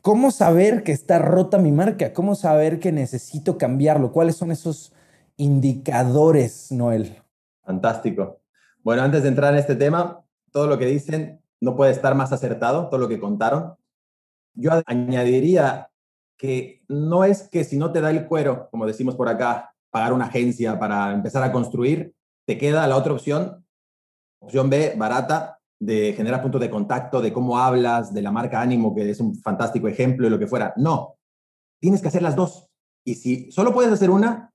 ¿Cómo 0.00 0.30
saber 0.30 0.84
que 0.84 0.92
está 0.92 1.18
rota 1.18 1.58
mi 1.58 1.72
marca? 1.72 2.12
¿Cómo 2.12 2.36
saber 2.36 2.78
que 2.78 2.92
necesito 2.92 3.58
cambiarlo? 3.58 4.12
¿Cuáles 4.12 4.36
son 4.36 4.52
esos 4.52 4.92
indicadores, 5.36 6.70
Noel? 6.70 7.20
Fantástico. 7.64 8.38
Bueno, 8.84 9.02
antes 9.02 9.24
de 9.24 9.30
entrar 9.30 9.52
en 9.52 9.58
este 9.58 9.74
tema, 9.74 10.24
todo 10.52 10.68
lo 10.68 10.78
que 10.78 10.86
dicen 10.86 11.40
no 11.60 11.76
puede 11.76 11.92
estar 11.92 12.14
más 12.14 12.32
acertado, 12.32 12.88
todo 12.88 13.00
lo 13.00 13.08
que 13.08 13.20
contaron. 13.20 13.76
Yo 14.54 14.70
añadiría 14.86 15.90
que 16.38 16.82
no 16.88 17.24
es 17.24 17.48
que 17.48 17.64
si 17.64 17.76
no 17.76 17.92
te 17.92 18.00
da 18.00 18.10
el 18.10 18.26
cuero, 18.26 18.68
como 18.70 18.86
decimos 18.86 19.14
por 19.14 19.28
acá, 19.28 19.74
pagar 19.90 20.12
una 20.12 20.26
agencia 20.26 20.78
para 20.78 21.12
empezar 21.12 21.42
a 21.42 21.52
construir, 21.52 22.14
te 22.46 22.58
queda 22.58 22.86
la 22.86 22.96
otra 22.96 23.12
opción, 23.12 23.64
opción 24.40 24.68
B, 24.70 24.94
barata, 24.96 25.58
de 25.78 26.14
generar 26.14 26.42
puntos 26.42 26.60
de 26.60 26.70
contacto, 26.70 27.20
de 27.20 27.32
cómo 27.32 27.58
hablas, 27.58 28.12
de 28.12 28.22
la 28.22 28.32
marca 28.32 28.60
Ánimo, 28.60 28.94
que 28.94 29.10
es 29.10 29.20
un 29.20 29.34
fantástico 29.36 29.88
ejemplo 29.88 30.26
y 30.26 30.30
lo 30.30 30.38
que 30.38 30.46
fuera. 30.46 30.72
No, 30.76 31.16
tienes 31.80 32.00
que 32.00 32.08
hacer 32.08 32.22
las 32.22 32.36
dos. 32.36 32.68
Y 33.04 33.14
si 33.14 33.50
solo 33.52 33.72
puedes 33.72 33.92
hacer 33.92 34.10
una, 34.10 34.52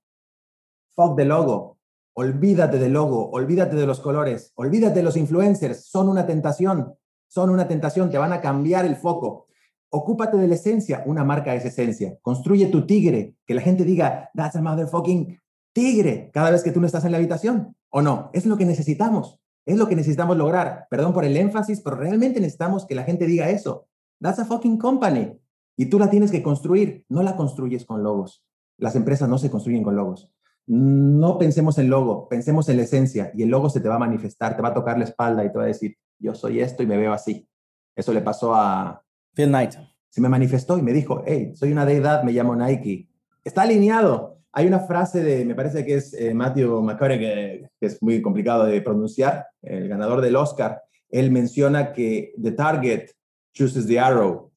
fuck 0.95 1.15
the 1.15 1.25
logo, 1.25 1.77
Olvídate 2.13 2.77
del 2.77 2.93
logo, 2.93 3.29
olvídate 3.31 3.75
de 3.75 3.87
los 3.87 4.01
colores, 4.01 4.51
olvídate 4.55 4.95
de 4.95 5.03
los 5.03 5.15
influencers, 5.15 5.85
son 5.85 6.09
una 6.09 6.25
tentación, 6.25 6.93
son 7.27 7.49
una 7.49 7.67
tentación, 7.67 8.09
te 8.09 8.17
van 8.17 8.33
a 8.33 8.41
cambiar 8.41 8.85
el 8.85 8.97
foco. 8.97 9.47
ocúpate 9.89 10.37
de 10.37 10.47
la 10.47 10.55
esencia. 10.55 11.03
Una 11.05 11.23
marca 11.23 11.53
es 11.53 11.65
esencia. 11.65 12.17
Construye 12.21 12.67
tu 12.67 12.85
tigre. 12.85 13.35
Que 13.45 13.53
la 13.53 13.61
gente 13.61 13.83
diga, 13.83 14.29
that's 14.35 14.55
a 14.55 14.61
motherfucking 14.61 15.39
tigre 15.73 16.29
cada 16.33 16.51
vez 16.51 16.63
que 16.63 16.71
tú 16.71 16.79
no 16.79 16.85
estás 16.85 17.05
en 17.05 17.11
la 17.11 17.17
habitación. 17.17 17.75
¿O 17.89 18.01
no? 18.01 18.29
Es 18.33 18.45
lo 18.45 18.57
que 18.57 18.65
necesitamos. 18.65 19.39
Es 19.65 19.77
lo 19.77 19.87
que 19.87 19.95
necesitamos 19.95 20.37
lograr. 20.37 20.87
Perdón 20.89 21.13
por 21.13 21.23
el 21.23 21.37
énfasis, 21.37 21.81
pero 21.81 21.97
realmente 21.97 22.39
necesitamos 22.39 22.85
que 22.85 22.95
la 22.95 23.03
gente 23.03 23.25
diga 23.25 23.49
eso. 23.49 23.87
That's 24.19 24.39
a 24.39 24.45
fucking 24.45 24.77
company. 24.77 25.37
Y 25.77 25.85
tú 25.85 25.99
la 25.99 26.09
tienes 26.09 26.31
que 26.31 26.43
construir. 26.43 27.05
No 27.09 27.21
la 27.21 27.35
construyes 27.35 27.85
con 27.85 28.03
logos. 28.03 28.43
Las 28.77 28.95
empresas 28.95 29.29
no 29.29 29.37
se 29.37 29.51
construyen 29.51 29.83
con 29.83 29.95
logos. 29.95 30.29
No 30.73 31.37
pensemos 31.37 31.77
en 31.79 31.89
logo, 31.89 32.29
pensemos 32.29 32.69
en 32.69 32.77
la 32.77 32.83
esencia 32.83 33.29
y 33.35 33.43
el 33.43 33.49
logo 33.49 33.69
se 33.69 33.81
te 33.81 33.89
va 33.89 33.95
a 33.95 33.99
manifestar, 33.99 34.55
te 34.55 34.61
va 34.61 34.69
a 34.69 34.73
tocar 34.73 34.97
la 34.97 35.03
espalda 35.03 35.43
y 35.43 35.51
te 35.51 35.57
va 35.57 35.65
a 35.65 35.67
decir, 35.67 35.97
yo 36.17 36.33
soy 36.33 36.61
esto 36.61 36.81
y 36.81 36.87
me 36.87 36.95
veo 36.95 37.11
así. 37.11 37.45
Eso 37.93 38.13
le 38.13 38.21
pasó 38.21 38.55
a... 38.55 39.03
Phil 39.33 39.49
Knight. 39.49 39.73
Se 40.07 40.21
me 40.21 40.29
manifestó 40.29 40.77
y 40.77 40.81
me 40.81 40.93
dijo, 40.93 41.23
hey, 41.27 41.51
soy 41.55 41.73
una 41.73 41.85
deidad, 41.85 42.23
me 42.23 42.31
llamo 42.31 42.55
Nike. 42.55 43.09
Está 43.43 43.63
alineado. 43.63 44.37
Hay 44.53 44.65
una 44.65 44.79
frase 44.79 45.21
de, 45.21 45.43
me 45.43 45.55
parece 45.55 45.85
que 45.85 45.95
es 45.95 46.13
eh, 46.13 46.33
Matthew 46.33 46.81
McConaughey, 46.81 47.19
que, 47.19 47.69
que 47.77 47.85
es 47.87 48.01
muy 48.01 48.21
complicado 48.21 48.63
de 48.63 48.81
pronunciar, 48.81 49.47
el 49.61 49.89
ganador 49.89 50.21
del 50.21 50.37
Oscar. 50.37 50.83
Él 51.09 51.31
menciona 51.31 51.91
que 51.91 52.33
the 52.41 52.53
target 52.53 53.09
chooses 53.53 53.87
the 53.87 53.99
arrow. 53.99 54.53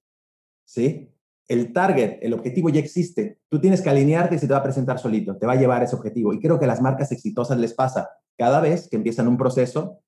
¿Sí? 0.65 1.11
El 1.49 1.73
target, 1.73 2.19
el 2.23 2.33
objetivo 2.33 2.71
ya 2.71 2.81
existe. 2.81 3.39
Tú 3.49 3.61
tienes 3.61 3.83
que 3.83 3.91
alinearte 3.91 4.37
y 4.37 4.39
se 4.39 4.47
te 4.47 4.53
va 4.53 4.61
a 4.61 4.63
presentar 4.63 4.99
solito, 4.99 5.37
te 5.37 5.47
va 5.47 5.53
a 5.53 5.57
llevar 5.57 5.83
ese 5.83 5.95
objetivo. 5.95 6.33
Y 6.33 6.41
creo 6.41 6.59
que 6.59 6.65
a 6.65 6.69
las 6.69 6.81
marcas 6.81 7.13
exitosas 7.13 7.59
les 7.59 7.75
pasa 7.75 8.11
cada 8.39 8.61
vez 8.61 8.89
que 8.89 8.97
empiezan 8.97 9.29
un 9.29 9.37
proceso, 9.37 10.01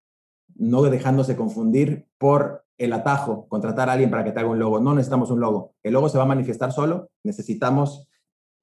no 0.55 0.83
dejándose 0.83 1.37
confundir 1.37 2.09
por 2.19 2.65
el 2.79 2.93
atajo, 2.93 3.47
contratar 3.49 3.89
a 3.89 3.93
alguien 3.93 4.11
para 4.11 4.25
que 4.25 4.33
te 4.33 4.41
haga 4.41 4.49
un 4.49 4.59
logo. 4.59 4.81
No 4.81 4.95
necesitamos 4.95 5.31
un 5.31 5.41
logo. 5.41 5.75
El 5.83 5.93
logo 5.93 6.09
se 6.09 6.19
va 6.19 6.25
a 6.25 6.29
manifestar 6.29 6.73
solo. 6.73 7.11
Necesitamos, 7.23 8.09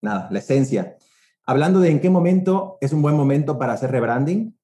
nada, 0.01 0.27
la 0.31 0.39
esencia. 0.39 0.97
Hablando 1.45 1.79
de 1.79 1.89
en 1.89 1.99
qué 1.99 2.09
momento 2.09 2.77
es 2.81 2.93
un 2.93 3.01
buen 3.01 3.15
momento 3.15 3.57
para 3.57 3.73
hacer 3.73 3.91
rebranding, 3.91 4.57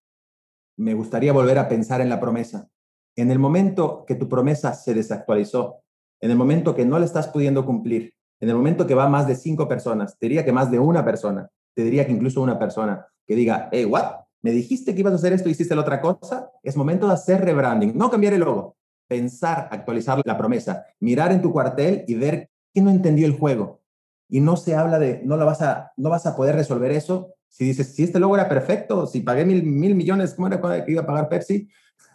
me 0.78 0.94
gustaría 0.94 1.34
volver 1.34 1.60
a 1.60 1.68
pensar 1.68 2.02
en 2.02 2.10
la 2.10 2.20
promesa. 2.20 2.70
En 3.16 3.32
el 3.32 3.40
momento 3.40 4.06
que 4.08 4.16
tu 4.16 4.30
promesa 4.30 4.74
se 4.74 4.94
desactualizó, 4.94 5.84
en 6.22 6.32
el 6.32 6.38
momento 6.38 6.76
que 6.76 6.86
no 6.86 7.00
le 7.00 7.06
estás 7.06 7.28
pudiendo 7.28 7.66
cumplir, 7.66 8.14
en 8.40 8.50
el 8.50 8.56
momento 8.56 8.88
que 8.88 8.96
va 8.96 9.10
más 9.10 9.28
de 9.28 9.36
cinco 9.36 9.68
personas, 9.68 10.18
te 10.18 10.28
diría 10.28 10.46
que 10.46 10.52
más 10.52 10.72
de 10.72 10.80
una 10.80 11.04
persona, 11.04 11.50
te 11.76 11.84
diría 11.84 12.06
que 12.06 12.12
incluso 12.12 12.42
una 12.42 12.58
persona 12.58 13.06
que 13.28 13.36
diga, 13.36 13.70
hey, 13.72 13.86
what? 13.86 14.12
¿Me 14.42 14.52
dijiste 14.52 14.94
que 14.94 15.02
ibas 15.02 15.14
a 15.14 15.18
hacer 15.18 15.34
esto 15.34 15.50
hiciste 15.50 15.76
la 15.76 15.82
otra 15.82 16.00
cosa? 16.00 16.50
Es 16.64 16.78
momento 16.78 17.08
de 17.08 17.14
hacer 17.14 17.44
rebranding, 17.44 17.98
no 17.98 18.10
cambiar 18.10 18.34
el 18.34 18.40
logo, 18.40 18.78
pensar, 19.08 19.68
actualizar 19.72 20.22
la 20.24 20.38
promesa, 20.38 20.86
mirar 21.00 21.32
en 21.32 21.42
tu 21.42 21.52
cuartel 21.52 22.06
y 22.08 22.16
ver 22.16 22.50
quién 22.74 22.86
no 22.86 22.92
entendió 22.92 23.26
el 23.26 23.38
juego. 23.38 23.82
Y 24.30 24.40
no 24.40 24.56
se 24.56 24.76
habla 24.76 25.00
de, 25.00 25.22
no, 25.26 25.36
lo 25.36 25.46
vas, 25.46 25.62
a, 25.62 25.92
no 25.98 26.10
vas 26.10 26.26
a 26.26 26.36
poder 26.36 26.56
resolver 26.56 26.92
eso 26.92 27.34
si 27.50 27.66
dices, 27.66 27.96
si 27.96 28.04
este 28.04 28.20
logo 28.20 28.36
era 28.36 28.48
perfecto, 28.48 29.08
si 29.08 29.22
pagué 29.22 29.44
mil, 29.44 29.64
mil 29.64 29.96
millones, 29.96 30.36
¿cómo 30.36 30.48
era 30.48 30.86
que 30.86 30.92
iba 30.92 31.02
a 31.02 31.06
pagar 31.06 31.28
Pepsi? 31.28 31.68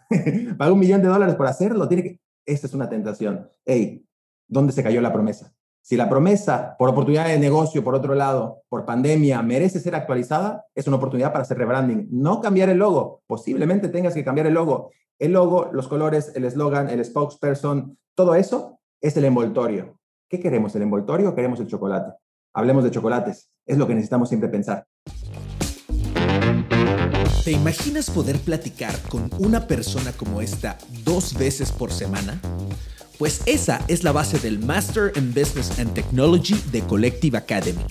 Pagué 0.57 0.71
un 0.71 0.79
millón 0.79 1.01
de 1.01 1.09
dólares 1.09 1.35
por 1.35 1.45
hacerlo, 1.45 1.87
tiene 1.87 2.03
que, 2.03 2.19
esta 2.45 2.67
es 2.67 2.73
una 2.73 2.89
tentación. 2.89 3.49
Hey, 3.65 4.05
¿dónde 4.47 4.73
se 4.73 4.83
cayó 4.83 5.01
la 5.01 5.13
promesa? 5.13 5.53
Si 5.81 5.95
la 5.95 6.09
promesa, 6.09 6.75
por 6.79 6.89
oportunidad 6.89 7.27
de 7.27 7.37
negocio, 7.37 7.83
por 7.83 7.93
otro 7.93 8.15
lado, 8.15 8.63
por 8.69 8.85
pandemia, 8.85 9.43
merece 9.43 9.79
ser 9.79 9.93
actualizada, 9.93 10.65
es 10.73 10.87
una 10.87 10.97
oportunidad 10.97 11.31
para 11.31 11.43
hacer 11.43 11.59
rebranding. 11.59 12.07
No 12.09 12.41
cambiar 12.41 12.69
el 12.69 12.79
logo. 12.79 13.21
Posiblemente 13.27 13.89
tengas 13.89 14.15
que 14.15 14.23
cambiar 14.23 14.47
el 14.47 14.55
logo. 14.55 14.89
El 15.19 15.33
logo, 15.33 15.69
los 15.71 15.87
colores, 15.87 16.31
el 16.35 16.45
eslogan, 16.45 16.89
el 16.89 17.05
spokesperson, 17.05 17.99
todo 18.15 18.33
eso 18.33 18.79
es 18.99 19.15
el 19.17 19.25
envoltorio. 19.25 19.99
¿Qué 20.27 20.39
queremos? 20.39 20.75
¿El 20.75 20.81
envoltorio 20.81 21.29
o 21.29 21.35
queremos 21.35 21.59
el 21.59 21.67
chocolate? 21.67 22.13
Hablemos 22.53 22.83
de 22.83 22.89
chocolates. 22.89 23.51
Es 23.67 23.77
lo 23.77 23.85
que 23.85 23.93
necesitamos 23.93 24.29
siempre 24.29 24.49
pensar. 24.49 24.87
¿Te 27.45 27.51
imaginas 27.51 28.09
poder 28.09 28.39
platicar 28.39 28.99
con 29.03 29.29
una 29.37 29.67
persona 29.67 30.11
como 30.13 30.41
esta 30.41 30.79
dos 31.03 31.35
veces 31.35 31.71
por 31.71 31.93
semana? 31.93 32.41
Pues 33.19 33.41
esa 33.45 33.85
es 33.87 34.03
la 34.03 34.11
base 34.11 34.39
del 34.39 34.57
Master 34.57 35.11
in 35.15 35.31
Business 35.31 35.77
and 35.77 35.93
Technology 35.93 36.55
de 36.71 36.81
Collective 36.81 37.37
Academy, 37.37 37.85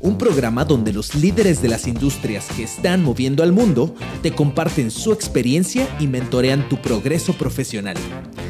un 0.00 0.18
programa 0.18 0.64
donde 0.64 0.92
los 0.92 1.14
líderes 1.14 1.62
de 1.62 1.68
las 1.68 1.86
industrias 1.86 2.46
que 2.56 2.64
están 2.64 3.04
moviendo 3.04 3.44
al 3.44 3.52
mundo 3.52 3.94
te 4.24 4.32
comparten 4.32 4.90
su 4.90 5.12
experiencia 5.12 5.86
y 6.00 6.08
mentorean 6.08 6.68
tu 6.68 6.82
progreso 6.82 7.32
profesional. 7.34 7.96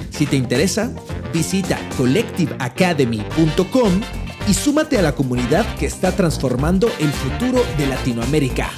Si 0.08 0.24
te 0.24 0.36
interesa, 0.36 0.90
visita 1.34 1.78
collectiveacademy.com 1.98 4.00
y 4.48 4.54
súmate 4.54 4.96
a 4.96 5.02
la 5.02 5.14
comunidad 5.14 5.66
que 5.76 5.84
está 5.84 6.16
transformando 6.16 6.90
el 6.98 7.12
futuro 7.12 7.62
de 7.76 7.88
Latinoamérica. 7.88 8.70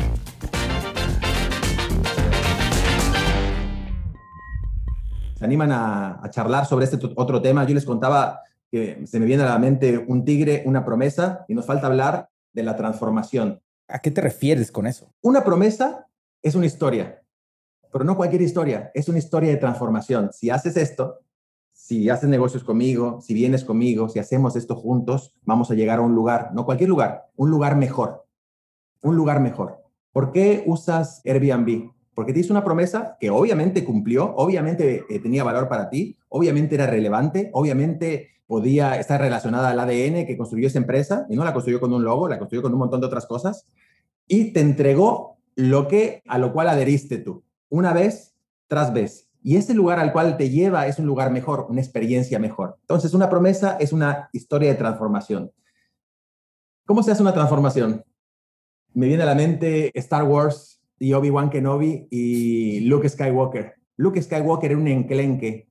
Se 5.38 5.44
animan 5.44 5.70
a, 5.70 6.20
charlar 6.30 6.66
sobre 6.66 6.84
este 6.84 6.98
otro 7.14 7.40
tema. 7.40 7.64
Yo 7.64 7.74
les 7.74 7.84
contaba 7.84 8.42
que 8.70 9.06
se 9.06 9.20
me 9.20 9.26
viene 9.26 9.44
a 9.44 9.46
la 9.46 9.58
mente 9.58 9.96
un 9.96 10.24
tigre, 10.24 10.64
una 10.66 10.84
promesa, 10.84 11.44
y 11.46 11.54
nos 11.54 11.64
falta 11.64 11.86
hablar 11.86 12.28
de 12.52 12.64
la 12.64 12.76
transformación. 12.76 13.60
¿A 13.86 14.00
qué 14.00 14.10
te 14.10 14.20
refieres 14.20 14.72
con 14.72 14.86
eso? 14.86 15.14
Una 15.22 15.44
promesa 15.44 16.08
es 16.42 16.56
una 16.56 16.66
historia, 16.66 17.22
pero 17.92 18.04
no 18.04 18.16
cualquier 18.16 18.42
historia, 18.42 18.90
es 18.94 19.08
una 19.08 19.18
historia 19.18 19.50
de 19.50 19.56
transformación. 19.56 20.30
Si 20.32 20.50
haces 20.50 20.76
esto, 20.76 21.20
si 21.72 22.10
haces 22.10 22.28
negocios 22.28 22.64
conmigo, 22.64 23.20
si 23.20 23.32
vienes 23.32 23.64
conmigo, 23.64 24.08
si 24.08 24.18
hacemos 24.18 24.56
esto 24.56 24.74
juntos, 24.74 25.34
vamos 25.42 25.70
a 25.70 25.74
llegar 25.74 26.00
a 26.00 26.02
un 26.02 26.16
lugar, 26.16 26.50
no 26.52 26.66
cualquier 26.66 26.90
lugar, 26.90 27.28
un 27.36 27.50
lugar 27.50 27.76
mejor, 27.76 28.26
un 29.02 29.14
lugar 29.14 29.40
mejor. 29.40 29.84
¿Por 30.12 30.32
qué 30.32 30.64
usas 30.66 31.22
Airbnb? 31.24 31.92
Porque 32.18 32.32
te 32.32 32.40
hizo 32.40 32.52
una 32.52 32.64
promesa 32.64 33.16
que 33.20 33.30
obviamente 33.30 33.84
cumplió, 33.84 34.34
obviamente 34.34 35.04
eh, 35.08 35.20
tenía 35.20 35.44
valor 35.44 35.68
para 35.68 35.88
ti, 35.88 36.18
obviamente 36.28 36.74
era 36.74 36.88
relevante, 36.88 37.48
obviamente 37.52 38.30
podía 38.48 38.98
estar 38.98 39.20
relacionada 39.20 39.70
al 39.70 39.78
ADN 39.78 40.26
que 40.26 40.36
construyó 40.36 40.66
esa 40.66 40.78
empresa, 40.78 41.26
y 41.30 41.36
no 41.36 41.44
la 41.44 41.52
construyó 41.52 41.78
con 41.78 41.92
un 41.92 42.02
logo, 42.02 42.26
la 42.26 42.40
construyó 42.40 42.60
con 42.60 42.72
un 42.72 42.80
montón 42.80 43.00
de 43.00 43.06
otras 43.06 43.24
cosas, 43.24 43.68
y 44.26 44.52
te 44.52 44.58
entregó 44.58 45.38
lo 45.54 45.86
que 45.86 46.24
a 46.26 46.38
lo 46.38 46.52
cual 46.52 46.68
adheriste 46.70 47.18
tú, 47.18 47.44
una 47.68 47.92
vez 47.92 48.34
tras 48.66 48.92
vez. 48.92 49.30
Y 49.40 49.54
ese 49.54 49.72
lugar 49.72 50.00
al 50.00 50.12
cual 50.12 50.36
te 50.36 50.50
lleva 50.50 50.88
es 50.88 50.98
un 50.98 51.06
lugar 51.06 51.30
mejor, 51.30 51.66
una 51.68 51.80
experiencia 51.80 52.40
mejor. 52.40 52.78
Entonces, 52.80 53.14
una 53.14 53.30
promesa 53.30 53.76
es 53.78 53.92
una 53.92 54.28
historia 54.32 54.70
de 54.70 54.74
transformación. 54.74 55.52
¿Cómo 56.84 57.04
se 57.04 57.12
hace 57.12 57.22
una 57.22 57.32
transformación? 57.32 58.04
Me 58.92 59.06
viene 59.06 59.22
a 59.22 59.26
la 59.26 59.36
mente 59.36 59.96
Star 59.96 60.24
Wars 60.24 60.77
y 60.98 61.12
Obi-Wan 61.12 61.50
Kenobi 61.50 62.08
y 62.10 62.80
Luke 62.80 63.08
Skywalker. 63.08 63.74
Luke 63.96 64.20
Skywalker 64.20 64.70
era 64.70 64.80
un 64.80 64.88
enclenque 64.88 65.68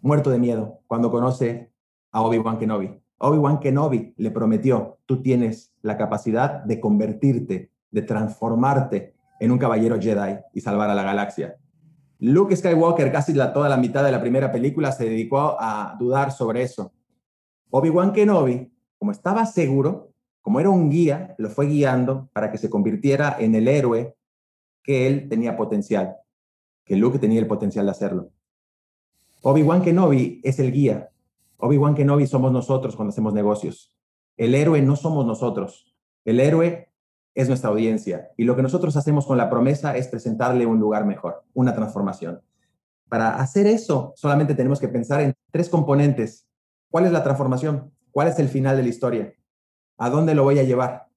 muerto 0.00 0.30
de 0.30 0.38
miedo 0.38 0.80
cuando 0.86 1.10
conoce 1.10 1.72
a 2.12 2.22
Obi-Wan 2.22 2.58
Kenobi. 2.58 3.00
Obi-Wan 3.18 3.58
Kenobi 3.58 4.14
le 4.16 4.30
prometió, 4.30 4.98
tú 5.06 5.22
tienes 5.22 5.72
la 5.82 5.96
capacidad 5.96 6.62
de 6.64 6.80
convertirte, 6.80 7.70
de 7.90 8.02
transformarte 8.02 9.14
en 9.40 9.50
un 9.50 9.58
caballero 9.58 10.00
Jedi 10.00 10.38
y 10.52 10.60
salvar 10.60 10.90
a 10.90 10.94
la 10.94 11.02
galaxia. 11.02 11.56
Luke 12.18 12.54
Skywalker, 12.54 13.10
casi 13.12 13.32
la, 13.32 13.52
toda 13.52 13.68
la 13.68 13.76
mitad 13.76 14.04
de 14.04 14.12
la 14.12 14.20
primera 14.20 14.52
película, 14.52 14.92
se 14.92 15.04
dedicó 15.04 15.56
a 15.58 15.96
dudar 15.98 16.32
sobre 16.32 16.62
eso. 16.62 16.92
Obi-Wan 17.70 18.12
Kenobi, 18.12 18.72
como 18.98 19.10
estaba 19.10 19.46
seguro, 19.46 20.12
como 20.40 20.60
era 20.60 20.70
un 20.70 20.90
guía, 20.90 21.34
lo 21.38 21.50
fue 21.50 21.66
guiando 21.66 22.28
para 22.32 22.50
que 22.50 22.58
se 22.58 22.70
convirtiera 22.70 23.36
en 23.38 23.54
el 23.54 23.66
héroe 23.66 24.16
que 24.84 25.08
él 25.08 25.28
tenía 25.28 25.56
potencial, 25.56 26.18
que 26.84 26.94
Luke 26.94 27.18
tenía 27.18 27.40
el 27.40 27.48
potencial 27.48 27.86
de 27.86 27.90
hacerlo. 27.90 28.30
Obi-Wan 29.42 29.82
Kenobi 29.82 30.40
es 30.44 30.60
el 30.60 30.70
guía. 30.70 31.10
Obi-Wan 31.56 31.94
Kenobi 31.94 32.26
somos 32.26 32.52
nosotros 32.52 32.94
cuando 32.94 33.10
hacemos 33.10 33.34
negocios. 33.34 33.96
El 34.36 34.54
héroe 34.54 34.80
no 34.82 34.94
somos 34.94 35.26
nosotros. 35.26 35.94
El 36.24 36.38
héroe 36.38 36.90
es 37.34 37.48
nuestra 37.48 37.70
audiencia. 37.70 38.30
Y 38.36 38.44
lo 38.44 38.54
que 38.56 38.62
nosotros 38.62 38.96
hacemos 38.96 39.26
con 39.26 39.38
la 39.38 39.50
promesa 39.50 39.96
es 39.96 40.08
presentarle 40.08 40.66
un 40.66 40.78
lugar 40.78 41.04
mejor, 41.04 41.44
una 41.54 41.74
transformación. 41.74 42.42
Para 43.08 43.36
hacer 43.36 43.66
eso, 43.66 44.12
solamente 44.16 44.54
tenemos 44.54 44.80
que 44.80 44.88
pensar 44.88 45.20
en 45.20 45.34
tres 45.50 45.68
componentes. 45.68 46.46
¿Cuál 46.90 47.06
es 47.06 47.12
la 47.12 47.22
transformación? 47.22 47.92
¿Cuál 48.10 48.28
es 48.28 48.38
el 48.38 48.48
final 48.48 48.76
de 48.76 48.82
la 48.82 48.88
historia? 48.88 49.34
¿A 49.98 50.10
dónde 50.10 50.34
lo 50.34 50.44
voy 50.44 50.58
a 50.58 50.62
llevar? 50.62 51.08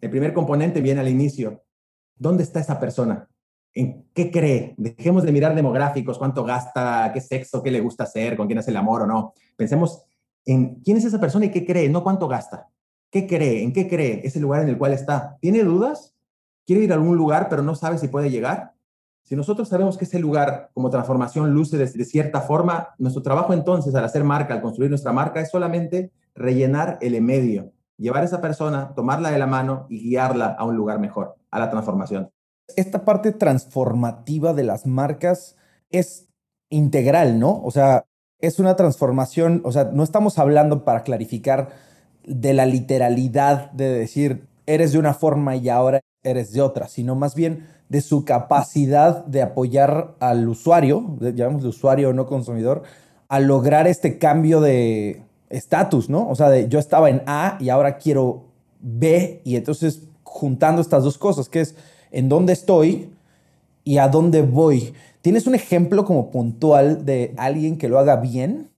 El 0.00 0.10
primer 0.10 0.32
componente 0.32 0.80
viene 0.80 1.00
al 1.00 1.08
inicio, 1.08 1.62
¿Dónde 2.20 2.42
está 2.42 2.60
esa 2.60 2.78
persona? 2.78 3.26
¿En 3.72 4.04
qué 4.12 4.30
cree? 4.30 4.74
Dejemos 4.76 5.22
de 5.22 5.32
mirar 5.32 5.54
demográficos, 5.54 6.18
cuánto 6.18 6.44
gasta, 6.44 7.10
qué 7.14 7.20
sexo, 7.22 7.62
qué 7.62 7.70
le 7.70 7.80
gusta 7.80 8.04
hacer, 8.04 8.36
con 8.36 8.46
quién 8.46 8.58
hace 8.58 8.70
el 8.70 8.76
amor 8.76 9.02
o 9.02 9.06
no. 9.06 9.32
Pensemos 9.56 10.02
en 10.44 10.74
quién 10.82 10.98
es 10.98 11.06
esa 11.06 11.18
persona 11.18 11.46
y 11.46 11.50
qué 11.50 11.64
cree, 11.64 11.88
no 11.88 12.04
cuánto 12.04 12.28
gasta. 12.28 12.68
¿Qué 13.10 13.26
cree? 13.26 13.62
¿En 13.62 13.72
qué 13.72 13.88
cree? 13.88 14.20
¿Es 14.22 14.36
el 14.36 14.42
lugar 14.42 14.60
en 14.60 14.68
el 14.68 14.76
cual 14.76 14.92
está? 14.92 15.38
¿Tiene 15.40 15.64
dudas? 15.64 16.14
¿Quiere 16.66 16.84
ir 16.84 16.92
a 16.92 16.96
algún 16.96 17.16
lugar 17.16 17.48
pero 17.48 17.62
no 17.62 17.74
sabe 17.74 17.96
si 17.96 18.08
puede 18.08 18.30
llegar? 18.30 18.74
Si 19.22 19.34
nosotros 19.34 19.68
sabemos 19.68 19.96
que 19.96 20.04
ese 20.04 20.18
lugar 20.18 20.68
como 20.74 20.90
transformación 20.90 21.54
luce 21.54 21.78
de, 21.78 21.86
de 21.86 22.04
cierta 22.04 22.42
forma, 22.42 22.90
nuestro 22.98 23.22
trabajo 23.22 23.54
entonces 23.54 23.94
al 23.94 24.04
hacer 24.04 24.24
marca, 24.24 24.52
al 24.52 24.60
construir 24.60 24.90
nuestra 24.90 25.12
marca, 25.12 25.40
es 25.40 25.50
solamente 25.50 26.12
rellenar 26.34 26.98
el 27.00 27.18
medio, 27.22 27.72
llevar 28.00 28.22
a 28.22 28.26
esa 28.26 28.40
persona, 28.40 28.92
tomarla 28.94 29.30
de 29.30 29.38
la 29.38 29.46
mano 29.46 29.86
y 29.88 30.00
guiarla 30.00 30.56
a 30.58 30.64
un 30.64 30.76
lugar 30.76 30.98
mejor, 30.98 31.36
a 31.50 31.58
la 31.58 31.70
transformación. 31.70 32.30
Esta 32.76 33.04
parte 33.04 33.32
transformativa 33.32 34.54
de 34.54 34.64
las 34.64 34.86
marcas 34.86 35.56
es 35.90 36.28
integral, 36.70 37.38
¿no? 37.38 37.60
O 37.62 37.70
sea, 37.70 38.06
es 38.40 38.58
una 38.58 38.76
transformación, 38.76 39.60
o 39.64 39.72
sea, 39.72 39.90
no 39.92 40.02
estamos 40.02 40.38
hablando 40.38 40.84
para 40.84 41.02
clarificar 41.02 41.68
de 42.24 42.54
la 42.54 42.64
literalidad 42.64 43.70
de 43.72 43.90
decir, 43.90 44.48
eres 44.66 44.92
de 44.92 44.98
una 44.98 45.14
forma 45.14 45.56
y 45.56 45.68
ahora 45.68 46.00
eres 46.22 46.52
de 46.52 46.62
otra, 46.62 46.88
sino 46.88 47.14
más 47.14 47.34
bien 47.34 47.66
de 47.88 48.00
su 48.00 48.24
capacidad 48.24 49.24
de 49.26 49.42
apoyar 49.42 50.14
al 50.20 50.48
usuario, 50.48 51.16
llamamos 51.34 51.64
usuario 51.64 52.10
o 52.10 52.12
no 52.12 52.26
consumidor, 52.26 52.82
a 53.28 53.40
lograr 53.40 53.86
este 53.86 54.18
cambio 54.18 54.60
de 54.60 55.22
estatus, 55.50 56.08
¿no? 56.08 56.28
O 56.28 56.34
sea, 56.34 56.58
yo 56.60 56.78
estaba 56.78 57.10
en 57.10 57.22
A 57.26 57.58
y 57.60 57.68
ahora 57.68 57.98
quiero 57.98 58.44
B 58.80 59.42
y 59.44 59.56
entonces 59.56 60.08
juntando 60.22 60.80
estas 60.80 61.04
dos 61.04 61.18
cosas, 61.18 61.48
que 61.48 61.60
es 61.60 61.74
en 62.12 62.28
dónde 62.28 62.52
estoy 62.52 63.10
y 63.84 63.98
a 63.98 64.08
dónde 64.08 64.42
voy. 64.42 64.94
¿Tienes 65.20 65.46
un 65.46 65.54
ejemplo 65.54 66.04
como 66.04 66.30
puntual 66.30 67.04
de 67.04 67.34
alguien 67.36 67.76
que 67.76 67.88
lo 67.88 67.98
haga 67.98 68.16
bien 68.16 68.70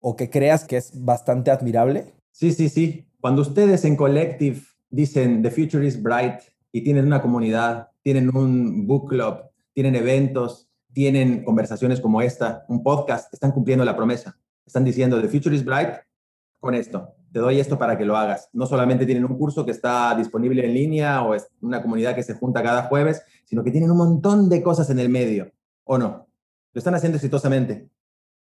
o 0.00 0.16
que 0.16 0.30
creas 0.30 0.64
que 0.64 0.76
es 0.76 1.04
bastante 1.04 1.50
admirable? 1.50 2.14
Sí, 2.30 2.52
sí, 2.52 2.68
sí. 2.68 3.04
Cuando 3.20 3.42
ustedes 3.42 3.84
en 3.84 3.96
Collective 3.96 4.60
dicen 4.88 5.42
The 5.42 5.50
Future 5.50 5.86
is 5.86 6.00
Bright 6.00 6.40
y 6.72 6.82
tienen 6.82 7.06
una 7.06 7.20
comunidad, 7.20 7.88
tienen 8.02 8.34
un 8.34 8.86
book 8.86 9.10
club, 9.10 9.42
tienen 9.74 9.94
eventos, 9.94 10.68
tienen 10.92 11.44
conversaciones 11.44 12.00
como 12.00 12.22
esta, 12.22 12.64
un 12.68 12.82
podcast, 12.82 13.32
están 13.34 13.52
cumpliendo 13.52 13.84
la 13.84 13.96
promesa. 13.96 14.38
Están 14.64 14.84
diciendo 14.84 15.20
The 15.20 15.28
Future 15.28 15.54
is 15.54 15.64
Bright 15.64 15.96
con 16.60 16.74
esto. 16.74 17.14
Te 17.32 17.38
doy 17.38 17.58
esto 17.58 17.78
para 17.78 17.96
que 17.96 18.04
lo 18.04 18.16
hagas. 18.16 18.48
No 18.52 18.66
solamente 18.66 19.06
tienen 19.06 19.24
un 19.24 19.36
curso 19.36 19.64
que 19.64 19.70
está 19.70 20.14
disponible 20.14 20.64
en 20.64 20.74
línea 20.74 21.22
o 21.22 21.34
es 21.34 21.48
una 21.60 21.80
comunidad 21.80 22.14
que 22.14 22.22
se 22.22 22.34
junta 22.34 22.62
cada 22.62 22.84
jueves, 22.84 23.22
sino 23.44 23.64
que 23.64 23.70
tienen 23.70 23.90
un 23.90 23.96
montón 23.96 24.48
de 24.48 24.62
cosas 24.62 24.90
en 24.90 24.98
el 24.98 25.08
medio. 25.08 25.52
¿O 25.84 25.98
no? 25.98 26.28
Lo 26.72 26.78
están 26.78 26.94
haciendo 26.94 27.16
exitosamente. 27.16 27.88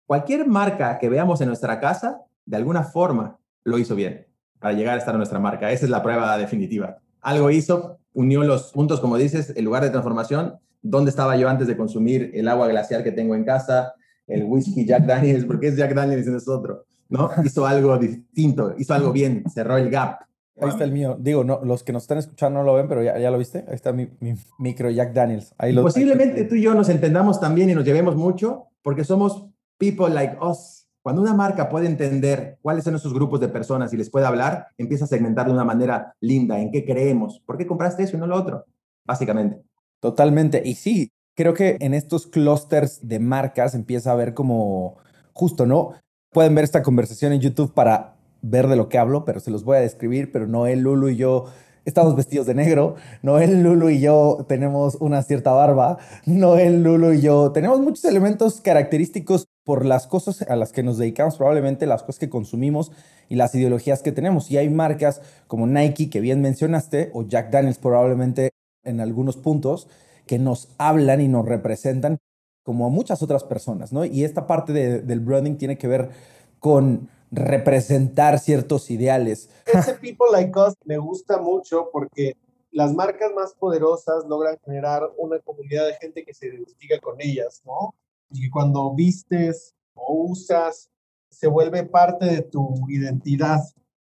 Cualquier 0.07 0.47
marca 0.47 0.99
que 0.99 1.09
veamos 1.09 1.41
en 1.41 1.49
nuestra 1.49 1.81
casa, 1.81 2.23
de 2.45 2.57
alguna 2.57 2.85
forma, 2.85 3.39
lo 3.65 3.79
hizo 3.79 3.95
bien 3.95 4.27
para 4.59 4.75
llegar 4.75 4.95
a 4.95 4.99
estar 4.99 5.15
en 5.15 5.19
nuestra 5.19 5.39
marca. 5.39 5.71
Esa 5.73 5.85
es 5.85 5.91
la 5.91 6.03
prueba 6.03 6.37
definitiva. 6.37 6.99
Algo 7.21 7.51
hizo, 7.51 7.99
unió 8.13 8.45
los 8.45 8.73
puntos, 8.73 9.01
como 9.01 9.17
dices, 9.17 9.53
el 9.57 9.65
lugar 9.65 9.83
de 9.83 9.91
transformación, 9.91 10.59
dónde 10.83 11.11
estaba 11.11 11.37
yo 11.37 11.49
antes 11.49 11.67
de 11.67 11.77
consumir 11.77 12.31
el 12.35 12.49
agua 12.49 12.69
glacial 12.69 13.03
que 13.03 13.13
tengo 13.13 13.35
en 13.35 13.45
casa, 13.45 13.95
el 14.27 14.45
whisky 14.45 14.87
Jack 14.87 15.05
Daniels, 15.05 15.45
porque 15.45 15.69
es 15.69 15.77
Jack 15.77 15.95
Daniels 15.95 16.27
y 16.27 16.31
no 16.31 16.37
es 16.37 16.49
otro, 16.49 16.87
¿no? 17.09 17.31
Hizo 17.45 17.67
algo 17.67 17.99
distinto, 17.99 18.75
hizo 18.77 18.95
algo 18.95 19.13
bien, 19.13 19.45
cerró 19.53 19.77
el 19.77 19.91
gap. 19.91 20.21
Ahí 20.61 20.69
está 20.69 20.85
el 20.85 20.93
mío. 20.93 21.17
Digo, 21.19 21.43
no, 21.43 21.61
los 21.65 21.83
que 21.83 21.93
nos 21.93 22.05
están 22.05 22.19
escuchando 22.19 22.61
no 22.61 22.65
lo 22.65 22.75
ven, 22.75 22.87
pero 22.89 23.03
ya, 23.03 23.19
ya 23.19 23.31
lo 23.31 23.39
viste. 23.39 23.65
Ahí 23.67 23.75
está 23.75 23.93
mi, 23.93 24.09
mi 24.21 24.35
micro 24.59 24.89
Jack 24.89 25.13
Daniels. 25.13 25.53
Ahí 25.59 25.73
lo, 25.73 25.83
Posiblemente 25.83 26.45
tú 26.45 26.55
y 26.55 26.63
yo 26.63 26.75
nos 26.75 26.89
entendamos 26.89 27.41
también 27.41 27.71
y 27.71 27.75
nos 27.75 27.85
llevemos 27.85 28.15
mucho 28.15 28.69
porque 28.83 29.05
somos 29.05 29.47
people 29.79 30.09
like 30.11 30.37
us. 30.41 30.87
Cuando 31.03 31.21
una 31.21 31.35
marca 31.35 31.69
puede 31.69 31.87
entender 31.87 32.59
cuáles 32.63 32.85
son 32.85 32.95
esos 32.95 33.13
grupos 33.13 33.41
de 33.41 33.49
personas 33.49 33.93
y 33.93 33.97
les 33.97 34.09
puede 34.09 34.27
hablar, 34.27 34.69
empieza 34.79 35.05
a 35.05 35.09
segmentar 35.09 35.47
de 35.47 35.53
una 35.53 35.65
manera 35.65 36.15
linda 36.21 36.59
en 36.59 36.71
qué 36.71 36.85
creemos. 36.85 37.43
¿Por 37.45 37.59
qué 37.59 37.67
compraste 37.67 38.05
eso 38.05 38.17
y 38.17 38.21
no 38.21 38.27
lo 38.27 38.37
otro? 38.37 38.65
Básicamente. 39.05 39.61
Totalmente. 40.01 40.63
Y 40.65 40.77
sí, 40.77 41.13
creo 41.35 41.53
que 41.53 41.77
en 41.81 41.93
estos 41.95 42.27
clusters 42.27 43.07
de 43.07 43.19
marcas 43.19 43.75
empieza 43.75 44.13
a 44.13 44.15
ver 44.15 44.33
como 44.33 44.97
justo, 45.35 45.67
¿no? 45.67 45.93
Pueden 46.35 46.57
ver 46.57 46.64
esta 46.64 46.82
conversación 46.82 47.32
en 47.32 47.41
YouTube 47.41 47.72
para 47.72 48.16
ver 48.43 48.66
de 48.66 48.74
lo 48.74 48.89
que 48.89 48.99
hablo, 48.99 49.24
pero 49.24 49.39
se 49.39 49.53
los 49.53 49.62
voy 49.62 49.76
a 49.76 49.80
describir, 49.80 50.32
pero 50.32 50.49
Noel, 50.49 50.80
Lulu 50.80 51.11
y 51.11 51.16
yo 51.16 51.47
estamos 51.85 52.16
vestidos 52.16 52.45
de 52.47 52.55
negro, 52.55 52.97
Noel, 53.22 53.62
Lulu 53.62 53.91
y 53.91 54.01
yo 54.01 54.45
tenemos 54.49 54.97
una 54.97 55.22
cierta 55.22 55.53
barba, 55.53 55.99
Noel, 56.26 56.82
Lulu 56.82 57.12
y 57.12 57.20
yo 57.20 57.53
tenemos 57.53 57.78
muchos 57.78 58.05
elementos 58.07 58.61
característicos 58.61 59.47
por 59.62 59.85
las 59.85 60.09
cosas 60.09 60.43
a 60.43 60.57
las 60.57 60.72
que 60.72 60.82
nos 60.82 60.99
dedicamos, 60.99 61.37
probablemente 61.37 61.87
las 61.87 62.03
cosas 62.03 62.18
que 62.18 62.28
consumimos 62.28 62.91
y 63.28 63.37
las 63.37 63.55
ideologías 63.55 64.03
que 64.03 64.11
tenemos. 64.11 64.51
Y 64.51 64.59
hay 64.59 64.68
marcas 64.68 65.22
como 65.47 65.68
Nike, 65.68 66.11
que 66.11 66.20
bien 66.20 66.43
mencionaste, 66.43 67.12
o 67.14 67.22
Jack 67.22 67.53
Daniels 67.53 67.78
probablemente 67.78 68.51
en 68.82 69.01
algunos 69.01 69.37
puntos, 69.37 69.87
que 70.26 70.41
nos 70.41 70.68
hablan 70.78 71.20
y 71.20 71.28
nos 71.28 71.47
representan 71.47 72.18
como 72.65 72.87
a 72.87 72.89
muchas 72.89 73.23
otras 73.23 73.45
personas, 73.45 73.93
¿no? 73.93 74.05
Y 74.05 74.25
esta 74.25 74.47
parte 74.47 74.73
del 74.73 75.21
branding 75.21 75.57
tiene 75.57 75.79
que 75.79 75.87
ver 75.87 76.11
con 76.59 77.09
representar 77.31 78.39
ciertos 78.39 78.91
ideales. 78.91 79.51
Ese 79.67 79.95
people 79.95 80.27
like 80.33 80.59
us 80.59 80.75
me 80.85 80.99
gusta 80.99 81.39
mucho 81.39 81.91
porque 81.93 82.37
las 82.71 82.93
marcas 82.93 83.33
más 83.35 83.55
poderosas 83.55 84.25
logran 84.27 84.59
generar 84.65 85.03
una 85.19 85.39
comunidad 85.41 85.87
de 85.87 85.95
gente 85.95 86.25
que 86.25 86.35
se 86.35 86.47
identifica 86.47 86.99
con 87.01 87.21
ellas, 87.21 87.62
¿no? 87.65 87.95
Y 88.31 88.43
que 88.43 88.51
cuando 88.51 88.95
vistes 88.95 89.75
o 89.95 90.25
usas, 90.31 90.91
se 91.31 91.47
vuelve 91.47 91.85
parte 91.85 92.27
de 92.27 92.43
tu 92.43 92.75
identidad, 92.89 93.61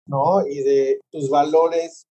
¿no? 0.06 0.46
Y 0.46 0.62
de 0.62 1.00
tus 1.10 1.30
valores. 1.30 2.06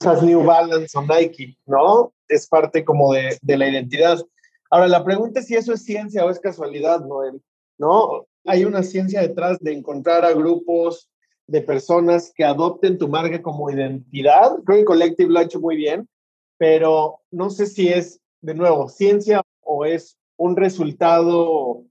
Usas 0.00 0.22
New 0.22 0.44
Balance 0.44 0.96
o 0.96 1.02
Nike, 1.02 1.58
¿no? 1.66 2.12
Es 2.28 2.46
parte 2.46 2.84
como 2.84 3.12
de, 3.12 3.36
de 3.42 3.56
la 3.56 3.68
identidad. 3.68 4.18
Ahora, 4.70 4.88
la 4.88 5.04
pregunta 5.04 5.40
es 5.40 5.46
si 5.46 5.54
eso 5.54 5.72
es 5.72 5.84
ciencia 5.84 6.24
o 6.24 6.30
es 6.30 6.40
casualidad, 6.40 7.04
Noel, 7.04 7.42
¿no? 7.78 8.26
hay 8.46 8.64
una 8.64 8.82
ciencia 8.82 9.20
detrás 9.20 9.58
de 9.60 9.72
encontrar 9.72 10.24
a 10.24 10.32
grupos 10.32 11.10
de 11.46 11.60
personas 11.60 12.32
que 12.34 12.44
adopten 12.44 12.98
tu 12.98 13.08
marca 13.08 13.42
como 13.42 13.70
identidad. 13.70 14.56
Creo 14.64 14.78
que 14.78 14.84
Collective 14.84 15.30
lo 15.30 15.38
ha 15.38 15.42
hecho 15.42 15.60
muy 15.60 15.76
bien, 15.76 16.08
pero 16.58 17.20
no 17.30 17.50
sé 17.50 17.66
si 17.66 17.88
es, 17.88 18.20
de 18.40 18.54
nuevo, 18.54 18.88
ciencia 18.88 19.42
o 19.62 19.84
es 19.84 20.16
un 20.36 20.56
resultado 20.56 21.82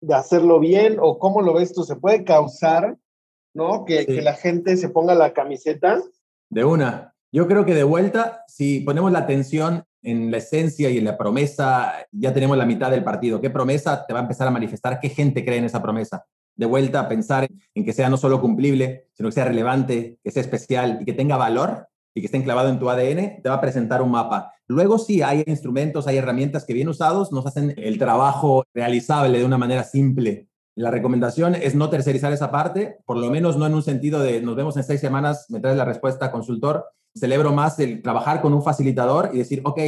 de 0.00 0.14
hacerlo 0.14 0.58
bien 0.58 0.98
o 1.00 1.18
cómo 1.18 1.42
lo 1.42 1.54
ves 1.54 1.72
tú. 1.72 1.84
¿Se 1.84 1.96
puede 1.96 2.24
causar, 2.24 2.96
no? 3.54 3.84
Que, 3.84 4.06
que 4.06 4.22
la 4.22 4.34
gente 4.34 4.76
se 4.76 4.88
ponga 4.88 5.14
la 5.14 5.32
camiseta. 5.32 6.00
De 6.48 6.64
una. 6.64 7.14
Yo 7.32 7.46
creo 7.46 7.64
que 7.64 7.74
de 7.74 7.84
vuelta, 7.84 8.44
si 8.48 8.80
ponemos 8.80 9.12
la 9.12 9.20
atención 9.20 9.84
en 10.02 10.30
la 10.30 10.38
esencia 10.38 10.90
y 10.90 10.98
en 10.98 11.04
la 11.04 11.18
promesa, 11.18 11.92
ya 12.12 12.32
tenemos 12.32 12.56
la 12.56 12.66
mitad 12.66 12.90
del 12.90 13.04
partido. 13.04 13.40
¿Qué 13.40 13.50
promesa 13.50 14.04
te 14.06 14.12
va 14.12 14.20
a 14.20 14.22
empezar 14.22 14.48
a 14.48 14.50
manifestar? 14.50 15.00
¿Qué 15.00 15.08
gente 15.08 15.44
cree 15.44 15.58
en 15.58 15.64
esa 15.64 15.82
promesa? 15.82 16.24
De 16.56 16.66
vuelta 16.66 17.00
a 17.00 17.08
pensar 17.08 17.48
en 17.74 17.84
que 17.84 17.92
sea 17.92 18.08
no 18.08 18.16
solo 18.16 18.40
cumplible, 18.40 19.08
sino 19.12 19.28
que 19.28 19.34
sea 19.34 19.44
relevante, 19.44 20.18
que 20.22 20.30
sea 20.30 20.42
especial 20.42 20.98
y 21.00 21.04
que 21.04 21.12
tenga 21.12 21.36
valor 21.36 21.88
y 22.14 22.20
que 22.20 22.26
esté 22.26 22.38
enclavado 22.38 22.68
en 22.70 22.78
tu 22.78 22.90
ADN, 22.90 23.42
te 23.42 23.48
va 23.48 23.56
a 23.56 23.60
presentar 23.60 24.02
un 24.02 24.10
mapa. 24.10 24.52
Luego 24.66 24.98
sí, 24.98 25.22
hay 25.22 25.42
instrumentos, 25.46 26.06
hay 26.06 26.16
herramientas 26.16 26.64
que 26.64 26.74
bien 26.74 26.88
usados 26.88 27.32
nos 27.32 27.46
hacen 27.46 27.74
el 27.76 27.98
trabajo 27.98 28.64
realizable 28.74 29.38
de 29.38 29.44
una 29.44 29.58
manera 29.58 29.84
simple. 29.84 30.48
La 30.76 30.90
recomendación 30.90 31.54
es 31.54 31.74
no 31.74 31.90
tercerizar 31.90 32.32
esa 32.32 32.50
parte, 32.50 32.98
por 33.04 33.16
lo 33.16 33.30
menos 33.30 33.56
no 33.56 33.66
en 33.66 33.74
un 33.74 33.82
sentido 33.82 34.20
de 34.20 34.40
nos 34.40 34.56
vemos 34.56 34.76
en 34.76 34.84
seis 34.84 35.00
semanas, 35.00 35.46
me 35.50 35.60
traes 35.60 35.76
la 35.76 35.84
respuesta, 35.84 36.30
consultor, 36.30 36.86
celebro 37.14 37.52
más 37.52 37.78
el 37.78 38.02
trabajar 38.02 38.40
con 38.40 38.52
un 38.52 38.62
facilitador 38.62 39.30
y 39.32 39.38
decir, 39.38 39.60
ok, 39.64 39.80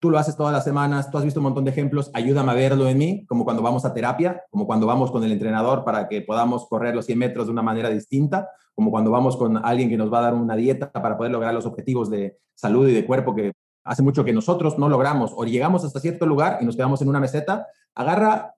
tú 0.00 0.10
lo 0.10 0.18
haces 0.18 0.36
todas 0.36 0.52
las 0.52 0.64
semanas, 0.64 1.10
tú 1.10 1.18
has 1.18 1.24
visto 1.24 1.40
un 1.40 1.44
montón 1.44 1.64
de 1.64 1.70
ejemplos, 1.70 2.10
ayúdame 2.14 2.52
a 2.52 2.54
verlo 2.54 2.88
en 2.88 2.98
mí, 2.98 3.26
como 3.26 3.44
cuando 3.44 3.62
vamos 3.62 3.84
a 3.84 3.92
terapia, 3.92 4.42
como 4.50 4.66
cuando 4.66 4.86
vamos 4.86 5.10
con 5.10 5.22
el 5.22 5.32
entrenador 5.32 5.84
para 5.84 6.08
que 6.08 6.22
podamos 6.22 6.66
correr 6.68 6.94
los 6.94 7.04
100 7.06 7.18
metros 7.18 7.46
de 7.46 7.52
una 7.52 7.62
manera 7.62 7.90
distinta, 7.90 8.48
como 8.74 8.90
cuando 8.90 9.10
vamos 9.10 9.36
con 9.36 9.58
alguien 9.58 9.90
que 9.90 9.98
nos 9.98 10.12
va 10.12 10.20
a 10.20 10.22
dar 10.22 10.34
una 10.34 10.56
dieta 10.56 10.90
para 10.90 11.18
poder 11.18 11.32
lograr 11.32 11.52
los 11.52 11.66
objetivos 11.66 12.08
de 12.08 12.38
salud 12.54 12.88
y 12.88 12.94
de 12.94 13.04
cuerpo 13.04 13.34
que 13.34 13.52
hace 13.84 14.02
mucho 14.02 14.24
que 14.24 14.32
nosotros 14.32 14.78
no 14.78 14.88
logramos 14.88 15.32
o 15.36 15.44
llegamos 15.44 15.84
hasta 15.84 16.00
cierto 16.00 16.24
lugar 16.24 16.58
y 16.60 16.64
nos 16.64 16.76
quedamos 16.76 17.02
en 17.02 17.08
una 17.08 17.20
meseta, 17.20 17.66
agarra, 17.94 18.54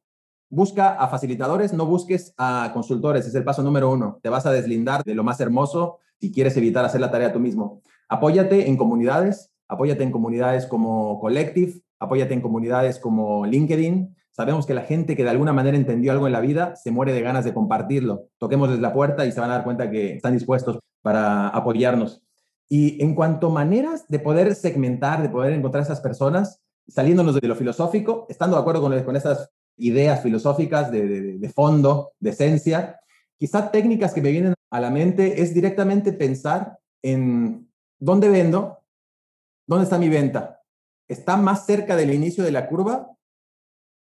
busca 0.49 0.91
a 0.95 1.09
facilitadores, 1.09 1.73
no 1.73 1.87
busques 1.87 2.35
a 2.39 2.71
consultores, 2.73 3.27
es 3.27 3.35
el 3.35 3.43
paso 3.43 3.63
número 3.63 3.91
uno. 3.91 4.21
Te 4.23 4.29
vas 4.29 4.47
a 4.47 4.53
deslindar 4.53 5.03
de 5.03 5.15
lo 5.15 5.25
más 5.25 5.41
hermoso 5.41 5.99
si 6.21 6.31
quieres 6.31 6.57
evitar 6.57 6.85
hacer 6.85 7.01
la 7.01 7.11
tarea 7.11 7.33
tú 7.33 7.41
mismo. 7.41 7.83
Apóyate 8.13 8.69
en 8.69 8.77
comunidades, 8.77 9.51
apóyate 9.69 10.03
en 10.03 10.11
comunidades 10.11 10.67
como 10.67 11.19
Collective, 11.19 11.81
apóyate 11.99 12.35
en 12.35 12.43
comunidades 12.43 12.99
como 12.99 13.47
LinkedIn. 13.47 14.15
Sabemos 14.33 14.67
que 14.67 14.75
la 14.75 14.83
gente 14.83 15.17
que 15.17 15.25
de 15.25 15.31
alguna 15.31 15.55
manera 15.55 15.79
entendió 15.79 16.13
algo 16.13 16.27
en 16.27 16.35
la 16.35 16.43
vida 16.43 16.77
se 16.77 16.91
muere 16.91 17.15
de 17.15 17.23
ganas 17.23 17.47
de 17.47 17.55
compartirlo. 17.55 18.27
Toquémosles 18.37 18.81
la 18.81 18.93
puerta 18.93 19.25
y 19.25 19.33
se 19.33 19.41
van 19.41 19.51
a 19.51 19.55
dar 19.55 19.65
cuenta 19.65 19.91
que 19.91 20.17
están 20.17 20.35
dispuestos 20.35 20.79
para 21.01 21.49
apoyarnos. 21.49 22.23
Y 22.69 23.03
en 23.03 23.15
cuanto 23.15 23.47
a 23.47 23.55
maneras 23.55 24.05
de 24.09 24.19
poder 24.19 24.55
segmentar, 24.57 25.23
de 25.23 25.31
poder 25.31 25.55
encontrar 25.55 25.83
esas 25.83 26.03
personas, 26.03 26.61
saliéndonos 26.89 27.41
de 27.41 27.49
lo 27.49 27.57
filosófico, 27.57 28.27
estando 28.29 28.57
de 28.57 28.61
acuerdo 28.61 28.83
con, 28.83 29.03
con 29.05 29.17
estas 29.17 29.49
ideas 29.79 30.23
filosóficas 30.23 30.93
de, 30.93 31.09
de, 31.09 31.39
de 31.39 31.49
fondo, 31.49 32.11
de 32.21 32.29
esencia, 32.29 33.01
quizá 33.39 33.71
técnicas 33.71 34.13
que 34.13 34.21
me 34.21 34.33
vienen 34.33 34.53
a 34.71 34.81
la 34.81 34.91
mente 34.91 35.41
es 35.41 35.55
directamente 35.55 36.13
pensar 36.13 36.77
en 37.01 37.72
¿Dónde 38.05 38.29
vendo? 38.29 38.81
¿Dónde 39.65 39.85
está 39.85 39.97
mi 39.97 40.09
venta? 40.09 40.59
¿está 41.07 41.37
más 41.37 41.67
cerca 41.67 41.95
del 41.95 42.13
inicio 42.13 42.43
de 42.43 42.51
la 42.51 42.67
curva 42.67 43.11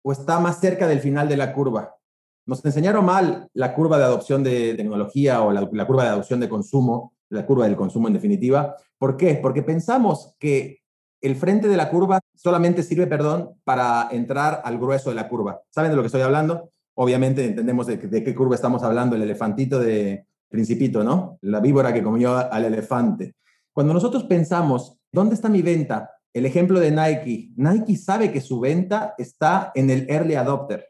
o 0.01 0.11
está 0.13 0.39
más 0.39 0.61
cerca 0.61 0.87
del 0.87 1.01
final 1.01 1.27
de 1.27 1.35
la 1.35 1.51
curva? 1.51 1.97
Nos 2.45 2.63
enseñaron 2.63 3.03
mal 3.03 3.49
la 3.53 3.73
curva 3.73 3.97
de 3.97 4.05
adopción 4.05 4.43
de 4.43 4.75
tecnología 4.75 5.41
o 5.41 5.51
la, 5.51 5.85
curva 5.85 6.03
de 6.03 6.09
adopción 6.09 6.39
de 6.39 6.47
consumo, 6.47 7.13
la 7.27 7.45
curva 7.45 7.65
del 7.65 7.75
consumo 7.75 8.07
en 8.07 8.13
definitiva. 8.13 8.77
¿Por 8.97 9.17
qué? 9.17 9.35
Porque 9.35 9.61
pensamos 9.61 10.35
que 10.39 10.79
el 11.19 11.35
frente 11.35 11.67
de 11.67 11.75
la 11.75 11.89
curva 11.89 12.21
solamente 12.33 12.83
sirve, 12.83 13.07
perdón, 13.07 13.59
para 13.65 14.07
entrar 14.11 14.61
al 14.63 14.77
grueso 14.77 15.09
de 15.09 15.17
la 15.17 15.27
curva. 15.27 15.61
¿Saben 15.69 15.91
de 15.91 15.97
lo 15.97 16.01
que 16.01 16.07
estoy 16.07 16.21
hablando? 16.21 16.69
Obviamente 16.93 17.43
entendemos 17.43 17.87
de, 17.87 17.97
de 17.97 18.23
qué 18.23 18.33
curva 18.33 18.55
estamos 18.55 18.83
hablando, 18.83 19.17
el 19.17 19.23
elefantito 19.23 19.79
de 19.79 20.25
Principito, 20.51 21.01
¿no? 21.01 21.39
La 21.43 21.61
víbora 21.61 21.93
que 21.93 22.03
comió 22.03 22.35
al 22.35 22.65
elefante. 22.65 23.35
Cuando 23.73 23.93
nosotros 23.93 24.23
pensamos, 24.25 24.97
¿dónde 25.11 25.35
está 25.35 25.49
mi 25.49 25.61
venta? 25.61 26.11
El 26.33 26.45
ejemplo 26.45 26.79
de 26.79 26.91
Nike. 26.91 27.51
Nike 27.55 27.95
sabe 27.95 28.31
que 28.31 28.41
su 28.41 28.59
venta 28.59 29.15
está 29.17 29.71
en 29.75 29.89
el 29.89 30.09
early 30.09 30.35
adopter. 30.35 30.87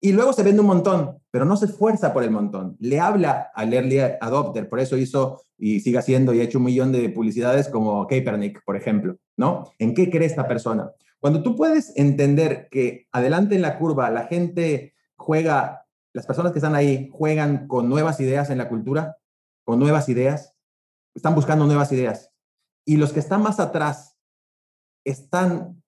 Y 0.00 0.12
luego 0.12 0.32
se 0.32 0.42
vende 0.42 0.60
un 0.60 0.66
montón, 0.66 1.18
pero 1.30 1.44
no 1.44 1.56
se 1.56 1.66
esfuerza 1.66 2.12
por 2.12 2.22
el 2.24 2.30
montón. 2.30 2.76
Le 2.78 3.00
habla 3.00 3.50
al 3.54 3.72
early 3.72 4.00
adopter, 4.20 4.68
por 4.68 4.80
eso 4.80 4.96
hizo 4.96 5.40
y 5.56 5.80
sigue 5.80 5.98
haciendo 5.98 6.34
y 6.34 6.40
ha 6.40 6.44
hecho 6.44 6.58
un 6.58 6.64
millón 6.64 6.92
de 6.92 7.08
publicidades 7.08 7.68
como 7.68 8.06
Kaepernick, 8.06 8.62
por 8.64 8.76
ejemplo, 8.76 9.16
¿no? 9.36 9.72
¿En 9.78 9.94
qué 9.94 10.10
cree 10.10 10.26
esta 10.26 10.46
persona? 10.46 10.90
Cuando 11.20 11.42
tú 11.42 11.56
puedes 11.56 11.96
entender 11.96 12.68
que 12.70 13.06
adelante 13.12 13.54
en 13.54 13.62
la 13.62 13.78
curva 13.78 14.10
la 14.10 14.26
gente 14.26 14.94
juega, 15.16 15.86
las 16.12 16.26
personas 16.26 16.52
que 16.52 16.58
están 16.58 16.74
ahí 16.74 17.08
juegan 17.10 17.66
con 17.66 17.88
nuevas 17.88 18.20
ideas 18.20 18.50
en 18.50 18.58
la 18.58 18.68
cultura, 18.68 19.16
con 19.64 19.78
nuevas 19.78 20.08
ideas, 20.10 20.53
están 21.14 21.34
buscando 21.34 21.66
nuevas 21.66 21.92
ideas. 21.92 22.30
Y 22.84 22.96
los 22.96 23.12
que 23.12 23.20
están 23.20 23.42
más 23.42 23.60
atrás 23.60 24.16
están 25.04 25.82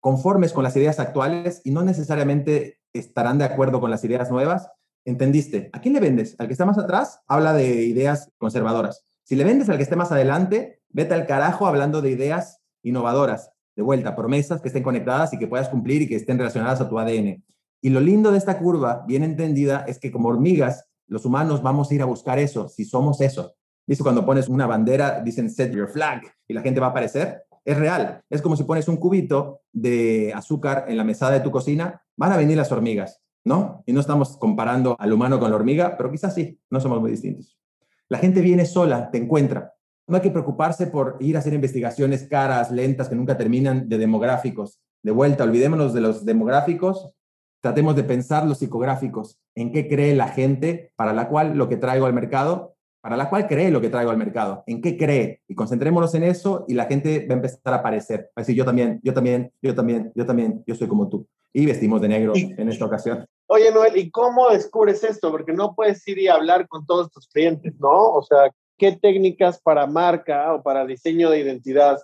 conformes 0.00 0.52
con 0.52 0.64
las 0.64 0.76
ideas 0.76 0.98
actuales 0.98 1.60
y 1.64 1.70
no 1.70 1.82
necesariamente 1.82 2.80
estarán 2.92 3.38
de 3.38 3.44
acuerdo 3.44 3.80
con 3.80 3.90
las 3.90 4.04
ideas 4.04 4.30
nuevas. 4.30 4.68
¿Entendiste? 5.04 5.70
¿A 5.72 5.80
quién 5.80 5.94
le 5.94 6.00
vendes? 6.00 6.36
¿Al 6.38 6.46
que 6.46 6.52
está 6.52 6.64
más 6.64 6.78
atrás? 6.78 7.20
Habla 7.26 7.52
de 7.52 7.84
ideas 7.84 8.30
conservadoras. 8.38 9.04
Si 9.24 9.36
le 9.36 9.44
vendes 9.44 9.68
al 9.68 9.76
que 9.76 9.82
esté 9.82 9.96
más 9.96 10.12
adelante, 10.12 10.80
vete 10.90 11.14
al 11.14 11.26
carajo 11.26 11.66
hablando 11.66 12.02
de 12.02 12.10
ideas 12.10 12.60
innovadoras. 12.82 13.50
De 13.74 13.82
vuelta, 13.82 14.14
promesas 14.14 14.60
que 14.60 14.68
estén 14.68 14.82
conectadas 14.82 15.32
y 15.32 15.38
que 15.38 15.46
puedas 15.46 15.68
cumplir 15.68 16.02
y 16.02 16.08
que 16.08 16.16
estén 16.16 16.38
relacionadas 16.38 16.80
a 16.80 16.88
tu 16.88 16.98
ADN. 16.98 17.42
Y 17.80 17.90
lo 17.90 18.00
lindo 18.00 18.30
de 18.30 18.38
esta 18.38 18.58
curva, 18.58 19.04
bien 19.06 19.24
entendida, 19.24 19.84
es 19.88 19.98
que 19.98 20.12
como 20.12 20.28
hormigas, 20.28 20.88
los 21.06 21.24
humanos 21.24 21.62
vamos 21.62 21.90
a 21.90 21.94
ir 21.94 22.02
a 22.02 22.06
buscar 22.06 22.38
eso, 22.38 22.68
si 22.68 22.84
somos 22.84 23.20
eso. 23.20 23.54
¿Viste 23.86 24.04
cuando 24.04 24.24
pones 24.24 24.48
una 24.48 24.66
bandera, 24.66 25.20
dicen 25.20 25.50
set 25.50 25.72
your 25.72 25.88
flag 25.88 26.22
y 26.46 26.54
la 26.54 26.62
gente 26.62 26.80
va 26.80 26.88
a 26.88 26.90
aparecer? 26.90 27.42
Es 27.64 27.76
real. 27.76 28.22
Es 28.30 28.42
como 28.42 28.56
si 28.56 28.64
pones 28.64 28.88
un 28.88 28.96
cubito 28.96 29.60
de 29.72 30.32
azúcar 30.34 30.86
en 30.88 30.96
la 30.96 31.04
mesada 31.04 31.32
de 31.32 31.40
tu 31.40 31.50
cocina, 31.50 32.02
van 32.16 32.32
a 32.32 32.36
venir 32.36 32.56
las 32.56 32.70
hormigas, 32.70 33.20
¿no? 33.44 33.82
Y 33.86 33.92
no 33.92 34.00
estamos 34.00 34.36
comparando 34.36 34.96
al 34.98 35.12
humano 35.12 35.38
con 35.40 35.50
la 35.50 35.56
hormiga, 35.56 35.96
pero 35.96 36.10
quizás 36.10 36.34
sí, 36.34 36.58
no 36.70 36.80
somos 36.80 37.00
muy 37.00 37.10
distintos. 37.10 37.58
La 38.08 38.18
gente 38.18 38.40
viene 38.40 38.66
sola, 38.66 39.10
te 39.10 39.18
encuentra. 39.18 39.72
No 40.06 40.16
hay 40.16 40.22
que 40.22 40.30
preocuparse 40.30 40.86
por 40.86 41.16
ir 41.20 41.36
a 41.36 41.38
hacer 41.40 41.54
investigaciones 41.54 42.28
caras, 42.28 42.70
lentas, 42.70 43.08
que 43.08 43.14
nunca 43.14 43.36
terminan 43.36 43.88
de 43.88 43.98
demográficos. 43.98 44.80
De 45.02 45.10
vuelta, 45.10 45.44
olvidémonos 45.44 45.94
de 45.94 46.00
los 46.00 46.24
demográficos, 46.24 47.14
tratemos 47.60 47.96
de 47.96 48.04
pensar 48.04 48.46
los 48.46 48.58
psicográficos, 48.58 49.40
en 49.54 49.72
qué 49.72 49.88
cree 49.88 50.14
la 50.14 50.28
gente 50.28 50.92
para 50.96 51.12
la 51.12 51.28
cual 51.28 51.56
lo 51.56 51.68
que 51.68 51.76
traigo 51.76 52.06
al 52.06 52.12
mercado 52.12 52.74
para 53.02 53.16
la 53.16 53.28
cual 53.28 53.48
cree 53.48 53.72
lo 53.72 53.80
que 53.80 53.90
traigo 53.90 54.12
al 54.12 54.16
mercado, 54.16 54.62
en 54.66 54.80
qué 54.80 54.96
cree, 54.96 55.42
y 55.48 55.56
concentrémonos 55.56 56.14
en 56.14 56.22
eso 56.22 56.64
y 56.68 56.74
la 56.74 56.84
gente 56.84 57.26
va 57.26 57.34
a 57.34 57.36
empezar 57.36 57.74
a 57.74 57.76
aparecer, 57.78 58.20
va 58.28 58.32
a 58.36 58.40
decir 58.42 58.54
yo 58.54 58.64
también, 58.64 59.00
yo 59.02 59.12
también, 59.12 59.52
yo 59.60 59.74
también, 59.74 60.12
yo 60.14 60.24
también, 60.24 60.62
yo 60.66 60.74
soy 60.76 60.86
como 60.86 61.08
tú. 61.08 61.26
Y 61.52 61.66
vestimos 61.66 62.00
de 62.00 62.08
negro 62.08 62.32
en 62.34 62.68
esta 62.68 62.86
ocasión. 62.86 63.26
Oye, 63.48 63.70
Noel, 63.72 63.96
¿y 63.98 64.10
cómo 64.10 64.48
descubres 64.48 65.04
esto? 65.04 65.30
Porque 65.30 65.52
no 65.52 65.74
puedes 65.74 66.06
ir 66.08 66.18
y 66.18 66.28
hablar 66.28 66.66
con 66.68 66.86
todos 66.86 67.10
tus 67.10 67.26
clientes, 67.28 67.74
¿no? 67.78 68.12
O 68.12 68.22
sea, 68.22 68.50
¿qué 68.78 68.92
técnicas 68.92 69.60
para 69.60 69.86
marca 69.86 70.54
o 70.54 70.62
para 70.62 70.86
diseño 70.86 71.28
de 71.28 71.40
identidad 71.40 71.98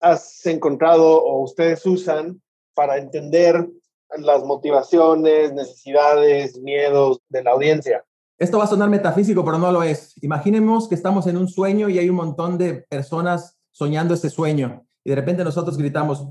has 0.00 0.44
encontrado 0.46 1.22
o 1.22 1.42
ustedes 1.42 1.84
usan 1.84 2.40
para 2.74 2.96
entender 2.96 3.68
las 4.16 4.42
motivaciones, 4.44 5.52
necesidades, 5.52 6.58
miedos 6.58 7.20
de 7.28 7.44
la 7.44 7.52
audiencia? 7.52 8.04
Esto 8.38 8.58
va 8.58 8.64
a 8.64 8.68
sonar 8.68 8.88
metafísico, 8.88 9.44
pero 9.44 9.58
no 9.58 9.72
lo 9.72 9.82
es. 9.82 10.14
Imaginemos 10.22 10.88
que 10.88 10.94
estamos 10.94 11.26
en 11.26 11.36
un 11.36 11.48
sueño 11.48 11.88
y 11.88 11.98
hay 11.98 12.08
un 12.08 12.16
montón 12.16 12.56
de 12.56 12.74
personas 12.74 13.58
soñando 13.72 14.14
ese 14.14 14.30
sueño. 14.30 14.86
Y 15.02 15.10
de 15.10 15.16
repente 15.16 15.42
nosotros 15.42 15.76
gritamos, 15.76 16.28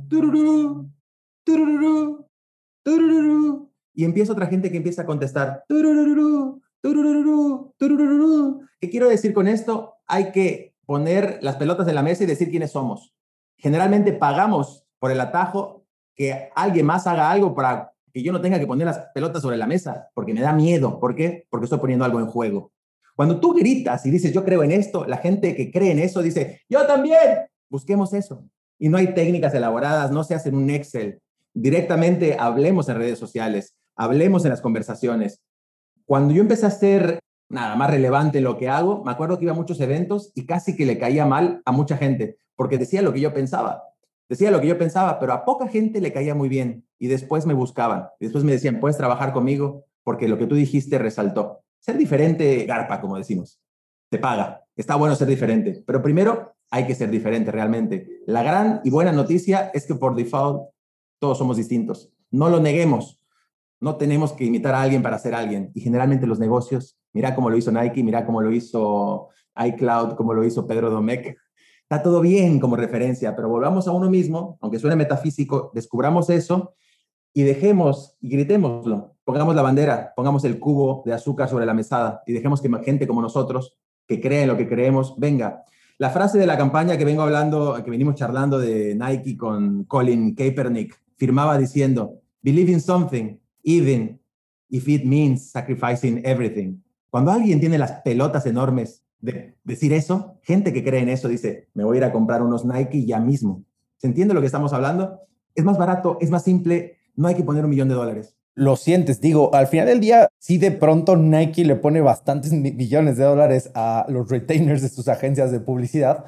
y 3.93 4.05
empieza 4.05 4.32
otra 4.32 4.47
gente 4.47 4.72
que 4.72 4.78
empieza 4.78 5.01
a 5.01 5.05
contestar, 5.05 5.64
tururú. 5.68 6.62
¿Qué 8.80 8.89
quiero 8.89 9.10
decir 9.10 9.34
con 9.34 9.47
esto? 9.47 9.95
Hay 10.05 10.32
que 10.32 10.76
poner 10.86 11.39
las 11.41 11.58
pelotas 11.58 11.88
en 11.88 11.95
la 11.95 12.03
mesa 12.03 12.24
y 12.24 12.28
decir 12.28 12.49
quiénes 12.49 12.72
somos. 12.72 13.14
Generalmente 13.58 14.14
pagamos 14.14 14.86
por 14.99 15.12
el 15.12 15.20
atajo 15.20 15.86
que 16.16 16.49
alguien 16.55 16.86
más 16.86 17.08
haga 17.08 17.30
algo 17.32 17.53
para 17.53 17.93
que 18.18 18.24
yo 18.24 18.34
no 18.34 18.41
tenga 18.41 18.57
que 18.57 18.65
poner 18.65 18.88
las 18.88 18.97
pelotas 19.13 19.43
sobre 19.43 19.57
la 19.57 19.68
mesa, 19.68 20.09
porque 20.15 20.34
me 20.34 20.41
da 20.41 20.51
miedo. 20.51 20.99
¿Por 20.99 21.13
qué? 21.13 21.45
Porque 21.51 21.65
estoy 21.65 21.78
poniendo 21.78 22.03
algo 22.03 22.20
en 22.20 22.26
juego. 22.26 22.72
Cuando 23.15 23.39
tú 23.39 23.53
gritas 23.53 24.03
y 24.07 24.09
dices, 24.09 24.34
yo 24.34 24.43
creo 24.43 24.63
en 24.63 24.72
esto, 24.72 25.05
la 25.05 25.18
gente 25.18 25.55
que 25.55 25.72
cree 25.72 25.91
en 25.91 25.99
eso 25.99 26.24
dice, 26.24 26.61
yo 26.68 26.88
también. 26.88 27.45
Busquemos 27.70 28.15
eso. 28.15 28.43
Y 28.80 28.89
no 28.89 28.97
hay 28.97 29.13
técnicas 29.13 29.53
elaboradas, 29.53 30.09
no 30.09 30.24
se 30.24 30.34
hacen 30.34 30.55
un 30.55 30.68
Excel. 30.72 31.20
Directamente 31.53 32.38
hablemos 32.39 32.89
en 32.89 32.97
redes 32.97 33.20
sociales, 33.20 33.76
hablemos 33.95 34.45
en 34.45 34.49
las 34.49 34.61
conversaciones. 34.61 35.43
Cuando 36.05 36.34
yo 36.34 36.41
empecé 36.41 36.65
a 36.65 36.72
ser 36.72 37.20
nada 37.49 37.76
más 37.76 37.91
relevante 37.91 38.41
lo 38.41 38.57
que 38.57 38.68
hago, 38.68 39.03
me 39.03 39.11
acuerdo 39.11 39.38
que 39.38 39.45
iba 39.45 39.53
a 39.53 39.55
muchos 39.55 39.80
eventos 39.80 40.32
y 40.34 40.47
casi 40.47 40.76
que 40.76 40.88
le 40.88 40.97
caía 40.97 41.28
mal 41.28 41.61
a 41.65 41.72
mucha 41.72 41.97
gente, 41.97 42.39
porque 42.55 42.80
decía 42.80 43.03
lo 43.03 43.13
que 43.13 43.20
yo 43.20 43.32
pensaba. 43.32 43.84
Decía 44.30 44.51
lo 44.51 44.59
que 44.59 44.67
yo 44.67 44.78
pensaba, 44.78 45.19
pero 45.19 45.34
a 45.34 45.45
poca 45.45 45.67
gente 45.67 46.01
le 46.01 46.11
caía 46.11 46.36
muy 46.36 46.49
bien 46.49 46.86
y 46.99 47.07
después 47.07 47.45
me 47.45 47.53
buscaban. 47.53 48.07
Y 48.19 48.25
después 48.25 48.43
me 48.43 48.51
decían, 48.51 48.80
puedes 48.80 48.97
trabajar 48.97 49.32
conmigo 49.32 49.86
porque 50.03 50.28
lo 50.28 50.38
que 50.38 50.47
tú 50.47 50.55
dijiste 50.55 50.97
resaltó. 50.97 51.63
Ser 51.80 51.97
diferente, 51.97 52.65
garpa, 52.65 52.99
como 52.99 53.17
decimos. 53.17 53.61
Te 54.09 54.17
paga. 54.17 54.63
Está 54.75 54.95
bueno 54.95 55.15
ser 55.15 55.28
diferente, 55.28 55.84
pero 55.86 56.01
primero 56.01 56.55
hay 56.69 56.86
que 56.86 56.95
ser 56.95 57.09
diferente 57.09 57.51
realmente. 57.51 58.21
La 58.25 58.43
gran 58.43 58.82
y 58.84 58.89
buena 58.89 59.11
noticia 59.11 59.71
es 59.73 59.86
que 59.86 59.95
por 59.95 60.15
default 60.15 60.69
todos 61.19 61.38
somos 61.38 61.57
distintos. 61.57 62.11
No 62.30 62.49
lo 62.49 62.59
neguemos. 62.59 63.21
No 63.80 63.95
tenemos 63.95 64.34
que 64.34 64.45
imitar 64.45 64.75
a 64.75 64.82
alguien 64.82 65.01
para 65.03 65.19
ser 65.19 65.36
alguien. 65.36 65.71
Y 65.73 65.82
generalmente 65.82 66.28
los 66.28 66.39
negocios, 66.39 66.97
mira 67.13 67.36
cómo 67.36 67.49
lo 67.49 67.57
hizo 67.57 67.71
Nike, 67.71 68.03
mira 68.03 68.25
cómo 68.25 68.41
lo 68.41 68.51
hizo 68.51 69.30
iCloud, 69.55 70.15
cómo 70.15 70.34
lo 70.34 70.43
hizo 70.43 70.67
Pedro 70.67 70.89
Domecq, 70.89 71.38
Está 71.89 72.03
todo 72.03 72.19
bien 72.19 72.59
como 72.59 72.75
referencia, 72.75 73.33
pero 73.33 73.47
volvamos 73.47 73.88
a 73.88 73.93
uno 73.93 74.09
mismo, 74.09 74.57
aunque 74.59 74.77
suene 74.77 74.97
metafísico, 74.97 75.71
descubramos 75.73 76.29
eso 76.29 76.73
y 77.33 77.43
dejemos 77.43 78.17
y 78.19 78.27
gritémoslo. 78.27 79.15
Pongamos 79.23 79.55
la 79.55 79.61
bandera, 79.61 80.11
pongamos 80.13 80.43
el 80.43 80.59
cubo 80.59 81.01
de 81.05 81.13
azúcar 81.13 81.47
sobre 81.47 81.65
la 81.65 81.73
mesada 81.73 82.23
y 82.25 82.33
dejemos 82.33 82.59
que 82.59 82.69
gente 82.83 83.07
como 83.07 83.21
nosotros, 83.21 83.77
que 84.05 84.19
cree 84.19 84.41
en 84.41 84.49
lo 84.49 84.57
que 84.57 84.67
creemos, 84.67 85.17
venga. 85.17 85.63
La 85.97 86.09
frase 86.09 86.38
de 86.38 86.45
la 86.45 86.57
campaña 86.57 86.97
que 86.97 87.05
vengo 87.05 87.21
hablando, 87.21 87.81
que 87.81 87.89
venimos 87.89 88.15
charlando 88.15 88.59
de 88.59 88.93
Nike 88.93 89.38
con 89.38 89.85
Colin 89.85 90.35
Kaepernick, 90.35 90.93
firmaba 91.15 91.57
diciendo, 91.57 92.19
believe 92.41 92.69
in 92.69 92.81
something, 92.81 93.39
even 93.63 94.19
if 94.69 94.89
it 94.89 95.05
means 95.05 95.51
sacrificing 95.51 96.21
everything. 96.25 96.81
Cuando 97.09 97.31
alguien 97.31 97.61
tiene 97.61 97.77
las 97.77 98.01
pelotas 98.01 98.45
enormes 98.45 99.07
de 99.20 99.55
decir 99.63 99.93
eso, 99.93 100.38
gente 100.43 100.74
que 100.74 100.84
cree 100.84 101.01
en 101.01 101.09
eso 101.09 101.28
dice, 101.28 101.68
me 101.74 101.84
voy 101.84 101.97
a 101.97 101.99
ir 101.99 102.03
a 102.03 102.11
comprar 102.11 102.41
unos 102.41 102.65
Nike 102.65 103.05
ya 103.05 103.20
mismo. 103.20 103.63
¿Se 103.97 104.07
entiende 104.07 104.34
lo 104.34 104.41
que 104.41 104.45
estamos 104.45 104.74
hablando? 104.74 105.22
Es 105.55 105.63
más 105.63 105.78
barato, 105.78 106.18
es 106.22 106.30
más 106.30 106.43
simple, 106.43 106.97
no 107.15 107.28
hay 107.28 107.36
que 107.36 107.43
poner 107.43 107.63
un 107.63 107.72
millón 107.72 107.89
de 107.89 107.95
dólares. 107.95 108.36
Lo 108.53 108.76
sientes, 108.76 109.22
digo, 109.22 109.53
al 109.53 109.68
final 109.68 109.88
del 109.88 109.99
día, 109.99 110.30
si 110.39 110.57
de 110.57 110.72
pronto 110.72 111.15
Nike 111.15 111.63
le 111.63 111.76
pone 111.76 112.01
bastantes 112.01 112.51
millones 112.51 113.18
de 113.18 113.24
dólares 113.24 113.70
a 113.76 114.05
los 114.09 114.30
retainers 114.30 114.82
de 114.82 114.89
sus 114.89 115.07
agencias 115.07 115.51
de 115.51 115.59
publicidad, 115.59 116.26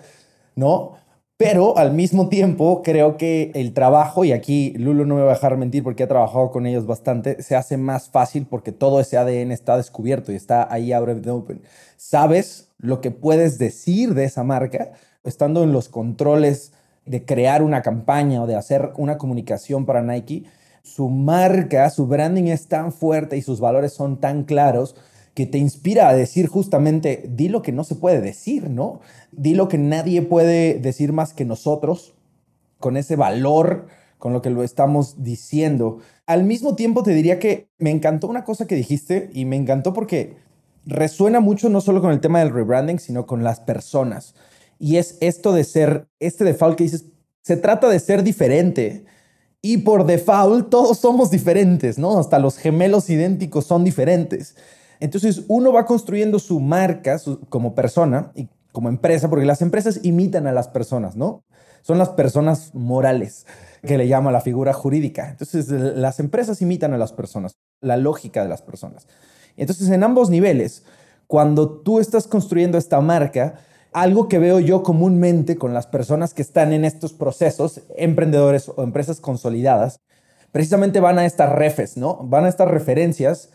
¿no? 0.56 0.94
Pero 1.40 1.78
al 1.78 1.94
mismo 1.94 2.28
tiempo, 2.28 2.82
creo 2.84 3.16
que 3.16 3.52
el 3.56 3.74
trabajo, 3.74 4.26
y 4.26 4.34
aquí 4.34 4.74
Lulu 4.78 5.06
no 5.06 5.16
me 5.16 5.22
va 5.22 5.32
a 5.32 5.34
dejar 5.36 5.56
mentir 5.56 5.84
porque 5.86 6.04
ha 6.04 6.08
trabajado 6.10 6.52
con 6.52 6.66
ellos 6.66 6.86
bastante, 6.86 7.42
se 7.42 7.56
hace 7.56 7.78
más 7.78 8.10
fácil 8.10 8.46
porque 8.46 8.74
todo 8.74 9.00
ese 9.00 9.18
ADN 9.18 9.54
está 9.54 9.78
descubierto 9.78 10.34
y 10.34 10.36
está 10.36 10.68
ahí 10.70 10.92
out 10.92 11.08
of 11.08 11.26
open. 11.28 11.62
Sabes 11.96 12.68
lo 12.78 13.00
que 13.00 13.12
puedes 13.12 13.58
decir 13.58 14.16
de 14.16 14.26
esa 14.26 14.44
marca 14.44 14.92
estando 15.24 15.64
en 15.64 15.72
los 15.72 15.88
controles 15.88 16.74
de 17.06 17.24
crear 17.24 17.64
una 17.64 17.84
campaña 17.84 18.44
o 18.44 18.46
de 18.46 18.58
hacer 18.58 18.92
una 18.98 19.18
comunicación 19.18 19.86
para 19.86 20.02
Nike. 20.02 20.44
Su 20.84 21.08
marca, 21.08 21.90
su 21.90 22.06
branding 22.06 22.48
es 22.50 22.68
tan 22.68 22.92
fuerte 22.92 23.38
y 23.38 23.42
sus 23.42 23.62
valores 23.62 23.94
son 23.94 24.20
tan 24.20 24.44
claros 24.44 24.98
que 25.40 25.46
te 25.46 25.58
inspira 25.58 26.10
a 26.10 26.16
decir 26.18 26.48
justamente, 26.48 27.24
di 27.30 27.48
lo 27.48 27.62
que 27.62 27.72
no 27.72 27.86
se 27.86 27.96
puede 27.96 28.20
decir, 28.20 28.70
¿no? 28.70 29.00
Di 29.32 29.54
lo 29.54 29.70
que 29.70 29.78
nadie 29.78 30.22
puede 30.22 30.74
decir 30.74 31.14
más 31.14 31.34
que 31.34 31.46
nosotros 31.46 32.14
con 32.78 32.98
ese 32.98 33.16
valor 33.16 33.88
con 34.18 34.34
lo 34.34 34.42
que 34.42 34.50
lo 34.50 34.64
estamos 34.64 35.24
diciendo. 35.24 36.00
Al 36.26 36.44
mismo 36.44 36.76
tiempo 36.76 37.04
te 37.04 37.14
diría 37.14 37.40
que 37.40 37.70
me 37.78 37.90
encantó 37.90 38.28
una 38.28 38.44
cosa 38.44 38.68
que 38.68 38.76
dijiste 38.76 39.30
y 39.32 39.46
me 39.46 39.56
encantó 39.56 39.94
porque 39.94 40.36
resuena 40.86 41.40
mucho 41.40 41.70
no 41.70 41.80
solo 41.80 42.02
con 42.02 42.12
el 42.12 42.20
tema 42.20 42.40
del 42.40 42.52
rebranding, 42.52 43.00
sino 43.00 43.26
con 43.26 43.42
las 43.42 43.62
personas. 43.62 44.36
Y 44.78 44.98
es 44.98 45.18
esto 45.22 45.54
de 45.54 45.64
ser, 45.64 46.10
este 46.20 46.44
default 46.44 46.78
que 46.78 46.84
dices, 46.84 47.06
se 47.44 47.56
trata 47.56 47.88
de 47.88 48.02
ser 48.02 48.24
diferente. 48.24 49.06
Y 49.62 49.78
por 49.78 50.06
default 50.06 50.70
todos 50.70 50.98
somos 50.98 51.32
diferentes, 51.32 51.98
¿no? 51.98 52.20
Hasta 52.20 52.40
los 52.40 52.58
gemelos 52.58 53.10
idénticos 53.10 53.64
son 53.64 53.86
diferentes. 53.86 54.58
Entonces 55.00 55.44
uno 55.48 55.72
va 55.72 55.86
construyendo 55.86 56.40
su 56.40 56.60
marca 56.60 57.20
como 57.50 57.76
persona 57.76 58.32
y 58.36 58.50
como 58.72 58.90
empresa, 58.90 59.30
porque 59.30 59.46
las 59.46 59.62
empresas 59.62 60.02
imitan 60.04 60.48
a 60.48 60.52
las 60.52 60.68
personas, 60.68 61.16
¿no? 61.16 61.44
Son 61.82 61.98
las 61.98 62.10
personas 62.10 62.76
morales 62.76 63.46
que 63.86 63.98
le 63.98 64.08
llama 64.08 64.32
la 64.32 64.42
figura 64.42 64.74
jurídica. 64.74 65.30
Entonces 65.30 65.70
las 65.70 66.20
empresas 66.20 66.62
imitan 66.62 66.94
a 66.94 66.98
las 66.98 67.14
personas, 67.14 67.56
la 67.82 67.98
lógica 67.98 68.44
de 68.44 68.50
las 68.50 68.62
personas. 68.62 69.08
Entonces 69.58 69.90
en 69.90 70.04
ambos 70.04 70.30
niveles, 70.30 70.84
cuando 71.28 71.70
tú 71.70 72.00
estás 72.00 72.28
construyendo 72.28 72.78
esta 72.78 73.00
marca, 73.02 73.56
algo 73.94 74.28
que 74.28 74.40
veo 74.40 74.60
yo 74.60 74.84
comúnmente 74.84 75.56
con 75.56 75.74
las 75.74 75.88
personas 75.88 76.34
que 76.34 76.42
están 76.42 76.74
en 76.74 76.86
estos 76.86 77.14
procesos, 77.14 77.82
emprendedores 77.98 78.70
o 78.70 78.84
empresas 78.84 79.20
consolidadas, 79.20 80.00
precisamente 80.52 81.00
van 81.00 81.18
a 81.20 81.26
estas 81.26 81.52
refes, 81.52 81.98
¿no? 81.98 82.18
Van 82.24 82.46
a 82.46 82.50
estas 82.50 82.68
referencias 82.68 83.50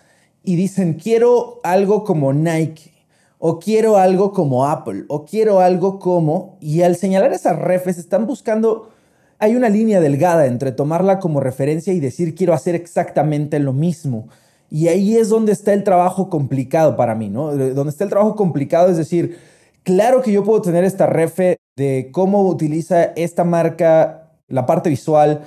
y 0.44 0.56
dicen, 0.56 0.94
quiero 0.94 1.60
algo 1.64 2.04
como 2.04 2.32
Nike, 2.34 2.92
o 3.38 3.58
quiero 3.58 3.96
algo 3.96 4.32
como 4.32 4.66
Apple, 4.66 5.04
o 5.08 5.24
quiero 5.24 5.60
algo 5.60 5.98
como... 5.98 6.58
Y 6.60 6.82
al 6.82 6.96
señalar 6.96 7.32
esas 7.32 7.58
refes 7.58 7.98
están 7.98 8.26
buscando... 8.26 8.90
Hay 9.38 9.56
una 9.56 9.68
línea 9.68 10.00
delgada 10.00 10.46
entre 10.46 10.70
tomarla 10.70 11.18
como 11.18 11.40
referencia 11.40 11.92
y 11.92 12.00
decir 12.00 12.34
quiero 12.34 12.52
hacer 12.52 12.74
exactamente 12.74 13.58
lo 13.58 13.72
mismo. 13.72 14.28
Y 14.70 14.88
ahí 14.88 15.16
es 15.16 15.28
donde 15.28 15.52
está 15.52 15.72
el 15.72 15.82
trabajo 15.82 16.30
complicado 16.30 16.96
para 16.96 17.14
mí, 17.14 17.28
¿no? 17.28 17.54
Donde 17.54 17.90
está 17.90 18.04
el 18.04 18.10
trabajo 18.10 18.36
complicado 18.36 18.90
es 18.90 18.96
decir, 18.96 19.38
claro 19.82 20.22
que 20.22 20.32
yo 20.32 20.44
puedo 20.44 20.62
tener 20.62 20.84
esta 20.84 21.06
refe 21.06 21.58
de 21.76 22.10
cómo 22.12 22.42
utiliza 22.48 23.04
esta 23.16 23.44
marca 23.44 24.30
la 24.48 24.66
parte 24.66 24.88
visual, 24.88 25.42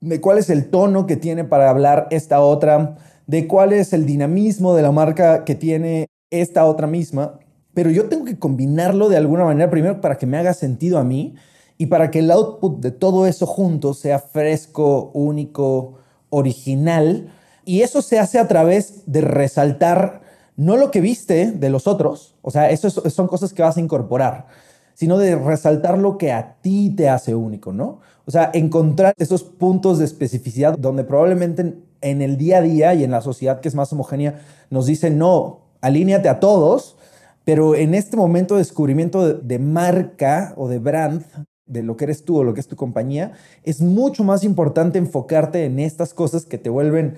de 0.00 0.20
cuál 0.20 0.38
es 0.38 0.48
el 0.50 0.70
tono 0.70 1.06
que 1.06 1.16
tiene 1.16 1.44
para 1.44 1.68
hablar 1.68 2.06
esta 2.10 2.40
otra, 2.40 2.96
de 3.30 3.46
cuál 3.46 3.72
es 3.72 3.92
el 3.92 4.06
dinamismo 4.06 4.74
de 4.74 4.82
la 4.82 4.90
marca 4.90 5.44
que 5.44 5.54
tiene 5.54 6.08
esta 6.30 6.64
otra 6.64 6.88
misma, 6.88 7.38
pero 7.74 7.88
yo 7.88 8.08
tengo 8.08 8.24
que 8.24 8.40
combinarlo 8.40 9.08
de 9.08 9.16
alguna 9.16 9.44
manera, 9.44 9.70
primero 9.70 10.00
para 10.00 10.18
que 10.18 10.26
me 10.26 10.36
haga 10.36 10.52
sentido 10.52 10.98
a 10.98 11.04
mí 11.04 11.36
y 11.78 11.86
para 11.86 12.10
que 12.10 12.18
el 12.18 12.30
output 12.32 12.80
de 12.80 12.90
todo 12.90 13.28
eso 13.28 13.46
junto 13.46 13.94
sea 13.94 14.18
fresco, 14.18 15.12
único, 15.14 15.94
original. 16.30 17.32
Y 17.64 17.82
eso 17.82 18.02
se 18.02 18.18
hace 18.18 18.40
a 18.40 18.48
través 18.48 19.04
de 19.06 19.20
resaltar 19.20 20.22
no 20.56 20.76
lo 20.76 20.90
que 20.90 21.00
viste 21.00 21.52
de 21.52 21.70
los 21.70 21.86
otros, 21.86 22.34
o 22.42 22.50
sea, 22.50 22.68
eso 22.70 22.90
son 22.90 23.28
cosas 23.28 23.52
que 23.54 23.62
vas 23.62 23.76
a 23.76 23.80
incorporar, 23.80 24.48
sino 24.94 25.18
de 25.18 25.36
resaltar 25.36 25.98
lo 25.98 26.18
que 26.18 26.32
a 26.32 26.56
ti 26.60 26.92
te 26.96 27.08
hace 27.08 27.36
único, 27.36 27.72
¿no? 27.72 28.00
O 28.26 28.32
sea, 28.32 28.50
encontrar 28.52 29.14
esos 29.18 29.44
puntos 29.44 30.00
de 30.00 30.04
especificidad 30.04 30.76
donde 30.76 31.04
probablemente 31.04 31.76
en 32.00 32.22
el 32.22 32.36
día 32.36 32.58
a 32.58 32.62
día 32.62 32.94
y 32.94 33.04
en 33.04 33.10
la 33.10 33.20
sociedad 33.20 33.60
que 33.60 33.68
es 33.68 33.74
más 33.74 33.92
homogénea 33.92 34.40
nos 34.70 34.86
dicen, 34.86 35.18
no, 35.18 35.60
alíñate 35.80 36.28
a 36.28 36.40
todos, 36.40 36.96
pero 37.44 37.74
en 37.74 37.94
este 37.94 38.16
momento 38.16 38.54
de 38.54 38.60
descubrimiento 38.60 39.34
de, 39.34 39.58
marca 39.58 40.54
o 40.56 40.68
de 40.68 40.78
brand, 40.78 41.24
de 41.66 41.82
lo 41.82 41.96
que 41.96 42.04
eres 42.04 42.24
tú 42.24 42.38
o 42.38 42.44
lo 42.44 42.54
que 42.54 42.60
es 42.60 42.68
tu 42.68 42.76
compañía, 42.76 43.32
es 43.64 43.80
mucho 43.80 44.24
más 44.24 44.44
importante 44.44 44.98
enfocarte 44.98 45.64
en 45.64 45.78
estas 45.78 46.14
cosas 46.14 46.44
que 46.44 46.58
te 46.58 46.70
vuelven 46.70 47.16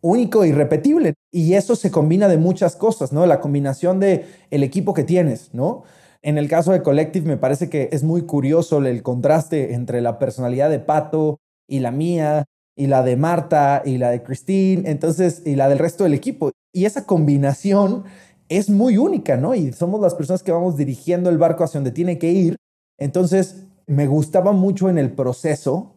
único 0.00 0.44
y 0.44 0.52
repetible. 0.52 1.14
Y 1.30 1.54
eso 1.54 1.76
se 1.76 1.90
combina 1.90 2.28
de 2.28 2.38
muchas 2.38 2.76
cosas, 2.76 3.12
¿no? 3.12 3.26
La 3.26 3.40
combinación 3.40 4.00
de 4.00 4.26
el 4.50 4.62
equipo 4.62 4.94
que 4.94 5.04
tienes, 5.04 5.50
¿no? 5.52 5.84
En 6.22 6.38
el 6.38 6.48
caso 6.48 6.72
de 6.72 6.82
Collective 6.82 7.26
me 7.26 7.36
parece 7.36 7.68
que 7.68 7.88
es 7.90 8.04
muy 8.04 8.22
curioso 8.22 8.78
el 8.78 9.02
contraste 9.02 9.74
entre 9.74 10.00
la 10.00 10.18
personalidad 10.18 10.70
de 10.70 10.78
Pato 10.78 11.40
y 11.66 11.80
la 11.80 11.90
mía, 11.90 12.44
y 12.74 12.86
la 12.86 13.02
de 13.02 13.16
Marta 13.16 13.82
y 13.84 13.98
la 13.98 14.10
de 14.10 14.22
Christine, 14.22 14.90
entonces, 14.90 15.42
y 15.44 15.56
la 15.56 15.68
del 15.68 15.78
resto 15.78 16.04
del 16.04 16.14
equipo. 16.14 16.50
Y 16.72 16.86
esa 16.86 17.06
combinación 17.06 18.04
es 18.48 18.70
muy 18.70 18.98
única, 18.98 19.36
¿no? 19.36 19.54
Y 19.54 19.72
somos 19.72 20.00
las 20.00 20.14
personas 20.14 20.42
que 20.42 20.52
vamos 20.52 20.76
dirigiendo 20.76 21.30
el 21.30 21.38
barco 21.38 21.64
hacia 21.64 21.78
donde 21.78 21.90
tiene 21.90 22.18
que 22.18 22.30
ir. 22.30 22.56
Entonces, 22.98 23.64
me 23.86 24.06
gustaba 24.06 24.52
mucho 24.52 24.88
en 24.88 24.98
el 24.98 25.12
proceso 25.12 25.94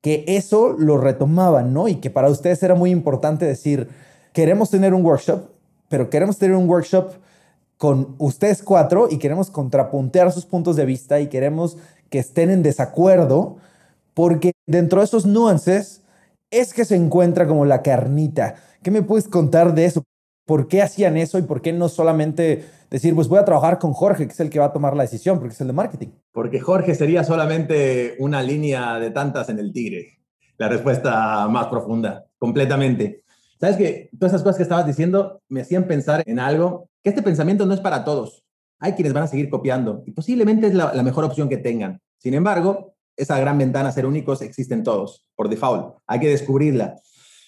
que 0.00 0.24
eso 0.28 0.74
lo 0.78 0.98
retomaban, 0.98 1.72
¿no? 1.72 1.88
Y 1.88 1.96
que 1.96 2.10
para 2.10 2.28
ustedes 2.28 2.62
era 2.62 2.74
muy 2.74 2.90
importante 2.90 3.46
decir, 3.46 3.88
queremos 4.32 4.70
tener 4.70 4.92
un 4.92 5.04
workshop, 5.04 5.48
pero 5.88 6.10
queremos 6.10 6.38
tener 6.38 6.56
un 6.56 6.68
workshop 6.68 7.12
con 7.78 8.14
ustedes 8.18 8.62
cuatro 8.62 9.08
y 9.10 9.18
queremos 9.18 9.50
contrapuntear 9.50 10.30
sus 10.30 10.46
puntos 10.46 10.76
de 10.76 10.84
vista 10.84 11.20
y 11.20 11.28
queremos 11.28 11.76
que 12.10 12.18
estén 12.18 12.50
en 12.50 12.62
desacuerdo, 12.62 13.56
porque 14.12 14.52
dentro 14.66 15.00
de 15.00 15.06
esos 15.06 15.26
nuances 15.26 16.02
es 16.50 16.72
que 16.74 16.84
se 16.84 16.96
encuentra 16.96 17.46
como 17.46 17.64
la 17.64 17.82
carnita. 17.82 18.56
¿Qué 18.82 18.90
me 18.90 19.02
puedes 19.02 19.28
contar 19.28 19.74
de 19.74 19.86
eso? 19.86 20.02
¿Por 20.46 20.68
qué 20.68 20.82
hacían 20.82 21.16
eso 21.16 21.38
y 21.38 21.42
por 21.42 21.62
qué 21.62 21.72
no 21.72 21.88
solamente 21.88 22.64
decir, 22.90 23.14
pues 23.14 23.28
voy 23.28 23.38
a 23.38 23.44
trabajar 23.44 23.78
con 23.78 23.92
Jorge, 23.92 24.26
que 24.26 24.32
es 24.32 24.40
el 24.40 24.50
que 24.50 24.58
va 24.58 24.66
a 24.66 24.72
tomar 24.72 24.94
la 24.94 25.04
decisión, 25.04 25.38
porque 25.38 25.54
es 25.54 25.60
el 25.60 25.68
de 25.68 25.72
marketing? 25.72 26.08
Porque 26.32 26.60
Jorge 26.60 26.94
sería 26.94 27.24
solamente 27.24 28.16
una 28.18 28.42
línea 28.42 28.98
de 28.98 29.10
tantas 29.10 29.48
en 29.48 29.58
el 29.58 29.72
tigre. 29.72 30.18
La 30.58 30.68
respuesta 30.68 31.48
más 31.48 31.66
profunda, 31.68 32.26
completamente. 32.38 33.24
Sabes 33.58 33.76
que 33.76 34.10
todas 34.18 34.32
esas 34.32 34.42
cosas 34.42 34.58
que 34.58 34.62
estabas 34.64 34.86
diciendo 34.86 35.40
me 35.48 35.62
hacían 35.62 35.84
pensar 35.84 36.22
en 36.26 36.38
algo, 36.38 36.88
que 37.02 37.08
este 37.10 37.22
pensamiento 37.22 37.64
no 37.64 37.74
es 37.74 37.80
para 37.80 38.04
todos. 38.04 38.44
Hay 38.78 38.92
quienes 38.92 39.14
van 39.14 39.22
a 39.22 39.28
seguir 39.28 39.48
copiando 39.48 40.02
y 40.06 40.12
posiblemente 40.12 40.66
es 40.66 40.74
la, 40.74 40.92
la 40.92 41.02
mejor 41.02 41.24
opción 41.24 41.48
que 41.48 41.56
tengan. 41.56 42.00
Sin 42.18 42.34
embargo, 42.34 42.93
esa 43.16 43.38
gran 43.38 43.58
ventana 43.58 43.88
a 43.88 43.92
ser 43.92 44.06
únicos 44.06 44.42
existen 44.42 44.82
todos, 44.82 45.24
por 45.36 45.48
default. 45.48 45.96
Hay 46.06 46.20
que 46.20 46.28
descubrirla. 46.28 46.96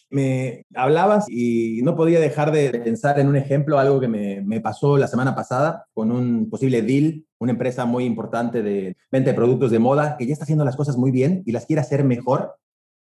Me 0.09 0.65
hablabas 0.75 1.27
y 1.29 1.81
no 1.83 1.97
podía 1.97 2.21
dejar 2.21 2.53
de 2.53 2.71
pensar 2.71 3.19
en 3.19 3.27
un 3.27 3.37
ejemplo, 3.37 3.79
algo 3.79 4.01
que 4.01 4.07
me, 4.07 4.41
me, 4.43 4.61
pasó 4.61 4.97
la 4.97 5.09
semana 5.09 5.35
pasada 5.35 5.87
con 5.95 6.13
un 6.13 6.49
posible 6.49 6.83
deal, 6.83 7.25
una 7.39 7.53
empresa 7.53 7.87
muy 7.87 8.05
importante 8.05 8.63
de 8.63 8.97
venta 9.11 9.31
de 9.31 9.37
productos 9.37 9.73
de 9.73 9.81
moda 9.81 10.17
que 10.17 10.27
ya 10.27 10.33
está 10.33 10.45
haciendo 10.45 10.65
las 10.65 10.77
cosas 10.77 10.97
muy 10.97 11.11
bien 11.11 11.43
y 11.45 11.53
las 11.53 11.67
quiere 11.67 11.81
hacer 11.81 12.05
mejor 12.05 12.55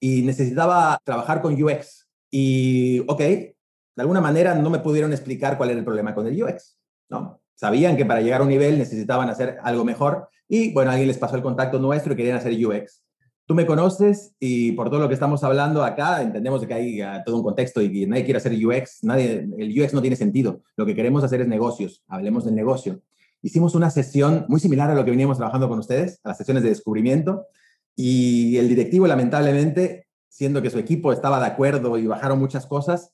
y 0.01 0.23
necesitaba 0.23 0.99
trabajar 1.03 1.43
con 1.43 1.61
UX. 1.61 2.09
Y, 2.31 3.01
ok, 3.09 3.21
de 3.21 3.57
alguna 3.97 4.21
manera 4.21 4.55
no 4.55 4.71
me 4.71 4.81
pudieron 4.81 5.13
explicar 5.13 5.57
cuál 5.57 5.71
era 5.71 5.79
el 5.79 5.85
problema 5.85 6.15
con 6.15 6.27
el 6.27 6.43
UX, 6.43 6.79
¿no? 7.09 7.41
Sabían 7.55 7.97
que 7.97 8.05
para 8.05 8.21
llegar 8.21 8.41
a 8.41 8.45
un 8.45 8.51
nivel 8.51 8.79
necesitaban 8.79 9.31
hacer 9.31 9.59
algo 9.63 9.85
mejor 9.85 10.29
y 10.49 10.73
bueno, 10.73 10.91
alguien 10.91 11.09
les 11.09 11.19
pasó 11.19 11.37
el 11.37 11.43
contacto 11.43 11.79
nuestro 11.79 12.13
y 12.13 12.17
querían 12.17 12.37
hacer 12.37 12.53
UX. 12.53 13.03
Tú 13.47 13.55
me 13.55 13.67
conoces 13.67 14.35
y 14.39 14.73
por 14.73 14.89
todo 14.89 15.01
lo 15.01 15.09
que 15.09 15.15
estamos 15.15 15.45
hablando 15.45 15.85
acá, 15.85 16.23
entendemos 16.23 16.67
que 16.67 16.73
hay 16.73 17.01
ah, 17.03 17.23
todo 17.25 17.37
un 17.37 17.43
contexto 17.43 17.83
y 17.83 17.93
que 17.93 18.07
nadie 18.07 18.25
quiere 18.25 18.39
hacer 18.39 18.53
UX, 18.53 19.01
nadie, 19.03 19.47
el 19.59 19.83
UX 19.83 19.93
no 19.93 20.01
tiene 20.01 20.17
sentido. 20.17 20.63
Lo 20.77 20.87
que 20.87 20.95
queremos 20.95 21.23
hacer 21.25 21.43
es 21.43 21.49
negocios, 21.49 22.03
hablemos 22.09 22.45
del 22.45 22.55
negocio. 22.55 23.03
Hicimos 23.43 23.75
una 23.75 23.91
sesión 23.91 24.47
muy 24.49 24.61
similar 24.61 24.91
a 24.91 24.95
lo 24.95 25.05
que 25.05 25.11
veníamos 25.11 25.37
trabajando 25.37 25.69
con 25.69 25.79
ustedes, 25.79 26.21
a 26.25 26.31
las 26.31 26.39
sesiones 26.39 26.63
de 26.63 26.71
descubrimiento, 26.71 27.47
y 27.95 28.57
el 28.57 28.69
directivo, 28.69 29.07
lamentablemente, 29.07 30.07
siendo 30.29 30.63
que 30.63 30.71
su 30.71 30.79
equipo 30.79 31.13
estaba 31.13 31.39
de 31.39 31.47
acuerdo 31.47 31.99
y 31.99 32.07
bajaron 32.07 32.39
muchas 32.39 32.67
cosas, 32.67 33.13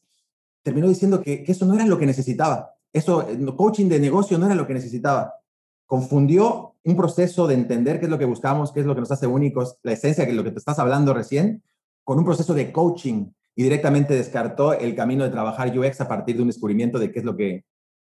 terminó 0.63 0.89
diciendo 0.89 1.21
que, 1.21 1.43
que 1.43 1.53
eso 1.53 1.67
no 1.67 1.75
era 1.75 1.85
lo 1.87 1.99
que 1.99 2.07
necesitaba. 2.07 2.75
Eso, 2.93 3.27
coaching 3.57 3.89
de 3.89 3.99
negocio 3.99 4.39
no 4.39 4.47
era 4.47 4.55
lo 4.55 4.67
que 4.67 4.75
necesitaba 4.75 5.35
confundió 5.91 6.70
un 6.85 6.97
proceso 6.97 7.47
de 7.47 7.55
entender 7.55 7.99
qué 7.99 8.07
es 8.07 8.11
lo 8.11 8.19
que 8.19 8.25
buscamos, 8.25 8.73
qué 8.73 8.81
es 8.81 8.87
lo 8.87 8.95
que 8.95 9.01
nos 9.01 9.11
hace 9.11 9.27
únicos, 9.27 9.77
la 9.83 9.93
esencia 9.93 10.25
es 10.25 10.35
lo 10.35 10.45
que 10.45 10.51
te 10.51 10.59
estás 10.59 10.79
hablando 10.79 11.13
recién, 11.13 11.63
con 12.05 12.19
un 12.19 12.25
proceso 12.25 12.55
de 12.55 12.73
coaching 12.73 13.27
y 13.55 13.63
directamente 13.63 14.15
descartó 14.15 14.73
el 14.73 14.95
camino 14.95 15.25
de 15.25 15.31
trabajar 15.31 15.77
UX 15.77 16.01
a 16.01 16.09
partir 16.09 16.37
de 16.37 16.43
un 16.43 16.49
descubrimiento 16.49 16.99
de 16.99 17.13
qué 17.13 17.19
es 17.19 17.25
lo 17.25 17.37
que 17.37 17.65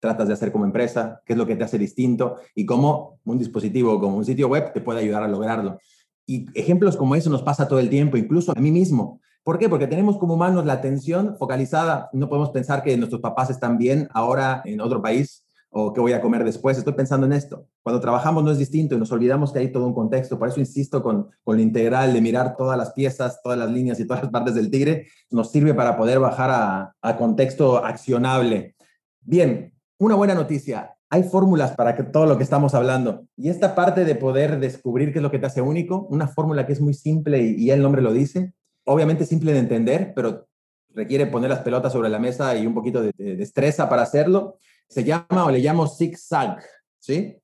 tratas 0.01 0.29
de 0.29 0.35
hacer 0.35 0.53
como 0.53 0.65
empresa, 0.65 1.23
qué 1.25 1.35
es 1.35 1.39
lo 1.39 1.47
que 1.47 1.57
te 1.57 1.65
hace 1.65 1.79
distinto 1.79 2.37
y 2.55 2.67
cómo 2.67 3.21
un 3.25 3.39
dispositivo 3.39 4.01
como 4.01 4.17
un 4.17 4.25
sitio 4.25 4.49
web 4.49 4.73
te 4.73 4.81
puede 4.81 5.01
ayudar 5.01 5.23
a 5.23 5.29
lograrlo. 5.29 5.79
Y 6.27 6.47
ejemplos 6.59 6.97
como 6.97 7.15
eso 7.15 7.31
nos 7.31 7.43
pasa 7.43 7.69
todo 7.69 7.79
el 7.79 7.91
tiempo, 7.91 8.17
incluso 8.17 8.53
a 8.57 8.61
mí 8.61 8.71
mismo. 8.71 9.21
¿Por 9.43 9.59
qué? 9.59 9.69
Porque 9.69 9.87
tenemos 9.87 10.17
como 10.17 10.35
humanos 10.35 10.65
la 10.65 10.75
atención 10.75 11.37
focalizada. 11.39 12.09
No 12.15 12.31
podemos 12.31 12.51
pensar 12.51 12.83
que 12.83 12.97
nuestros 12.97 13.21
papás 13.21 13.51
están 13.51 13.77
bien 13.77 14.09
ahora 14.13 14.63
en 14.65 14.81
otro 14.81 15.03
país 15.03 15.44
o 15.77 15.93
qué 15.93 16.01
voy 16.01 16.13
a 16.13 16.21
comer 16.21 16.45
después, 16.45 16.79
estoy 16.79 16.93
pensando 16.93 17.27
en 17.27 17.33
esto. 17.33 17.67
Cuando 17.83 18.01
trabajamos 18.01 18.45
no 18.45 18.53
es 18.53 18.59
distinto 18.59 18.95
y 18.95 18.99
nos 18.99 19.11
olvidamos 19.11 19.53
que 19.53 19.59
hay 19.59 19.73
todo 19.73 19.87
un 19.87 19.93
contexto, 19.93 20.39
por 20.39 20.47
eso 20.49 20.61
insisto 20.61 21.03
con, 21.03 21.29
con 21.43 21.57
la 21.57 21.63
integral 21.63 22.13
de 22.13 22.21
mirar 22.21 22.57
todas 22.57 22.79
las 22.79 22.93
piezas, 22.93 23.43
todas 23.43 23.59
las 23.59 23.69
líneas 23.71 23.99
y 23.99 24.07
todas 24.07 24.23
las 24.23 24.31
partes 24.31 24.55
del 24.55 24.71
tigre, 24.71 25.09
nos 25.33 25.51
sirve 25.51 25.75
para 25.75 25.97
poder 25.97 26.21
bajar 26.21 26.51
a, 26.51 26.95
a 27.03 27.17
contexto 27.17 27.85
accionable. 27.85 28.77
Bien, 29.21 29.75
una 29.99 30.15
buena 30.15 30.35
noticia. 30.35 30.95
hay 31.11 31.23
fórmulas 31.25 31.73
para 31.77 31.95
que 31.95 32.03
todo 32.03 32.27
lo 32.27 32.37
que 32.37 32.45
estamos 32.45 32.75
hablando. 32.75 33.27
Y 33.37 33.49
esta 33.49 33.75
parte 33.75 34.05
de 34.05 34.15
poder 34.15 34.61
descubrir 34.61 35.13
qué 35.13 35.19
es 35.19 35.23
lo 35.23 35.31
que 35.31 35.39
te 35.39 35.47
hace 35.47 35.61
único, 35.61 36.07
una 36.11 36.29
fórmula 36.29 36.67
que 36.67 36.73
es 36.73 36.81
muy 36.81 36.95
simple 36.95 37.43
y, 37.43 37.55
y 37.57 37.71
el 37.71 37.83
nombre 37.83 38.03
lo 38.03 38.13
dice, 38.13 38.53
obviamente 38.85 39.25
simple 39.25 39.53
de 39.53 39.59
entender, 39.59 40.13
pero 40.15 40.47
requiere 40.95 41.27
poner 41.27 41.51
las 41.51 41.61
pelotas 41.61 41.93
sobre 41.93 42.09
la 42.09 42.19
mesa 42.19 42.57
y 42.57 42.67
un 42.67 42.75
poquito 42.75 43.03
de, 43.03 43.13
de 43.17 43.37
destreza 43.37 43.89
para 43.89 44.03
hacerlo. 44.03 44.59
Se 44.89 45.05
llama 45.05 45.47
o 45.47 45.51
le 45.51 45.59
llamo 45.59 45.87
zigzag, 45.87 46.63
¿sí? 46.99 47.37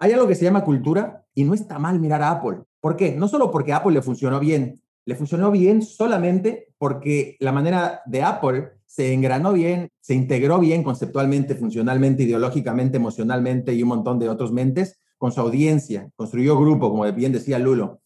Hay 0.00 0.12
algo 0.12 0.26
que 0.26 0.34
se 0.34 0.44
llama 0.44 0.64
cultura 0.64 1.24
y 1.34 1.44
no 1.44 1.54
está 1.54 1.78
mal 1.78 2.00
mirar 2.00 2.22
a 2.22 2.30
Apple. 2.30 2.58
¿Por 2.80 2.96
qué? 2.96 3.14
No 3.14 3.28
solo 3.28 3.50
porque 3.50 3.72
Apple 3.72 3.92
le 3.92 4.02
funcionó 4.02 4.40
bien, 4.40 4.80
le 5.04 5.14
funcionó 5.14 5.50
bien 5.50 5.82
solamente 5.82 6.68
porque 6.78 7.36
la 7.40 7.52
manera 7.52 8.00
de 8.06 8.22
Apple 8.22 8.70
se 8.86 9.12
engranó 9.12 9.52
bien, 9.52 9.90
se 10.00 10.14
integró 10.14 10.58
bien 10.58 10.82
conceptualmente, 10.82 11.54
funcionalmente, 11.54 12.24
ideológicamente, 12.24 12.96
emocionalmente 12.96 13.74
y 13.74 13.82
un 13.82 13.90
montón 13.90 14.18
de 14.18 14.28
otros 14.28 14.52
mentes 14.52 15.00
con 15.16 15.32
su 15.32 15.40
audiencia, 15.40 16.10
construyó 16.16 16.58
grupo, 16.58 16.90
como 16.90 17.10
bien 17.12 17.32
decía 17.32 17.58
Lulo. 17.58 17.99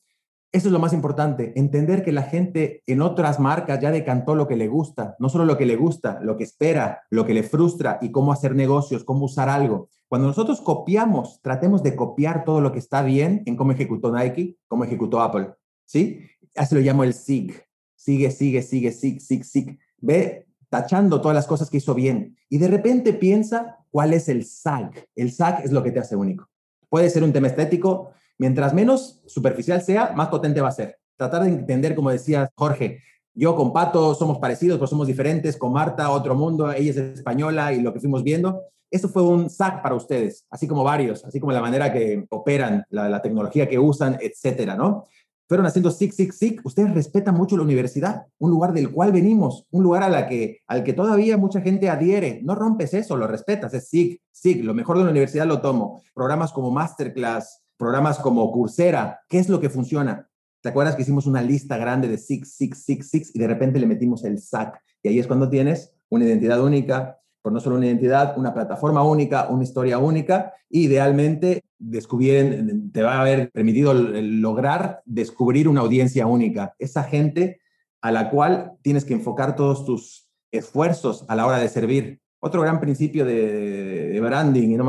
Eso 0.55 0.69
es 0.69 0.73
lo 0.73 0.79
más 0.79 0.93
importante, 0.93 1.53
entender 1.57 2.05
que 2.05 2.13
la 2.13 2.23
gente 2.23 2.85
en 2.87 3.03
otras 3.03 3.41
marcas 3.41 3.81
ya 3.81 3.91
decantó 3.91 4.37
lo 4.37 4.47
que 4.47 4.55
le 4.55 4.69
gusta, 4.69 5.17
no 5.19 5.29
solo 5.29 5.45
lo 5.45 5.59
que 5.59 5.67
le 5.67 5.75
gusta, 5.75 6.21
lo 6.23 6.37
que 6.37 6.45
espera, 6.45 7.03
lo 7.11 7.27
que 7.27 7.35
le 7.35 7.43
frustra 7.43 7.99
y 8.01 8.13
cómo 8.13 8.33
hacer 8.33 8.55
negocios, 8.55 9.03
cómo 9.03 9.25
usar 9.25 9.49
algo. 9.49 9.89
Cuando 10.07 10.29
nosotros 10.29 10.61
copiamos, 10.61 11.41
tratemos 11.43 11.83
de 11.83 11.97
copiar 11.97 12.45
todo 12.45 12.61
lo 12.61 12.71
que 12.71 12.79
está 12.79 13.03
bien 13.03 13.43
en 13.47 13.57
cómo 13.57 13.73
ejecutó 13.73 14.17
Nike, 14.17 14.57
cómo 14.69 14.85
ejecutó 14.85 15.23
Apple, 15.23 15.49
¿sí? 15.87 16.21
Así 16.55 16.77
lo 16.77 16.81
llamo 16.83 17.03
el 17.03 17.15
SIG. 17.15 17.61
Sigue, 17.97 18.31
sigue, 18.31 18.63
sigue, 18.63 18.93
SIG, 18.93 19.21
SIG, 19.21 19.45
SIG. 19.45 19.79
Ve 19.99 20.47
tachando 20.69 21.21
todas 21.21 21.35
las 21.35 21.49
cosas 21.49 21.69
que 21.69 21.79
hizo 21.79 21.95
bien 21.95 22.37
y 22.49 22.59
de 22.59 22.69
repente 22.69 23.13
piensa 23.13 23.79
cuál 23.91 24.13
es 24.13 24.29
el 24.29 24.45
SAG. 24.45 25.09
El 25.17 25.33
SAG 25.33 25.65
es 25.65 25.73
lo 25.73 25.83
que 25.83 25.91
te 25.91 25.99
hace 25.99 26.15
único. 26.15 26.49
Puede 26.89 27.11
ser 27.11 27.25
un 27.25 27.33
tema 27.33 27.49
estético, 27.49 28.13
Mientras 28.39 28.75
menos 28.75 29.23
superficial 29.27 29.83
sea, 29.83 30.13
más 30.15 30.29
potente 30.29 30.61
va 30.61 30.69
a 30.69 30.73
ser. 30.73 30.99
Tratar 31.17 31.43
de 31.43 31.51
entender, 31.51 31.95
como 31.95 32.11
decía 32.11 32.51
Jorge, 32.57 33.01
yo 33.35 33.57
con 33.57 33.73
Pato 33.73 34.15
somos 34.15 34.39
parecidos, 34.39 34.79
pero 34.79 34.87
somos 34.87 35.07
diferentes, 35.07 35.57
con 35.57 35.73
Marta 35.73 36.11
otro 36.11 36.35
mundo, 36.35 36.71
ella 36.73 36.91
es 36.91 36.97
española 36.97 37.73
y 37.73 37.81
lo 37.81 37.93
que 37.93 38.01
fuimos 38.01 38.23
viendo. 38.23 38.63
Eso 38.91 39.09
fue 39.09 39.23
un 39.23 39.51
SAC 39.51 39.83
para 39.83 39.97
ustedes, 39.97 40.47
así 40.51 40.69
como 40.69 40.85
varios, 40.85 41.25
así 41.25 41.41
como 41.41 41.53
la 41.53 41.61
manera 41.61 41.93
que 41.93 42.27
operan, 42.31 42.85
la, 42.91 43.21
tecnología 43.23 43.69
que 43.69 43.79
usan, 43.79 44.19
etcétera, 44.21 44.77
¿no? 44.77 45.07
fueron 45.49 45.67
haciendo 45.67 45.91
SIG, 45.91 46.13
SIG, 46.13 46.33
SIG. 46.33 46.61
Ustedes 46.65 46.95
respetan 46.95 47.35
mucho 47.35 47.57
la 47.57 47.65
universidad, 47.65 48.27
un 48.39 48.51
lugar 48.51 48.73
del 48.73 48.91
cual 48.91 49.13
venimos, 49.13 49.67
un 49.71 49.83
lugar 49.83 50.03
a 50.03 50.09
la 50.09 50.27
que, 50.27 50.61
al 50.67 50.85
que 50.85 50.93
todavía 50.93 51.37
mucha 51.37 51.61
gente 51.61 51.91
adhiere. 51.91 52.41
No 52.43 52.55
rompes 52.55 52.95
eso, 52.95 53.17
lo 53.17 53.27
respetas, 53.27 53.75
es 53.75 53.89
SIG, 53.89 54.21
SIG. 54.31 54.65
Lo 54.65 54.75
mejor 54.75 54.99
de 54.99 55.05
la 55.05 55.11
universidad 55.11 55.47
lo 55.47 55.61
tomo. 55.61 56.03
Programas 56.15 56.53
como 56.53 56.71
Masterclass, 56.71 57.64
programas 57.77 58.19
como 58.19 58.51
Coursera, 58.53 59.21
¿qué 59.29 59.39
es 59.39 59.49
lo 59.49 59.61
que 59.61 59.71
funciona? 59.71 60.29
¿Te 60.63 60.71
acuerdas 60.71 60.97
que 60.97 61.03
hicimos 61.03 61.27
una 61.27 61.43
lista 61.43 61.77
grande 61.77 62.09
de 62.09 62.19
six, 62.19 62.55
six, 62.55 62.85
six, 62.85 63.11
six 63.11 63.35
y 63.35 63.39
de 63.39 63.47
repente 63.47 63.79
le 63.79 63.87
metimos 63.87 64.25
el 64.25 64.39
SAC? 64.39 64.81
Y 65.03 65.09
ahí 65.09 65.19
es 65.19 65.27
cuando 65.27 65.51
tienes 65.51 65.95
una 66.09 66.25
identidad 66.25 66.63
única, 66.63 67.19
por 67.43 67.53
no 67.53 67.61
solo 67.61 67.77
una 67.77 67.87
identidad, 67.87 68.39
una 68.39 68.55
plataforma 68.55 69.03
única, 69.03 69.49
una 69.51 69.65
historia 69.65 69.99
única, 69.99 70.55
y 70.71 70.85
idealmente 70.85 71.65
descubrir, 71.79 72.91
te 72.93 73.03
va 73.03 73.17
a 73.17 73.21
haber 73.21 73.51
permitido 73.51 73.93
lograr 73.93 75.03
descubrir 75.05 75.69
una 75.69 75.83
audiencia 75.83 76.27
única, 76.27 76.75
esa 76.79 77.03
gente 77.03 77.61
a 78.01 78.13
la 78.13 78.31
cual 78.31 78.73
tienes 78.83 79.05
que 79.05 79.15
enfocar 79.15 79.57
todos 79.57 79.85
tus 79.85 80.31
esfuerzos 80.51 81.25
a 81.29 81.35
la 81.35 81.47
hora 81.47 81.59
de 81.59 81.69
servir. 81.69 82.21
Otro 82.41 82.63
gran 82.63 82.81
principio 82.81 83.25
de, 83.25 84.19
branding, 84.23 84.71
y 84.71 84.77
no, 84.77 84.85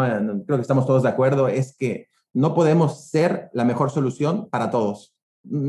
creo 0.45 0.57
que 0.57 0.61
estamos 0.61 0.86
todos 0.86 1.03
de 1.03 1.09
acuerdo, 1.09 1.47
es 1.47 1.75
que 1.77 2.07
no 2.36 2.53
podemos 2.53 3.05
ser 3.09 3.49
la 3.53 3.63
mejor 3.63 3.89
solución 3.89 4.49
para 4.49 4.69
todos. 4.69 5.15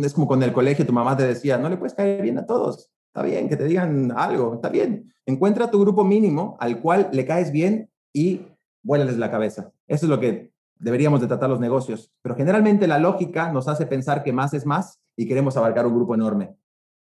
Es 0.02 0.12
como 0.14 0.34
en 0.34 0.42
el 0.42 0.52
colegio 0.52 0.84
tu 0.84 0.92
mamá 0.92 1.16
te 1.16 1.26
decía, 1.26 1.58
no 1.58 1.68
le 1.68 1.76
puedes 1.76 1.94
caer 1.94 2.20
bien 2.20 2.38
a 2.38 2.46
todos. 2.46 2.90
Está 3.06 3.22
bien 3.22 3.48
que 3.48 3.56
te 3.56 3.64
digan 3.64 4.12
algo, 4.16 4.54
está 4.54 4.68
bien. 4.68 5.14
Encuentra 5.26 5.70
tu 5.70 5.80
grupo 5.80 6.02
mínimo 6.04 6.56
al 6.58 6.80
cual 6.80 7.08
le 7.12 7.24
caes 7.24 7.52
bien 7.52 7.88
y 8.12 8.42
vuélales 8.82 9.16
la 9.16 9.30
cabeza. 9.30 9.70
Eso 9.86 10.06
es 10.06 10.10
lo 10.10 10.18
que 10.18 10.50
deberíamos 10.78 11.20
de 11.20 11.28
tratar 11.28 11.48
los 11.48 11.60
negocios. 11.60 12.10
Pero 12.20 12.34
generalmente 12.34 12.88
la 12.88 12.98
lógica 12.98 13.52
nos 13.52 13.68
hace 13.68 13.86
pensar 13.86 14.24
que 14.24 14.32
más 14.32 14.52
es 14.52 14.66
más 14.66 15.00
y 15.16 15.28
queremos 15.28 15.56
abarcar 15.56 15.86
un 15.86 15.94
grupo 15.94 16.16
enorme. 16.16 16.56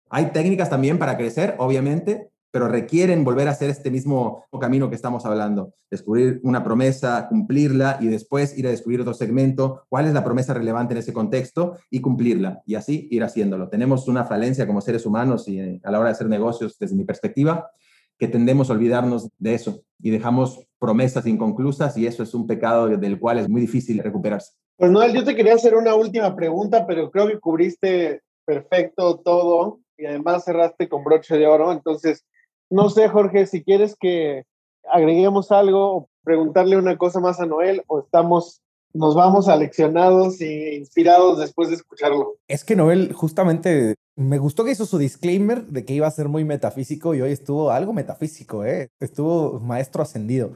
Hay 0.08 0.30
técnicas 0.32 0.70
también 0.70 0.98
para 0.98 1.18
crecer, 1.18 1.54
obviamente, 1.58 2.30
pero 2.50 2.68
requieren 2.68 3.24
volver 3.24 3.48
a 3.48 3.52
hacer 3.52 3.70
este 3.70 3.90
mismo 3.90 4.44
camino 4.60 4.88
que 4.88 4.96
estamos 4.96 5.24
hablando, 5.24 5.74
descubrir 5.90 6.40
una 6.42 6.64
promesa, 6.64 7.26
cumplirla 7.28 7.98
y 8.00 8.08
después 8.08 8.56
ir 8.58 8.66
a 8.66 8.70
descubrir 8.70 9.00
otro 9.00 9.14
segmento, 9.14 9.84
cuál 9.88 10.06
es 10.06 10.14
la 10.14 10.24
promesa 10.24 10.54
relevante 10.54 10.94
en 10.94 10.98
ese 10.98 11.12
contexto 11.12 11.76
y 11.90 12.00
cumplirla 12.00 12.62
y 12.66 12.74
así 12.74 13.08
ir 13.10 13.22
haciéndolo. 13.22 13.68
Tenemos 13.68 14.08
una 14.08 14.24
falencia 14.24 14.66
como 14.66 14.80
seres 14.80 15.06
humanos 15.06 15.48
y 15.48 15.60
eh, 15.60 15.80
a 15.84 15.90
la 15.90 15.98
hora 15.98 16.08
de 16.08 16.14
hacer 16.14 16.28
negocios, 16.28 16.78
desde 16.78 16.96
mi 16.96 17.04
perspectiva, 17.04 17.70
que 18.18 18.28
tendemos 18.28 18.68
a 18.68 18.74
olvidarnos 18.74 19.30
de 19.38 19.54
eso 19.54 19.82
y 19.98 20.10
dejamos 20.10 20.66
promesas 20.78 21.26
inconclusas 21.26 21.96
y 21.96 22.06
eso 22.06 22.22
es 22.22 22.34
un 22.34 22.46
pecado 22.46 22.88
del 22.88 23.18
cual 23.18 23.38
es 23.38 23.48
muy 23.48 23.62
difícil 23.62 23.98
recuperarse. 23.98 24.52
Pues 24.76 24.90
Noel, 24.90 25.12
yo 25.12 25.24
te 25.24 25.34
quería 25.34 25.54
hacer 25.54 25.74
una 25.74 25.94
última 25.94 26.34
pregunta, 26.34 26.86
pero 26.86 27.10
creo 27.10 27.28
que 27.28 27.38
cubriste 27.38 28.22
perfecto 28.44 29.18
todo 29.18 29.80
y 29.96 30.06
además 30.06 30.44
cerraste 30.44 30.88
con 30.88 31.04
broche 31.04 31.36
de 31.36 31.46
oro, 31.46 31.72
entonces 31.72 32.24
no 32.70 32.88
sé, 32.88 33.08
Jorge, 33.08 33.46
si 33.46 33.62
quieres 33.62 33.96
que 33.98 34.44
agreguemos 34.90 35.52
algo 35.52 35.96
o 35.96 36.08
preguntarle 36.22 36.76
una 36.76 36.96
cosa 36.96 37.20
más 37.20 37.40
a 37.40 37.46
Noel 37.46 37.82
o 37.86 38.00
estamos 38.00 38.62
nos 38.92 39.14
vamos 39.14 39.48
aleccionados 39.48 40.40
e 40.40 40.74
inspirados 40.74 41.38
después 41.38 41.68
de 41.68 41.76
escucharlo. 41.76 42.36
Es 42.48 42.64
que 42.64 42.76
Noel, 42.76 43.12
justamente, 43.12 43.94
me 44.16 44.38
gustó 44.38 44.64
que 44.64 44.72
hizo 44.72 44.86
su 44.86 44.98
disclaimer 44.98 45.64
de 45.66 45.84
que 45.84 45.94
iba 45.94 46.06
a 46.06 46.10
ser 46.10 46.28
muy 46.28 46.44
metafísico 46.44 47.14
y 47.14 47.20
hoy 47.20 47.32
estuvo 47.32 47.70
algo 47.70 47.92
metafísico, 47.92 48.64
¿eh? 48.64 48.88
Estuvo 49.00 49.60
maestro 49.60 50.02
ascendido, 50.02 50.52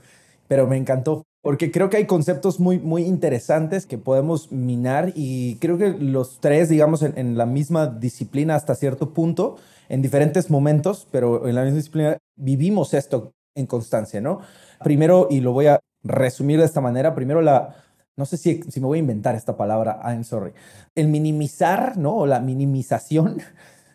pero 0.49 0.67
me 0.67 0.77
encantó. 0.77 1.25
Porque 1.45 1.71
creo 1.71 1.91
que 1.91 1.99
hay 1.99 2.07
conceptos 2.07 2.59
muy, 2.59 2.81
muy 2.81 3.05
interesantes 3.05 3.87
que 3.87 3.99
podemos 3.99 4.51
minar 4.51 5.13
y 5.15 5.57
creo 5.57 5.79
que 5.79 5.91
los 5.91 6.41
tres, 6.41 6.71
digamos, 6.71 7.03
en 7.03 7.39
la 7.39 7.45
misma 7.45 7.87
disciplina 7.87 8.57
hasta 8.57 8.75
cierto 8.75 9.15
punto, 9.15 9.57
en 9.89 10.01
diferentes 10.01 10.51
momentos, 10.51 11.07
pero 11.11 11.47
en 11.47 11.55
la 11.55 11.63
misma 11.63 11.77
disciplina 11.77 12.19
vivimos 12.35 12.95
esto 12.95 13.35
en 13.55 13.67
constancia, 13.67 14.23
¿no? 14.23 14.41
Primero, 14.83 15.29
y 15.31 15.41
lo 15.41 15.53
voy 15.53 15.67
a 15.67 15.81
resumir 16.03 16.59
de 16.59 16.65
esta 16.65 16.81
manera, 16.81 17.15
primero 17.15 17.41
la, 17.43 17.77
no 18.17 18.27
sé 18.27 18.37
si, 18.37 18.63
si 18.63 18.81
me 18.81 18.87
voy 18.87 18.99
a 18.99 19.01
inventar 19.01 19.35
esta 19.35 19.57
palabra, 19.57 20.01
I'm 20.03 20.25
sorry, 20.25 20.53
el 20.95 21.09
minimizar, 21.09 21.97
¿no? 21.97 22.17
O 22.17 22.27
la 22.27 22.41
minimización 22.41 23.39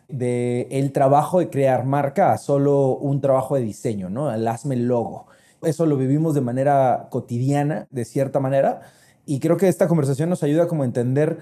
del 0.08 0.66
el 0.70 0.92
trabajo 0.92 1.40
de 1.40 1.50
crear 1.50 1.84
marca 1.84 2.32
a 2.32 2.38
solo 2.38 2.96
un 2.96 3.20
trabajo 3.20 3.56
de 3.56 3.62
diseño, 3.62 4.08
¿no? 4.08 4.32
El 4.32 4.46
hazme 4.46 4.76
logo. 4.76 5.26
Eso 5.62 5.86
lo 5.86 5.96
vivimos 5.96 6.34
de 6.34 6.40
manera 6.40 7.08
cotidiana, 7.10 7.86
de 7.90 8.04
cierta 8.04 8.40
manera, 8.40 8.80
y 9.26 9.40
creo 9.40 9.56
que 9.56 9.68
esta 9.68 9.88
conversación 9.88 10.30
nos 10.30 10.42
ayuda 10.42 10.66
como 10.66 10.82
a 10.82 10.86
entender 10.86 11.38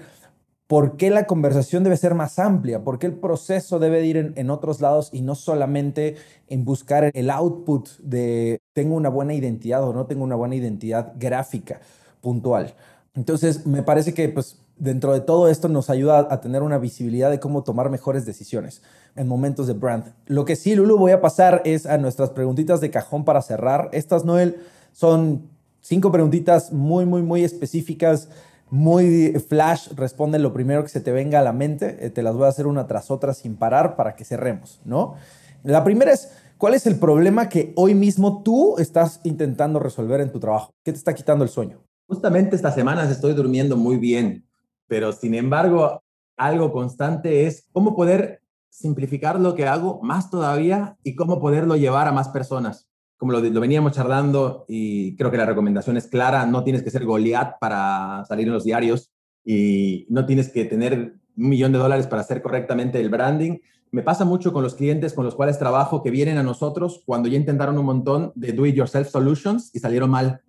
por 0.69 0.97
qué 0.97 1.09
la 1.09 1.25
conversación 1.25 1.83
debe 1.83 1.97
ser 1.97 2.13
más 2.13 2.37
amplia, 2.37 2.83
por 2.83 2.99
qué 2.99 3.07
el 3.07 3.13
proceso 3.13 3.79
debe 3.79 4.05
ir 4.05 4.33
en, 4.35 4.49
otros 4.51 4.81
lados 4.81 5.09
y 5.11 5.23
no 5.23 5.33
solamente 5.33 6.15
en 6.47 6.63
buscar 6.63 7.09
el 7.11 7.31
output 7.31 7.89
de 7.97 8.59
tengo 8.73 8.95
una 8.95 9.09
buena 9.09 9.33
identidad 9.33 9.83
o 9.83 9.93
no 9.93 10.05
tengo 10.05 10.23
una 10.23 10.35
buena 10.35 10.53
identidad 10.53 11.13
gráfica 11.17 11.79
puntual. 12.21 12.75
Entonces, 13.15 13.65
me 13.65 13.81
parece 13.81 14.13
que 14.13 14.29
pues, 14.29 14.59
dentro 14.79 15.13
de 15.13 15.21
todo 15.21 15.47
esto 15.49 15.67
nos 15.67 15.89
ayuda 15.89 16.27
a 16.29 16.41
tener 16.41 16.63
una 16.63 16.77
visibilidad 16.77 17.29
de 17.29 17.39
cómo 17.39 17.63
tomar 17.63 17.89
mejores 17.89 18.25
decisiones 18.25 18.81
en 19.15 19.27
momentos 19.27 19.67
de 19.67 19.73
brand. 19.73 20.13
Lo 20.25 20.45
que 20.45 20.55
sí, 20.55 20.75
Lulu, 20.75 20.97
voy 20.97 21.11
a 21.11 21.21
pasar 21.21 21.61
es 21.65 21.85
a 21.85 21.97
nuestras 21.97 22.31
preguntitas 22.31 22.81
de 22.81 22.89
cajón 22.89 23.25
para 23.25 23.41
cerrar. 23.41 23.89
Estas, 23.91 24.25
Noel, 24.25 24.57
son 24.91 25.49
cinco 25.81 26.11
preguntitas 26.11 26.71
muy, 26.71 27.05
muy, 27.05 27.21
muy 27.21 27.43
específicas 27.43 28.29
muy 28.69 29.33
flash, 29.47 29.89
responde 29.95 30.39
lo 30.39 30.53
primero 30.53 30.83
que 30.83 30.89
se 30.89 31.01
te 31.01 31.11
venga 31.11 31.39
a 31.39 31.43
la 31.43 31.53
mente. 31.53 31.97
Eh, 32.05 32.09
te 32.09 32.21
las 32.21 32.35
voy 32.35 32.45
a 32.45 32.49
hacer 32.49 32.67
una 32.67 32.87
tras 32.87 33.11
otra 33.11 33.33
sin 33.33 33.55
parar 33.55 33.95
para 33.95 34.15
que 34.15 34.25
cerremos, 34.25 34.79
¿no? 34.85 35.15
La 35.63 35.83
primera 35.83 36.11
es, 36.11 36.31
¿cuál 36.57 36.73
es 36.73 36.85
el 36.85 36.97
problema 36.97 37.49
que 37.49 37.73
hoy 37.75 37.95
mismo 37.95 38.43
tú 38.43 38.75
estás 38.77 39.19
intentando 39.23 39.79
resolver 39.79 40.21
en 40.21 40.31
tu 40.31 40.39
trabajo? 40.39 40.69
¿Qué 40.83 40.91
te 40.91 40.97
está 40.97 41.13
quitando 41.13 41.43
el 41.43 41.49
sueño? 41.49 41.79
Justamente 42.07 42.55
estas 42.55 42.75
semanas 42.75 43.11
estoy 43.11 43.33
durmiendo 43.33 43.75
muy 43.75 43.97
bien, 43.97 44.45
pero 44.89 45.13
sin 45.13 45.35
embargo, 45.35 46.03
algo 46.35 46.73
constante 46.73 47.47
es 47.47 47.65
cómo 47.71 47.95
poder 47.95 48.41
simplificar 48.69 49.39
lo 49.39 49.55
que 49.55 49.67
hago 49.67 50.01
más 50.03 50.29
todavía 50.29 50.97
y 51.03 51.15
cómo 51.15 51.39
poderlo 51.39 51.77
llevar 51.77 52.09
a 52.09 52.11
más 52.11 52.27
personas 52.27 52.89
como 53.19 53.33
lo, 53.33 53.41
veníamos 53.41 53.91
charlando 53.91 54.65
y 54.69 55.17
creo 55.17 55.29
que 55.29 55.35
la 55.35 55.45
recomendación 55.45 55.97
es 55.97 56.07
clara, 56.07 56.45
no 56.45 56.63
tienes 56.63 56.83
que 56.83 56.89
ser 56.89 57.03
Goliat 57.03 57.59
para 57.59 58.23
salir 58.25 58.47
en 58.47 58.53
los 58.53 58.63
diarios 58.63 59.11
y 59.43 60.07
no 60.09 60.25
tienes 60.25 60.47
que 60.47 60.63
tener 60.63 61.15
un 61.35 61.49
millón 61.49 61.73
de 61.73 61.79
dólares 61.79 62.07
para 62.07 62.21
hacer 62.21 62.41
correctamente 62.41 62.97
el 63.01 63.09
branding. 63.09 63.57
Me 63.91 64.03
pasa 64.03 64.23
mucho 64.23 64.53
con 64.53 64.63
los 64.63 64.73
clientes 64.73 65.11
con 65.11 65.25
los 65.25 65.35
cuales 65.35 65.59
trabajo 65.59 66.01
que 66.01 66.11
vienen 66.11 66.37
a 66.37 66.43
nosotros 66.43 67.03
cuando 67.05 67.27
ya 67.27 67.35
intentaron 67.35 67.77
un 67.77 67.87
montón 67.87 68.31
de 68.35 68.53
do-it-yourself 68.53 69.09
solutions 69.09 69.69
y 69.75 69.79
salieron 69.79 70.09
mal. 70.09 70.41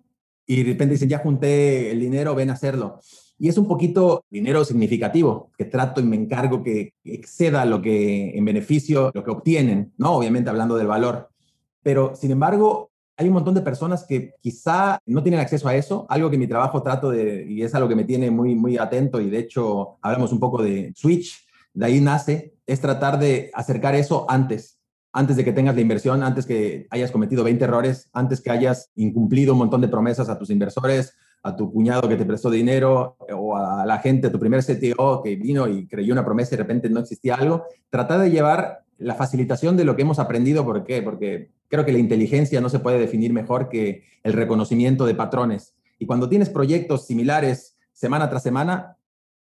y 0.47 0.63
de 0.63 0.71
repente 0.71 0.93
dicen, 0.93 1.09
ya 1.09 1.19
junté 1.19 1.91
el 1.91 1.99
dinero, 1.99 2.35
ven 2.35 2.51
a 2.51 2.53
hacerlo. 2.53 2.99
Y 3.41 3.49
es 3.49 3.57
un 3.57 3.67
poquito 3.67 4.23
dinero 4.29 4.63
significativo, 4.63 5.49
que 5.57 5.65
trato 5.65 5.99
y 5.99 6.03
me 6.03 6.15
encargo 6.15 6.61
que 6.61 6.93
exceda 7.03 7.65
lo 7.65 7.81
que 7.81 8.37
en 8.37 8.45
beneficio, 8.45 9.09
lo 9.15 9.23
que 9.23 9.31
obtienen, 9.31 9.93
¿no? 9.97 10.11
Obviamente 10.11 10.51
hablando 10.51 10.75
del 10.75 10.85
valor. 10.85 11.31
Pero, 11.81 12.13
sin 12.13 12.29
embargo, 12.29 12.91
hay 13.17 13.29
un 13.29 13.33
montón 13.33 13.55
de 13.55 13.61
personas 13.61 14.05
que 14.07 14.35
quizá 14.41 14.99
no 15.07 15.23
tienen 15.23 15.39
acceso 15.39 15.67
a 15.67 15.75
eso, 15.75 16.05
algo 16.07 16.29
que 16.29 16.37
mi 16.37 16.45
trabajo 16.45 16.83
trato 16.83 17.09
de, 17.09 17.43
y 17.49 17.63
es 17.63 17.73
algo 17.73 17.89
que 17.89 17.95
me 17.95 18.03
tiene 18.03 18.29
muy, 18.29 18.53
muy 18.53 18.77
atento, 18.77 19.19
y 19.19 19.31
de 19.31 19.39
hecho 19.39 19.97
hablamos 20.03 20.31
un 20.31 20.39
poco 20.39 20.61
de 20.61 20.93
Switch, 20.95 21.43
de 21.73 21.85
ahí 21.87 21.99
nace, 21.99 22.53
es 22.67 22.79
tratar 22.79 23.17
de 23.17 23.49
acercar 23.55 23.95
eso 23.95 24.27
antes, 24.29 24.77
antes 25.13 25.35
de 25.35 25.43
que 25.43 25.51
tengas 25.51 25.73
la 25.73 25.81
inversión, 25.81 26.21
antes 26.21 26.45
que 26.45 26.85
hayas 26.91 27.09
cometido 27.09 27.43
20 27.43 27.63
errores, 27.63 28.07
antes 28.13 28.39
que 28.39 28.51
hayas 28.51 28.91
incumplido 28.93 29.53
un 29.53 29.59
montón 29.59 29.81
de 29.81 29.87
promesas 29.87 30.29
a 30.29 30.37
tus 30.37 30.51
inversores, 30.51 31.15
a 31.43 31.55
tu 31.55 31.71
cuñado 31.71 32.07
que 32.07 32.15
te 32.15 32.25
prestó 32.25 32.49
dinero 32.49 33.15
o 33.31 33.57
a 33.57 33.85
la 33.85 33.97
gente, 33.99 34.27
a 34.27 34.31
tu 34.31 34.39
primer 34.39 34.63
CTO 34.63 35.21
que 35.23 35.35
vino 35.35 35.67
y 35.67 35.87
creyó 35.87 36.13
una 36.13 36.25
promesa 36.25 36.53
y 36.53 36.57
de 36.57 36.63
repente 36.63 36.89
no 36.89 36.99
existía 36.99 37.35
algo, 37.35 37.65
tratar 37.89 38.19
de 38.19 38.29
llevar 38.29 38.83
la 38.97 39.15
facilitación 39.15 39.75
de 39.75 39.83
lo 39.83 39.95
que 39.95 40.03
hemos 40.03 40.19
aprendido. 40.19 40.63
¿Por 40.63 40.83
qué? 40.83 41.01
Porque 41.01 41.49
creo 41.67 41.83
que 41.85 41.91
la 41.91 41.97
inteligencia 41.97 42.61
no 42.61 42.69
se 42.69 42.79
puede 42.79 42.99
definir 42.99 43.33
mejor 43.33 43.69
que 43.69 44.03
el 44.23 44.33
reconocimiento 44.33 45.05
de 45.05 45.15
patrones. 45.15 45.73
Y 45.97 46.05
cuando 46.05 46.29
tienes 46.29 46.49
proyectos 46.49 47.07
similares 47.07 47.75
semana 47.93 48.29
tras 48.29 48.43
semana, 48.43 48.97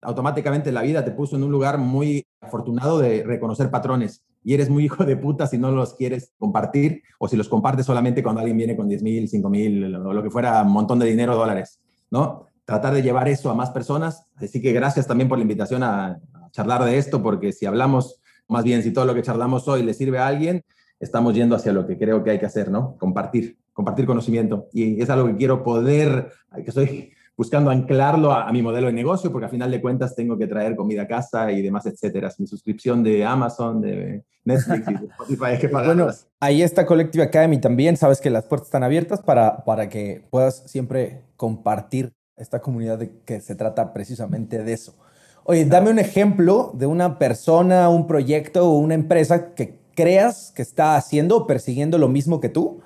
automáticamente 0.03 0.73
la 0.73 0.83
vida 0.83 1.05
te 1.05 1.11
puso 1.11 1.37
en 1.37 1.45
un 1.45 1.51
lugar 1.51 1.79
muy 1.79 2.27
afortunado 2.41 2.99
de 2.99 3.23
reconocer 3.25 3.71
patrones 3.71 4.23
y 4.49 4.55
eres 4.55 4.71
muy 4.71 4.85
hijo 4.85 5.05
de 5.05 5.15
puta 5.15 5.47
si 5.47 5.59
no 5.59 5.71
los 5.71 5.93
quieres 5.93 6.33
compartir 6.39 7.03
o 7.19 7.29
si 7.29 7.37
los 7.37 7.51
compartes 7.51 7.85
solamente 7.85 8.23
cuando 8.23 8.41
alguien 8.41 8.57
viene 8.57 8.75
con 8.75 8.89
10 8.89 9.03
mil, 9.03 9.29
5 9.29 9.51
mil 9.51 9.95
o 9.95 10.15
lo 10.15 10.23
que 10.23 10.31
fuera, 10.31 10.63
un 10.63 10.73
montón 10.73 10.99
de 10.99 11.05
dinero, 11.05 11.37
dólares, 11.37 11.83
¿no? 12.11 12.47
Tratar 12.65 12.95
de 12.95 13.03
llevar 13.03 13.29
eso 13.29 13.51
a 13.51 13.55
más 13.55 13.69
personas. 13.69 14.25
Así 14.37 14.63
que 14.63 14.73
gracias 14.73 15.07
también 15.07 15.29
por 15.29 15.37
la 15.37 15.43
invitación 15.43 15.83
a, 15.83 16.19
charlar 16.51 16.83
de 16.83 16.97
esto, 16.97 17.23
porque 17.23 17.53
si 17.53 17.67
hablamos, 17.67 18.23
más 18.49 18.65
bien 18.65 18.83
si 18.83 18.91
todo 18.91 19.05
lo 19.05 19.15
que 19.15 19.21
charlamos 19.21 19.69
hoy 19.69 19.83
le 19.83 19.93
sirve 19.93 20.19
a 20.19 20.29
alguien, 20.29 20.65
estamos 20.99 21.35
yendo 21.35 21.55
hacia 21.55 21.75
lo 21.75 21.87
que 21.87 21.99
creo 21.99 22.25
que 22.25 22.31
hay 22.31 22.39
que 22.39 22.47
hacer, 22.47 22.71
¿no? 22.71 22.97
Compartir, 22.97 23.59
compartir 23.75 24.07
conocimiento. 24.07 24.69
Y 24.73 25.03
es 25.03 25.11
algo 25.11 25.27
que 25.27 25.37
quiero 25.37 25.63
poder, 25.63 26.33
que 26.65 26.73
soy 26.73 27.13
buscando 27.39 27.71
anclarlo 27.71 28.33
a, 28.33 28.51
mi 28.51 28.63
modelo 28.63 28.89
de 28.89 28.93
negocio, 28.93 29.31
porque 29.31 29.47
a 29.47 29.49
final 29.49 29.71
de 29.71 29.81
cuentas 29.81 30.17
tengo 30.17 30.37
que 30.37 30.49
traer 30.49 30.75
comida 30.75 31.03
a 31.03 31.07
casa 31.07 31.53
y 31.53 31.63
demás, 31.63 31.87
etcétera. 31.87 32.33
Mi 32.39 32.49
suscripción 32.49 33.05
de 33.05 33.25
Amazon, 33.25 33.81
de 33.81 34.25
Netflix 34.45 34.89
y 34.89 34.95
de 34.95 35.07
Spotify 35.07 35.45
hay 35.45 35.59
que 35.59 35.69
pagarlas. 35.69 35.97
Bueno, 35.97 36.37
ahí 36.41 36.63
está 36.63 36.85
Collective 36.85 37.23
Academy 37.23 37.61
también. 37.61 37.97
Sabes 37.97 38.21
que 38.21 38.29
las 38.29 38.45
puertas 38.45 38.67
están 38.67 38.83
abiertas 38.83 39.21
para, 39.21 39.65
para 39.65 39.89
que 39.89 40.27
puedas 40.31 40.65
siempre 40.67 41.23
compartir 41.37 42.13
esta 42.37 42.61
comunidad 42.61 42.99
de 42.99 43.13
que 43.25 43.41
se 43.41 43.55
trata 43.55 43.93
precisamente 43.93 44.65
de 44.65 44.73
eso. 44.73 44.97
Oye, 45.45 45.65
dame 45.65 45.91
un 45.91 46.01
ejemplo 46.01 46.73
de 46.75 46.87
una 46.87 47.21
persona, 47.21 47.89
un 47.89 48.09
proyecto 48.09 48.69
o 48.69 48.79
una 48.79 48.95
empresa 48.95 49.55
que 49.55 49.79
creas 49.95 50.53
que 50.57 50.63
está 50.63 50.97
haciendo 50.97 51.37
o 51.37 51.47
persiguiendo 51.47 51.99
lo 51.99 52.09
mismo 52.09 52.41
que 52.41 52.49
tú, 52.49 52.81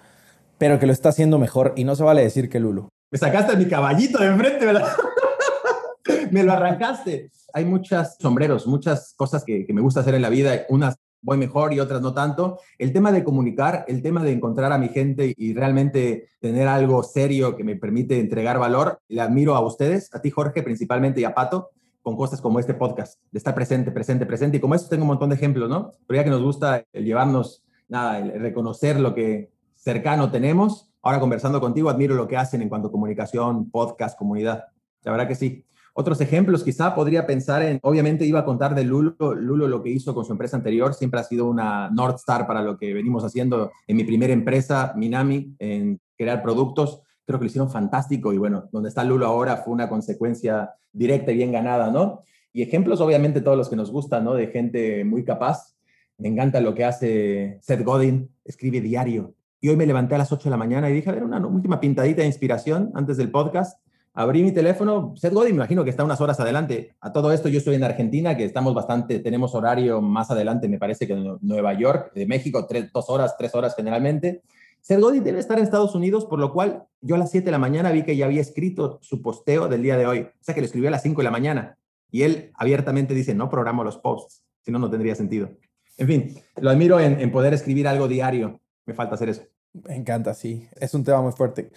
pero 0.58 0.78
que 0.78 0.86
lo 0.86 0.92
está 0.92 1.08
haciendo 1.08 1.38
mejor 1.38 1.72
y 1.74 1.84
no 1.84 1.96
se 1.96 2.02
vale 2.02 2.22
decir 2.22 2.50
que 2.50 2.60
Lulu. 2.60 2.88
Me 3.12 3.18
sacaste 3.18 3.54
mi 3.58 3.66
caballito 3.66 4.18
de 4.18 4.28
enfrente, 4.28 4.64
¿verdad? 4.64 4.88
me 6.30 6.42
lo 6.42 6.52
arrancaste. 6.52 7.30
Hay 7.52 7.66
muchos 7.66 8.16
sombreros, 8.18 8.66
muchas 8.66 9.12
cosas 9.14 9.44
que, 9.44 9.66
me 9.68 9.82
gusta 9.82 10.00
hacer 10.00 10.14
en 10.14 10.22
la 10.22 10.30
vida. 10.30 10.62
Unas 10.70 10.96
voy 11.20 11.36
mejor 11.36 11.74
y 11.74 11.80
otras 11.80 12.00
no 12.00 12.14
tanto. 12.14 12.58
El 12.78 12.94
tema 12.94 13.12
de 13.12 13.22
comunicar, 13.22 13.84
el 13.86 14.00
tema 14.02 14.24
de 14.24 14.32
encontrar 14.32 14.72
a 14.72 14.78
mi 14.78 14.88
gente 14.88 15.34
y 15.36 15.52
realmente 15.52 16.30
tener 16.40 16.66
algo 16.68 17.02
serio 17.02 17.54
que 17.54 17.64
me 17.64 17.76
permite 17.76 18.18
entregar 18.18 18.58
valor, 18.58 19.02
le 19.08 19.20
admiro 19.20 19.56
a 19.56 19.60
ustedes, 19.60 20.08
a 20.14 20.22
ti 20.22 20.30
Jorge 20.30 20.62
principalmente 20.62 21.20
y 21.20 21.24
a 21.24 21.34
Pato, 21.34 21.68
con 22.00 22.16
cosas 22.16 22.40
como 22.40 22.60
este 22.60 22.72
podcast, 22.72 23.20
de 23.30 23.36
estar 23.36 23.54
presente, 23.54 23.90
presente, 23.90 24.24
presente. 24.24 24.56
Y 24.56 24.60
como 24.60 24.74
eso 24.74 24.88
tengo 24.88 25.02
un 25.02 25.08
montón 25.08 25.28
de 25.28 25.36
ejemplos, 25.36 25.68
¿no? 25.68 25.92
Pero 26.06 26.16
ya 26.16 26.24
que 26.24 26.30
nos 26.30 26.42
gusta 26.42 26.82
el 26.94 27.04
llevarnos, 27.04 27.62
nada, 27.88 28.20
el 28.20 28.40
reconocer 28.40 28.98
lo 28.98 29.14
que 29.14 29.52
cercano 29.74 30.30
tenemos 30.30 30.91
Ahora 31.02 31.18
conversando 31.18 31.60
contigo, 31.60 31.90
admiro 31.90 32.14
lo 32.14 32.28
que 32.28 32.36
hacen 32.36 32.62
en 32.62 32.68
cuanto 32.68 32.88
a 32.88 32.92
comunicación, 32.92 33.70
podcast, 33.70 34.16
comunidad. 34.16 34.66
La 35.02 35.10
verdad 35.10 35.26
que 35.26 35.34
sí. 35.34 35.64
Otros 35.94 36.20
ejemplos, 36.20 36.62
quizá 36.62 36.94
podría 36.94 37.26
pensar 37.26 37.62
en, 37.62 37.78
obviamente 37.82 38.24
iba 38.24 38.38
a 38.38 38.44
contar 38.44 38.74
de 38.74 38.84
Lulo, 38.84 39.34
Lulo 39.34 39.68
lo 39.68 39.82
que 39.82 39.90
hizo 39.90 40.14
con 40.14 40.24
su 40.24 40.32
empresa 40.32 40.56
anterior, 40.56 40.94
siempre 40.94 41.20
ha 41.20 41.24
sido 41.24 41.50
una 41.50 41.90
North 41.90 42.16
Star 42.16 42.46
para 42.46 42.62
lo 42.62 42.78
que 42.78 42.94
venimos 42.94 43.24
haciendo 43.24 43.72
en 43.86 43.96
mi 43.96 44.04
primera 44.04 44.32
empresa, 44.32 44.94
Minami, 44.96 45.54
en 45.58 46.00
crear 46.16 46.40
productos. 46.40 47.02
Creo 47.26 47.38
que 47.38 47.44
lo 47.44 47.48
hicieron 47.48 47.70
fantástico 47.70 48.32
y 48.32 48.38
bueno, 48.38 48.68
donde 48.72 48.88
está 48.88 49.04
Lulo 49.04 49.26
ahora 49.26 49.58
fue 49.58 49.74
una 49.74 49.88
consecuencia 49.88 50.70
directa 50.92 51.32
y 51.32 51.36
bien 51.36 51.52
ganada, 51.52 51.90
¿no? 51.90 52.22
Y 52.52 52.62
ejemplos, 52.62 53.00
obviamente, 53.00 53.40
todos 53.40 53.56
los 53.58 53.68
que 53.68 53.76
nos 53.76 53.90
gustan, 53.90 54.24
¿no? 54.24 54.34
De 54.34 54.46
gente 54.46 55.04
muy 55.04 55.24
capaz. 55.24 55.74
Me 56.16 56.28
encanta 56.28 56.60
lo 56.60 56.74
que 56.74 56.84
hace 56.84 57.58
Seth 57.60 57.82
Godin, 57.82 58.30
escribe 58.44 58.80
diario, 58.80 59.34
y 59.62 59.68
hoy 59.68 59.76
me 59.76 59.86
levanté 59.86 60.16
a 60.16 60.18
las 60.18 60.32
8 60.32 60.42
de 60.42 60.50
la 60.50 60.56
mañana 60.56 60.90
y 60.90 60.92
dije, 60.92 61.08
a 61.08 61.12
ver, 61.12 61.22
una 61.22 61.38
última 61.38 61.78
pintadita 61.78 62.22
de 62.22 62.26
inspiración 62.26 62.90
antes 62.94 63.16
del 63.16 63.30
podcast. 63.30 63.80
Abrí 64.12 64.42
mi 64.42 64.50
teléfono, 64.50 65.14
Seth 65.16 65.32
Godin, 65.32 65.52
me 65.52 65.58
imagino 65.58 65.84
que 65.84 65.90
está 65.90 66.02
unas 66.02 66.20
horas 66.20 66.40
adelante. 66.40 66.96
A 67.00 67.12
todo 67.12 67.30
esto 67.30 67.48
yo 67.48 67.58
estoy 67.58 67.76
en 67.76 67.84
Argentina, 67.84 68.36
que 68.36 68.44
estamos 68.44 68.74
bastante, 68.74 69.20
tenemos 69.20 69.54
horario 69.54 70.02
más 70.02 70.32
adelante, 70.32 70.68
me 70.68 70.80
parece 70.80 71.06
que 71.06 71.12
en 71.12 71.38
Nueva 71.42 71.74
York, 71.74 72.12
de 72.12 72.26
México, 72.26 72.66
tres, 72.66 72.92
dos 72.92 73.08
horas, 73.08 73.36
tres 73.38 73.54
horas 73.54 73.76
generalmente. 73.76 74.42
Seth 74.80 75.00
Godin 75.00 75.22
debe 75.22 75.38
estar 75.38 75.56
en 75.58 75.64
Estados 75.64 75.94
Unidos, 75.94 76.26
por 76.26 76.40
lo 76.40 76.52
cual 76.52 76.82
yo 77.00 77.14
a 77.14 77.18
las 77.18 77.30
7 77.30 77.44
de 77.44 77.52
la 77.52 77.58
mañana 77.58 77.92
vi 77.92 78.02
que 78.02 78.16
ya 78.16 78.26
había 78.26 78.40
escrito 78.40 78.98
su 79.00 79.22
posteo 79.22 79.68
del 79.68 79.80
día 79.80 79.96
de 79.96 80.06
hoy. 80.06 80.20
O 80.22 80.30
sea, 80.40 80.56
que 80.56 80.60
lo 80.60 80.64
escribió 80.64 80.88
a 80.88 80.90
las 80.90 81.02
5 81.04 81.20
de 81.20 81.24
la 81.24 81.30
mañana. 81.30 81.78
Y 82.10 82.22
él 82.22 82.50
abiertamente 82.56 83.14
dice, 83.14 83.32
no 83.32 83.48
programo 83.48 83.84
los 83.84 83.96
posts, 83.96 84.42
si 84.60 84.72
no, 84.72 84.80
no 84.80 84.90
tendría 84.90 85.14
sentido. 85.14 85.50
En 85.98 86.08
fin, 86.08 86.34
lo 86.60 86.68
admiro 86.68 86.98
en, 86.98 87.20
en 87.20 87.30
poder 87.30 87.54
escribir 87.54 87.86
algo 87.86 88.08
diario. 88.08 88.60
Me 88.86 88.94
falta 88.94 89.14
hacer 89.14 89.28
eso. 89.28 89.51
Me 89.72 89.96
encanta, 89.96 90.34
sí. 90.34 90.68
Es 90.80 90.94
un 90.94 91.04
tema 91.04 91.22
muy 91.22 91.32
fuerte. 91.32 91.70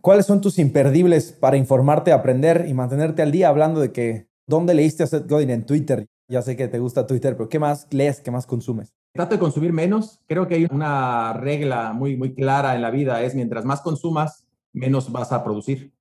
¿Cuáles 0.00 0.26
son 0.26 0.40
tus 0.40 0.58
imperdibles 0.58 1.32
para 1.32 1.56
informarte, 1.56 2.12
aprender 2.12 2.66
y 2.68 2.74
mantenerte 2.74 3.22
al 3.22 3.30
día 3.30 3.48
hablando 3.48 3.80
de 3.80 3.92
que 3.92 4.28
dónde 4.46 4.74
leíste 4.74 5.04
a 5.04 5.06
Seth 5.06 5.28
Godin 5.28 5.50
en 5.50 5.66
Twitter? 5.66 6.06
Ya 6.28 6.42
sé 6.42 6.56
que 6.56 6.68
te 6.68 6.78
gusta 6.78 7.06
Twitter, 7.06 7.36
pero 7.36 7.48
¿qué 7.48 7.58
más 7.58 7.86
lees? 7.90 8.20
¿Qué 8.20 8.30
más 8.30 8.46
consumes? 8.46 8.94
Trato 9.12 9.34
de 9.34 9.38
consumir 9.38 9.72
menos. 9.72 10.20
Creo 10.26 10.48
que 10.48 10.54
hay 10.54 10.66
una 10.70 11.34
regla 11.34 11.92
muy, 11.92 12.16
muy 12.16 12.34
clara 12.34 12.74
en 12.74 12.82
la 12.82 12.90
vida, 12.90 13.22
es 13.22 13.34
mientras 13.34 13.64
más 13.64 13.82
consumas, 13.82 14.46
menos 14.72 15.12
vas 15.12 15.32
a 15.32 15.44
producir. 15.44 15.92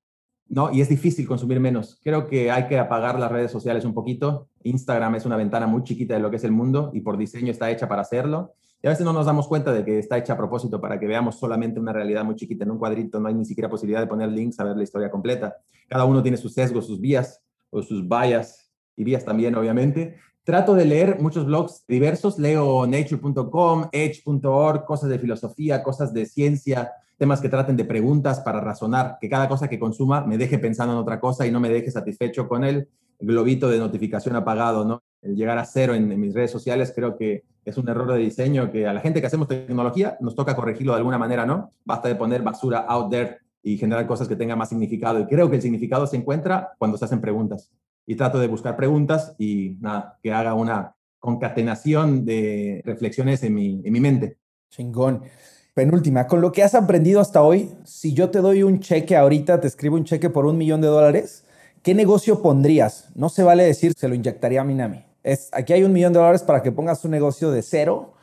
¿no? 0.51 0.71
Y 0.71 0.81
es 0.81 0.89
difícil 0.89 1.27
consumir 1.27 1.59
menos. 1.59 1.99
Creo 2.03 2.27
que 2.27 2.51
hay 2.51 2.67
que 2.67 2.77
apagar 2.77 3.17
las 3.19 3.31
redes 3.31 3.51
sociales 3.51 3.85
un 3.85 3.93
poquito. 3.93 4.49
Instagram 4.63 5.15
es 5.15 5.25
una 5.25 5.37
ventana 5.37 5.65
muy 5.65 5.83
chiquita 5.83 6.13
de 6.13 6.19
lo 6.19 6.29
que 6.29 6.35
es 6.35 6.43
el 6.43 6.51
mundo 6.51 6.91
y 6.93 7.01
por 7.01 7.17
diseño 7.17 7.51
está 7.51 7.71
hecha 7.71 7.87
para 7.87 8.01
hacerlo. 8.01 8.53
Y 8.83 8.87
a 8.87 8.89
veces 8.89 9.05
no 9.05 9.13
nos 9.13 9.27
damos 9.27 9.47
cuenta 9.47 9.71
de 9.71 9.85
que 9.85 9.99
está 9.99 10.17
hecha 10.17 10.33
a 10.33 10.37
propósito 10.37 10.81
para 10.81 10.99
que 10.99 11.05
veamos 11.05 11.35
solamente 11.35 11.79
una 11.79 11.93
realidad 11.93 12.23
muy 12.23 12.35
chiquita. 12.35 12.63
En 12.63 12.71
un 12.71 12.79
cuadrito 12.79 13.19
no 13.19 13.27
hay 13.27 13.35
ni 13.35 13.45
siquiera 13.45 13.69
posibilidad 13.69 14.01
de 14.01 14.07
poner 14.07 14.29
links 14.29 14.59
a 14.59 14.63
ver 14.63 14.75
la 14.75 14.83
historia 14.83 15.11
completa. 15.11 15.55
Cada 15.87 16.05
uno 16.05 16.23
tiene 16.23 16.37
sus 16.37 16.53
sesgos, 16.53 16.87
sus 16.87 16.99
vías 16.99 17.43
o 17.69 17.83
sus 17.83 18.07
bias 18.07 18.71
y 18.95 19.03
vías 19.03 19.23
también, 19.23 19.53
obviamente. 19.55 20.15
Trato 20.43 20.73
de 20.73 20.85
leer 20.85 21.19
muchos 21.21 21.45
blogs 21.45 21.85
diversos. 21.87 22.39
Leo 22.39 22.87
nature.com, 22.87 23.89
edge.org, 23.91 24.85
cosas 24.85 25.09
de 25.09 25.19
filosofía, 25.19 25.83
cosas 25.83 26.11
de 26.11 26.25
ciencia, 26.25 26.91
temas 27.19 27.39
que 27.39 27.49
traten 27.49 27.77
de 27.77 27.85
preguntas 27.85 28.39
para 28.39 28.61
razonar, 28.61 29.17
que 29.21 29.29
cada 29.29 29.47
cosa 29.47 29.67
que 29.67 29.77
consuma 29.77 30.25
me 30.25 30.39
deje 30.39 30.57
pensando 30.57 30.93
en 30.93 30.99
otra 30.99 31.19
cosa 31.19 31.45
y 31.45 31.51
no 31.51 31.59
me 31.59 31.69
deje 31.69 31.91
satisfecho 31.91 32.47
con 32.47 32.63
el 32.63 32.89
globito 33.19 33.69
de 33.69 33.77
notificación 33.77 34.35
apagado, 34.35 34.83
¿no? 34.85 35.03
El 35.21 35.35
llegar 35.35 35.59
a 35.59 35.65
cero 35.65 35.93
en 35.93 36.19
mis 36.19 36.33
redes 36.33 36.49
sociales 36.49 36.91
creo 36.95 37.15
que 37.15 37.43
es 37.65 37.77
un 37.77 37.87
error 37.89 38.11
de 38.11 38.19
diseño 38.19 38.71
que 38.71 38.87
a 38.87 38.93
la 38.93 39.01
gente 39.01 39.21
que 39.21 39.27
hacemos 39.27 39.47
tecnología 39.47 40.17
nos 40.19 40.35
toca 40.35 40.55
corregirlo 40.55 40.93
de 40.93 40.97
alguna 40.97 41.17
manera, 41.17 41.45
¿no? 41.45 41.71
Basta 41.85 42.07
de 42.07 42.15
poner 42.15 42.41
basura 42.41 42.79
out 42.79 43.11
there 43.11 43.37
y 43.63 43.77
generar 43.77 44.07
cosas 44.07 44.27
que 44.27 44.35
tengan 44.35 44.57
más 44.57 44.69
significado. 44.69 45.19
Y 45.19 45.27
creo 45.27 45.49
que 45.49 45.57
el 45.57 45.61
significado 45.61 46.07
se 46.07 46.17
encuentra 46.17 46.73
cuando 46.77 46.97
se 46.97 47.05
hacen 47.05 47.21
preguntas. 47.21 47.69
Y 48.05 48.15
trato 48.15 48.39
de 48.39 48.47
buscar 48.47 48.75
preguntas 48.75 49.35
y 49.37 49.77
nada, 49.79 50.17
que 50.23 50.33
haga 50.33 50.55
una 50.55 50.95
concatenación 51.19 52.25
de 52.25 52.81
reflexiones 52.83 53.43
en 53.43 53.53
mi, 53.53 53.81
en 53.83 53.93
mi 53.93 53.99
mente. 53.99 54.37
Chingón. 54.71 55.21
Penúltima, 55.73 56.27
con 56.27 56.41
lo 56.41 56.51
que 56.51 56.63
has 56.63 56.75
aprendido 56.75 57.21
hasta 57.21 57.41
hoy, 57.41 57.71
si 57.85 58.13
yo 58.13 58.29
te 58.29 58.39
doy 58.39 58.63
un 58.63 58.79
cheque 58.79 59.15
ahorita, 59.15 59.61
te 59.61 59.67
escribo 59.67 59.95
un 59.95 60.03
cheque 60.03 60.29
por 60.29 60.45
un 60.45 60.57
millón 60.57 60.81
de 60.81 60.87
dólares, 60.87 61.45
¿qué 61.81 61.93
negocio 61.93 62.41
pondrías? 62.41 63.09
No 63.15 63.29
se 63.29 63.43
vale 63.43 63.63
decir, 63.63 63.93
se 63.95 64.09
lo 64.09 64.15
inyectaría 64.15 64.61
a 64.61 64.63
Minami. 64.65 65.10
Es, 65.23 65.49
aquí 65.51 65.73
hay 65.73 65.83
un 65.83 65.93
millón 65.93 66.13
de 66.13 66.19
dólares 66.19 66.43
para 66.43 66.61
que 66.61 66.71
pongas 66.71 67.03
un 67.05 67.11
negocio 67.11 67.51
de 67.51 67.61
cero. 67.61 68.13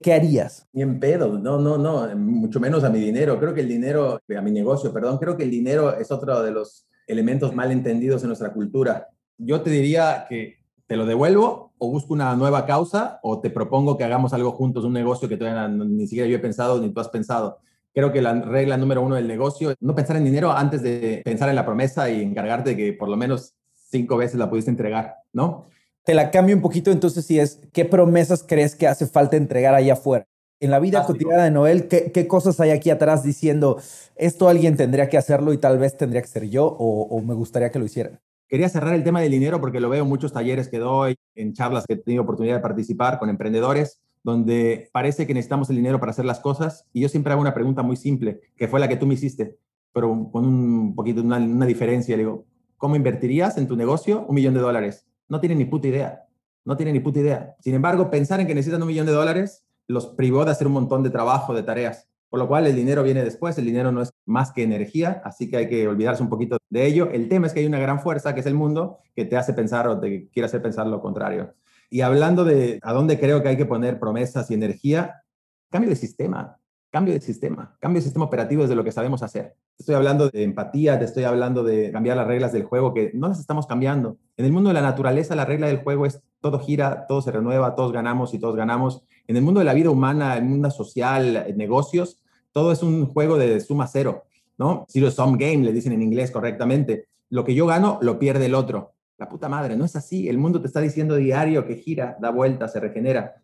¿Qué 0.00 0.12
harías? 0.12 0.66
Ni 0.72 0.82
en 0.82 1.00
pedo, 1.00 1.38
no, 1.38 1.58
no, 1.58 1.78
no, 1.78 2.14
mucho 2.16 2.60
menos 2.60 2.84
a 2.84 2.90
mi 2.90 3.00
dinero. 3.00 3.38
Creo 3.38 3.54
que 3.54 3.62
el 3.62 3.68
dinero, 3.68 4.20
a 4.36 4.40
mi 4.42 4.50
negocio, 4.50 4.92
perdón, 4.92 5.18
creo 5.18 5.36
que 5.36 5.44
el 5.44 5.50
dinero 5.50 5.96
es 5.96 6.10
otro 6.10 6.42
de 6.42 6.50
los 6.50 6.86
elementos 7.06 7.54
mal 7.54 7.72
entendidos 7.72 8.22
en 8.22 8.28
nuestra 8.28 8.52
cultura. 8.52 9.08
Yo 9.38 9.62
te 9.62 9.70
diría 9.70 10.26
que 10.28 10.58
te 10.86 10.96
lo 10.96 11.06
devuelvo 11.06 11.72
o 11.78 11.90
busco 11.90 12.12
una 12.12 12.34
nueva 12.36 12.66
causa 12.66 13.18
o 13.22 13.40
te 13.40 13.50
propongo 13.50 13.96
que 13.96 14.04
hagamos 14.04 14.32
algo 14.32 14.52
juntos, 14.52 14.84
un 14.84 14.92
negocio 14.92 15.28
que 15.28 15.36
todavía 15.36 15.68
ni 15.68 16.06
siquiera 16.06 16.28
yo 16.28 16.36
he 16.36 16.40
pensado 16.40 16.80
ni 16.80 16.90
tú 16.90 17.00
has 17.00 17.08
pensado. 17.08 17.58
Creo 17.92 18.12
que 18.12 18.22
la 18.22 18.34
regla 18.34 18.76
número 18.76 19.02
uno 19.02 19.14
del 19.14 19.26
negocio 19.26 19.70
es 19.70 19.76
no 19.80 19.94
pensar 19.94 20.16
en 20.16 20.24
dinero 20.24 20.52
antes 20.52 20.82
de 20.82 21.22
pensar 21.24 21.48
en 21.48 21.56
la 21.56 21.64
promesa 21.64 22.10
y 22.10 22.22
encargarte 22.22 22.76
que 22.76 22.92
por 22.92 23.08
lo 23.08 23.16
menos 23.16 23.54
cinco 23.72 24.16
veces 24.16 24.38
la 24.38 24.50
pudiste 24.50 24.70
entregar, 24.70 25.16
¿no? 25.32 25.66
Te 26.06 26.14
la 26.14 26.30
cambio 26.30 26.54
un 26.54 26.62
poquito, 26.62 26.92
entonces 26.92 27.26
si 27.26 27.40
es, 27.40 27.60
¿qué 27.72 27.84
promesas 27.84 28.44
crees 28.46 28.76
que 28.76 28.86
hace 28.86 29.08
falta 29.08 29.36
entregar 29.36 29.74
allá 29.74 29.94
afuera? 29.94 30.24
En 30.60 30.70
la 30.70 30.78
vida 30.78 31.04
cotidiana 31.04 31.42
de 31.42 31.50
Noel, 31.50 31.88
¿qué, 31.88 32.26
cosas 32.28 32.60
hay 32.60 32.70
aquí 32.70 32.90
atrás 32.90 33.24
diciendo, 33.24 33.78
esto 34.14 34.48
alguien 34.48 34.76
tendría 34.76 35.08
que 35.08 35.18
hacerlo 35.18 35.52
y 35.52 35.58
tal 35.58 35.78
vez 35.80 35.96
tendría 35.96 36.22
que 36.22 36.28
ser 36.28 36.48
yo 36.48 36.64
o, 36.64 37.02
o 37.08 37.20
me 37.22 37.34
gustaría 37.34 37.72
que 37.72 37.80
lo 37.80 37.84
hicieran? 37.84 38.20
Quería 38.46 38.68
cerrar 38.68 38.94
el 38.94 39.02
tema 39.02 39.20
del 39.20 39.32
dinero 39.32 39.60
porque 39.60 39.80
lo 39.80 39.88
veo 39.88 40.04
en 40.04 40.08
muchos 40.08 40.32
talleres 40.32 40.68
que 40.68 40.78
doy, 40.78 41.16
en 41.34 41.54
charlas 41.54 41.84
que 41.88 41.94
he 41.94 41.96
tenido 41.96 42.22
oportunidad 42.22 42.54
de 42.54 42.62
participar 42.62 43.18
con 43.18 43.28
emprendedores 43.28 44.00
donde 44.22 44.88
parece 44.92 45.26
que 45.26 45.34
necesitamos 45.34 45.70
el 45.70 45.76
dinero 45.76 45.98
para 45.98 46.10
hacer 46.10 46.24
las 46.24 46.38
cosas 46.38 46.84
y 46.92 47.00
yo 47.00 47.08
siempre 47.08 47.32
hago 47.32 47.42
una 47.42 47.52
pregunta 47.52 47.82
muy 47.82 47.96
simple, 47.96 48.40
que 48.56 48.68
fue 48.68 48.78
la 48.78 48.86
que 48.86 48.96
tú 48.96 49.06
me 49.06 49.14
hiciste, 49.14 49.58
pero 49.92 50.30
con 50.30 50.46
un 50.46 50.94
poquito, 50.94 51.20
una, 51.20 51.38
una 51.38 51.66
diferencia. 51.66 52.16
Le 52.16 52.22
digo, 52.22 52.44
¿cómo 52.76 52.94
invertirías 52.94 53.58
en 53.58 53.66
tu 53.66 53.76
negocio 53.76 54.24
un 54.28 54.36
millón 54.36 54.54
de 54.54 54.60
dólares? 54.60 55.04
No 55.28 55.40
tienen 55.40 55.58
ni 55.58 55.64
puta 55.64 55.88
idea, 55.88 56.26
no 56.64 56.76
tienen 56.76 56.94
ni 56.94 57.00
puta 57.00 57.20
idea. 57.20 57.56
Sin 57.60 57.74
embargo, 57.74 58.10
pensar 58.10 58.40
en 58.40 58.46
que 58.46 58.54
necesitan 58.54 58.82
un 58.82 58.88
millón 58.88 59.06
de 59.06 59.12
dólares 59.12 59.64
los 59.88 60.06
privó 60.08 60.44
de 60.44 60.50
hacer 60.50 60.66
un 60.66 60.72
montón 60.72 61.02
de 61.02 61.10
trabajo, 61.10 61.54
de 61.54 61.62
tareas. 61.62 62.08
Por 62.28 62.40
lo 62.40 62.48
cual 62.48 62.66
el 62.66 62.74
dinero 62.74 63.02
viene 63.04 63.22
después, 63.22 63.56
el 63.56 63.66
dinero 63.66 63.92
no 63.92 64.02
es 64.02 64.10
más 64.24 64.50
que 64.52 64.64
energía, 64.64 65.22
así 65.24 65.48
que 65.48 65.58
hay 65.58 65.68
que 65.68 65.86
olvidarse 65.86 66.22
un 66.22 66.28
poquito 66.28 66.58
de 66.68 66.84
ello. 66.84 67.08
El 67.10 67.28
tema 67.28 67.46
es 67.46 67.52
que 67.52 67.60
hay 67.60 67.66
una 67.66 67.78
gran 67.78 68.00
fuerza, 68.00 68.34
que 68.34 68.40
es 68.40 68.46
el 68.46 68.54
mundo, 68.54 68.98
que 69.14 69.24
te 69.24 69.36
hace 69.36 69.52
pensar 69.52 69.86
o 69.86 70.00
te 70.00 70.28
quiere 70.30 70.46
hacer 70.46 70.60
pensar 70.60 70.88
lo 70.88 71.00
contrario. 71.00 71.54
Y 71.88 72.00
hablando 72.00 72.44
de 72.44 72.80
a 72.82 72.92
dónde 72.92 73.20
creo 73.20 73.42
que 73.42 73.48
hay 73.48 73.56
que 73.56 73.64
poner 73.64 74.00
promesas 74.00 74.50
y 74.50 74.54
energía, 74.54 75.22
cambio 75.70 75.88
de 75.88 75.96
sistema, 75.96 76.58
cambio 76.90 77.14
de 77.14 77.20
sistema, 77.20 77.76
cambio 77.80 78.00
de 78.00 78.04
sistema 78.04 78.24
operativo 78.24 78.62
desde 78.62 78.74
lo 78.74 78.84
que 78.84 78.92
sabemos 78.92 79.22
hacer. 79.22 79.54
Estoy 79.78 79.94
hablando 79.94 80.28
de 80.28 80.42
empatía, 80.42 80.98
te 80.98 81.04
estoy 81.04 81.24
hablando 81.24 81.62
de 81.62 81.90
cambiar 81.92 82.16
las 82.16 82.26
reglas 82.26 82.52
del 82.52 82.64
juego, 82.64 82.94
que 82.94 83.10
no 83.14 83.28
las 83.28 83.40
estamos 83.40 83.66
cambiando. 83.66 84.16
En 84.36 84.46
el 84.46 84.52
mundo 84.52 84.68
de 84.68 84.74
la 84.74 84.80
naturaleza, 84.80 85.34
la 85.34 85.44
regla 85.44 85.66
del 85.66 85.78
juego 85.78 86.06
es 86.06 86.22
todo 86.40 86.58
gira, 86.58 87.06
todo 87.06 87.20
se 87.22 87.32
renueva, 87.32 87.74
todos 87.74 87.92
ganamos 87.92 88.32
y 88.34 88.38
todos 88.38 88.56
ganamos. 88.56 89.02
En 89.26 89.36
el 89.36 89.42
mundo 89.42 89.60
de 89.60 89.64
la 89.64 89.74
vida 89.74 89.90
humana, 89.90 90.36
en 90.36 90.44
el 90.44 90.50
mundo 90.50 90.70
social, 90.70 91.52
negocios, 91.56 92.22
todo 92.52 92.72
es 92.72 92.82
un 92.82 93.06
juego 93.06 93.36
de 93.36 93.60
suma 93.60 93.86
cero, 93.86 94.24
¿no? 94.56 94.86
Zero 94.88 95.10
sum 95.10 95.36
game, 95.36 95.58
le 95.58 95.72
dicen 95.72 95.92
en 95.92 96.02
inglés 96.02 96.30
correctamente. 96.30 97.08
Lo 97.28 97.44
que 97.44 97.54
yo 97.54 97.66
gano, 97.66 97.98
lo 98.00 98.18
pierde 98.18 98.46
el 98.46 98.54
otro. 98.54 98.92
La 99.18 99.28
puta 99.28 99.48
madre, 99.48 99.76
no 99.76 99.84
es 99.84 99.96
así. 99.96 100.28
El 100.28 100.38
mundo 100.38 100.60
te 100.60 100.66
está 100.66 100.80
diciendo 100.80 101.16
diario 101.16 101.66
que 101.66 101.76
gira, 101.76 102.16
da 102.20 102.30
vuelta, 102.30 102.68
se 102.68 102.80
regenera. 102.80 103.36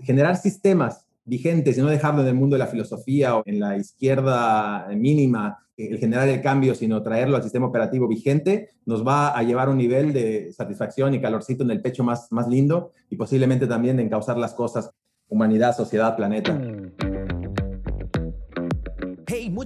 Generar 0.00 0.36
sistemas 0.36 1.05
vigentes 1.26 1.76
y 1.76 1.80
no 1.82 1.88
dejarlo 1.88 2.22
en 2.22 2.28
el 2.28 2.34
mundo 2.34 2.54
de 2.54 2.60
la 2.60 2.66
filosofía 2.68 3.36
o 3.36 3.42
en 3.44 3.60
la 3.60 3.76
izquierda 3.76 4.88
mínima, 4.96 5.58
el 5.76 5.98
generar 5.98 6.28
el 6.28 6.40
cambio, 6.40 6.74
sino 6.74 7.02
traerlo 7.02 7.36
al 7.36 7.42
sistema 7.42 7.66
operativo 7.66 8.08
vigente, 8.08 8.70
nos 8.86 9.06
va 9.06 9.36
a 9.36 9.42
llevar 9.42 9.68
a 9.68 9.72
un 9.72 9.76
nivel 9.76 10.12
de 10.12 10.52
satisfacción 10.52 11.12
y 11.12 11.20
calorcito 11.20 11.64
en 11.64 11.70
el 11.70 11.82
pecho 11.82 12.02
más, 12.02 12.32
más 12.32 12.48
lindo 12.48 12.92
y 13.10 13.16
posiblemente 13.16 13.66
también 13.66 13.96
de 13.96 14.04
encauzar 14.04 14.38
las 14.38 14.54
cosas, 14.54 14.90
humanidad, 15.28 15.76
sociedad, 15.76 16.16
planeta. 16.16 16.58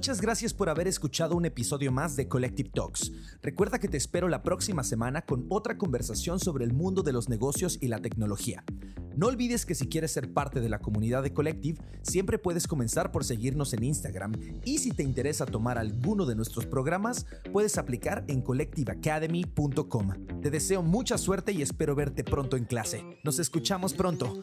Muchas 0.01 0.19
gracias 0.19 0.55
por 0.55 0.67
haber 0.67 0.87
escuchado 0.87 1.35
un 1.35 1.45
episodio 1.45 1.91
más 1.91 2.15
de 2.15 2.27
Collective 2.27 2.71
Talks. 2.73 3.11
Recuerda 3.43 3.77
que 3.77 3.87
te 3.87 3.97
espero 3.97 4.29
la 4.29 4.41
próxima 4.41 4.83
semana 4.83 5.21
con 5.21 5.45
otra 5.47 5.77
conversación 5.77 6.39
sobre 6.39 6.65
el 6.65 6.73
mundo 6.73 7.03
de 7.03 7.13
los 7.13 7.29
negocios 7.29 7.77
y 7.81 7.87
la 7.87 7.99
tecnología. 7.99 8.63
No 9.15 9.27
olvides 9.27 9.63
que 9.63 9.75
si 9.75 9.87
quieres 9.87 10.11
ser 10.11 10.33
parte 10.33 10.59
de 10.59 10.69
la 10.69 10.79
comunidad 10.79 11.21
de 11.21 11.33
Collective, 11.33 11.79
siempre 12.01 12.39
puedes 12.39 12.65
comenzar 12.65 13.11
por 13.11 13.23
seguirnos 13.23 13.75
en 13.75 13.83
Instagram 13.83 14.31
y 14.65 14.79
si 14.79 14.89
te 14.89 15.03
interesa 15.03 15.45
tomar 15.45 15.77
alguno 15.77 16.25
de 16.25 16.33
nuestros 16.33 16.65
programas, 16.65 17.27
puedes 17.53 17.77
aplicar 17.77 18.25
en 18.27 18.41
collectiveacademy.com. 18.41 20.41
Te 20.41 20.49
deseo 20.49 20.81
mucha 20.81 21.19
suerte 21.19 21.51
y 21.51 21.61
espero 21.61 21.93
verte 21.93 22.23
pronto 22.23 22.57
en 22.57 22.65
clase. 22.65 23.19
Nos 23.23 23.37
escuchamos 23.37 23.93
pronto. 23.93 24.41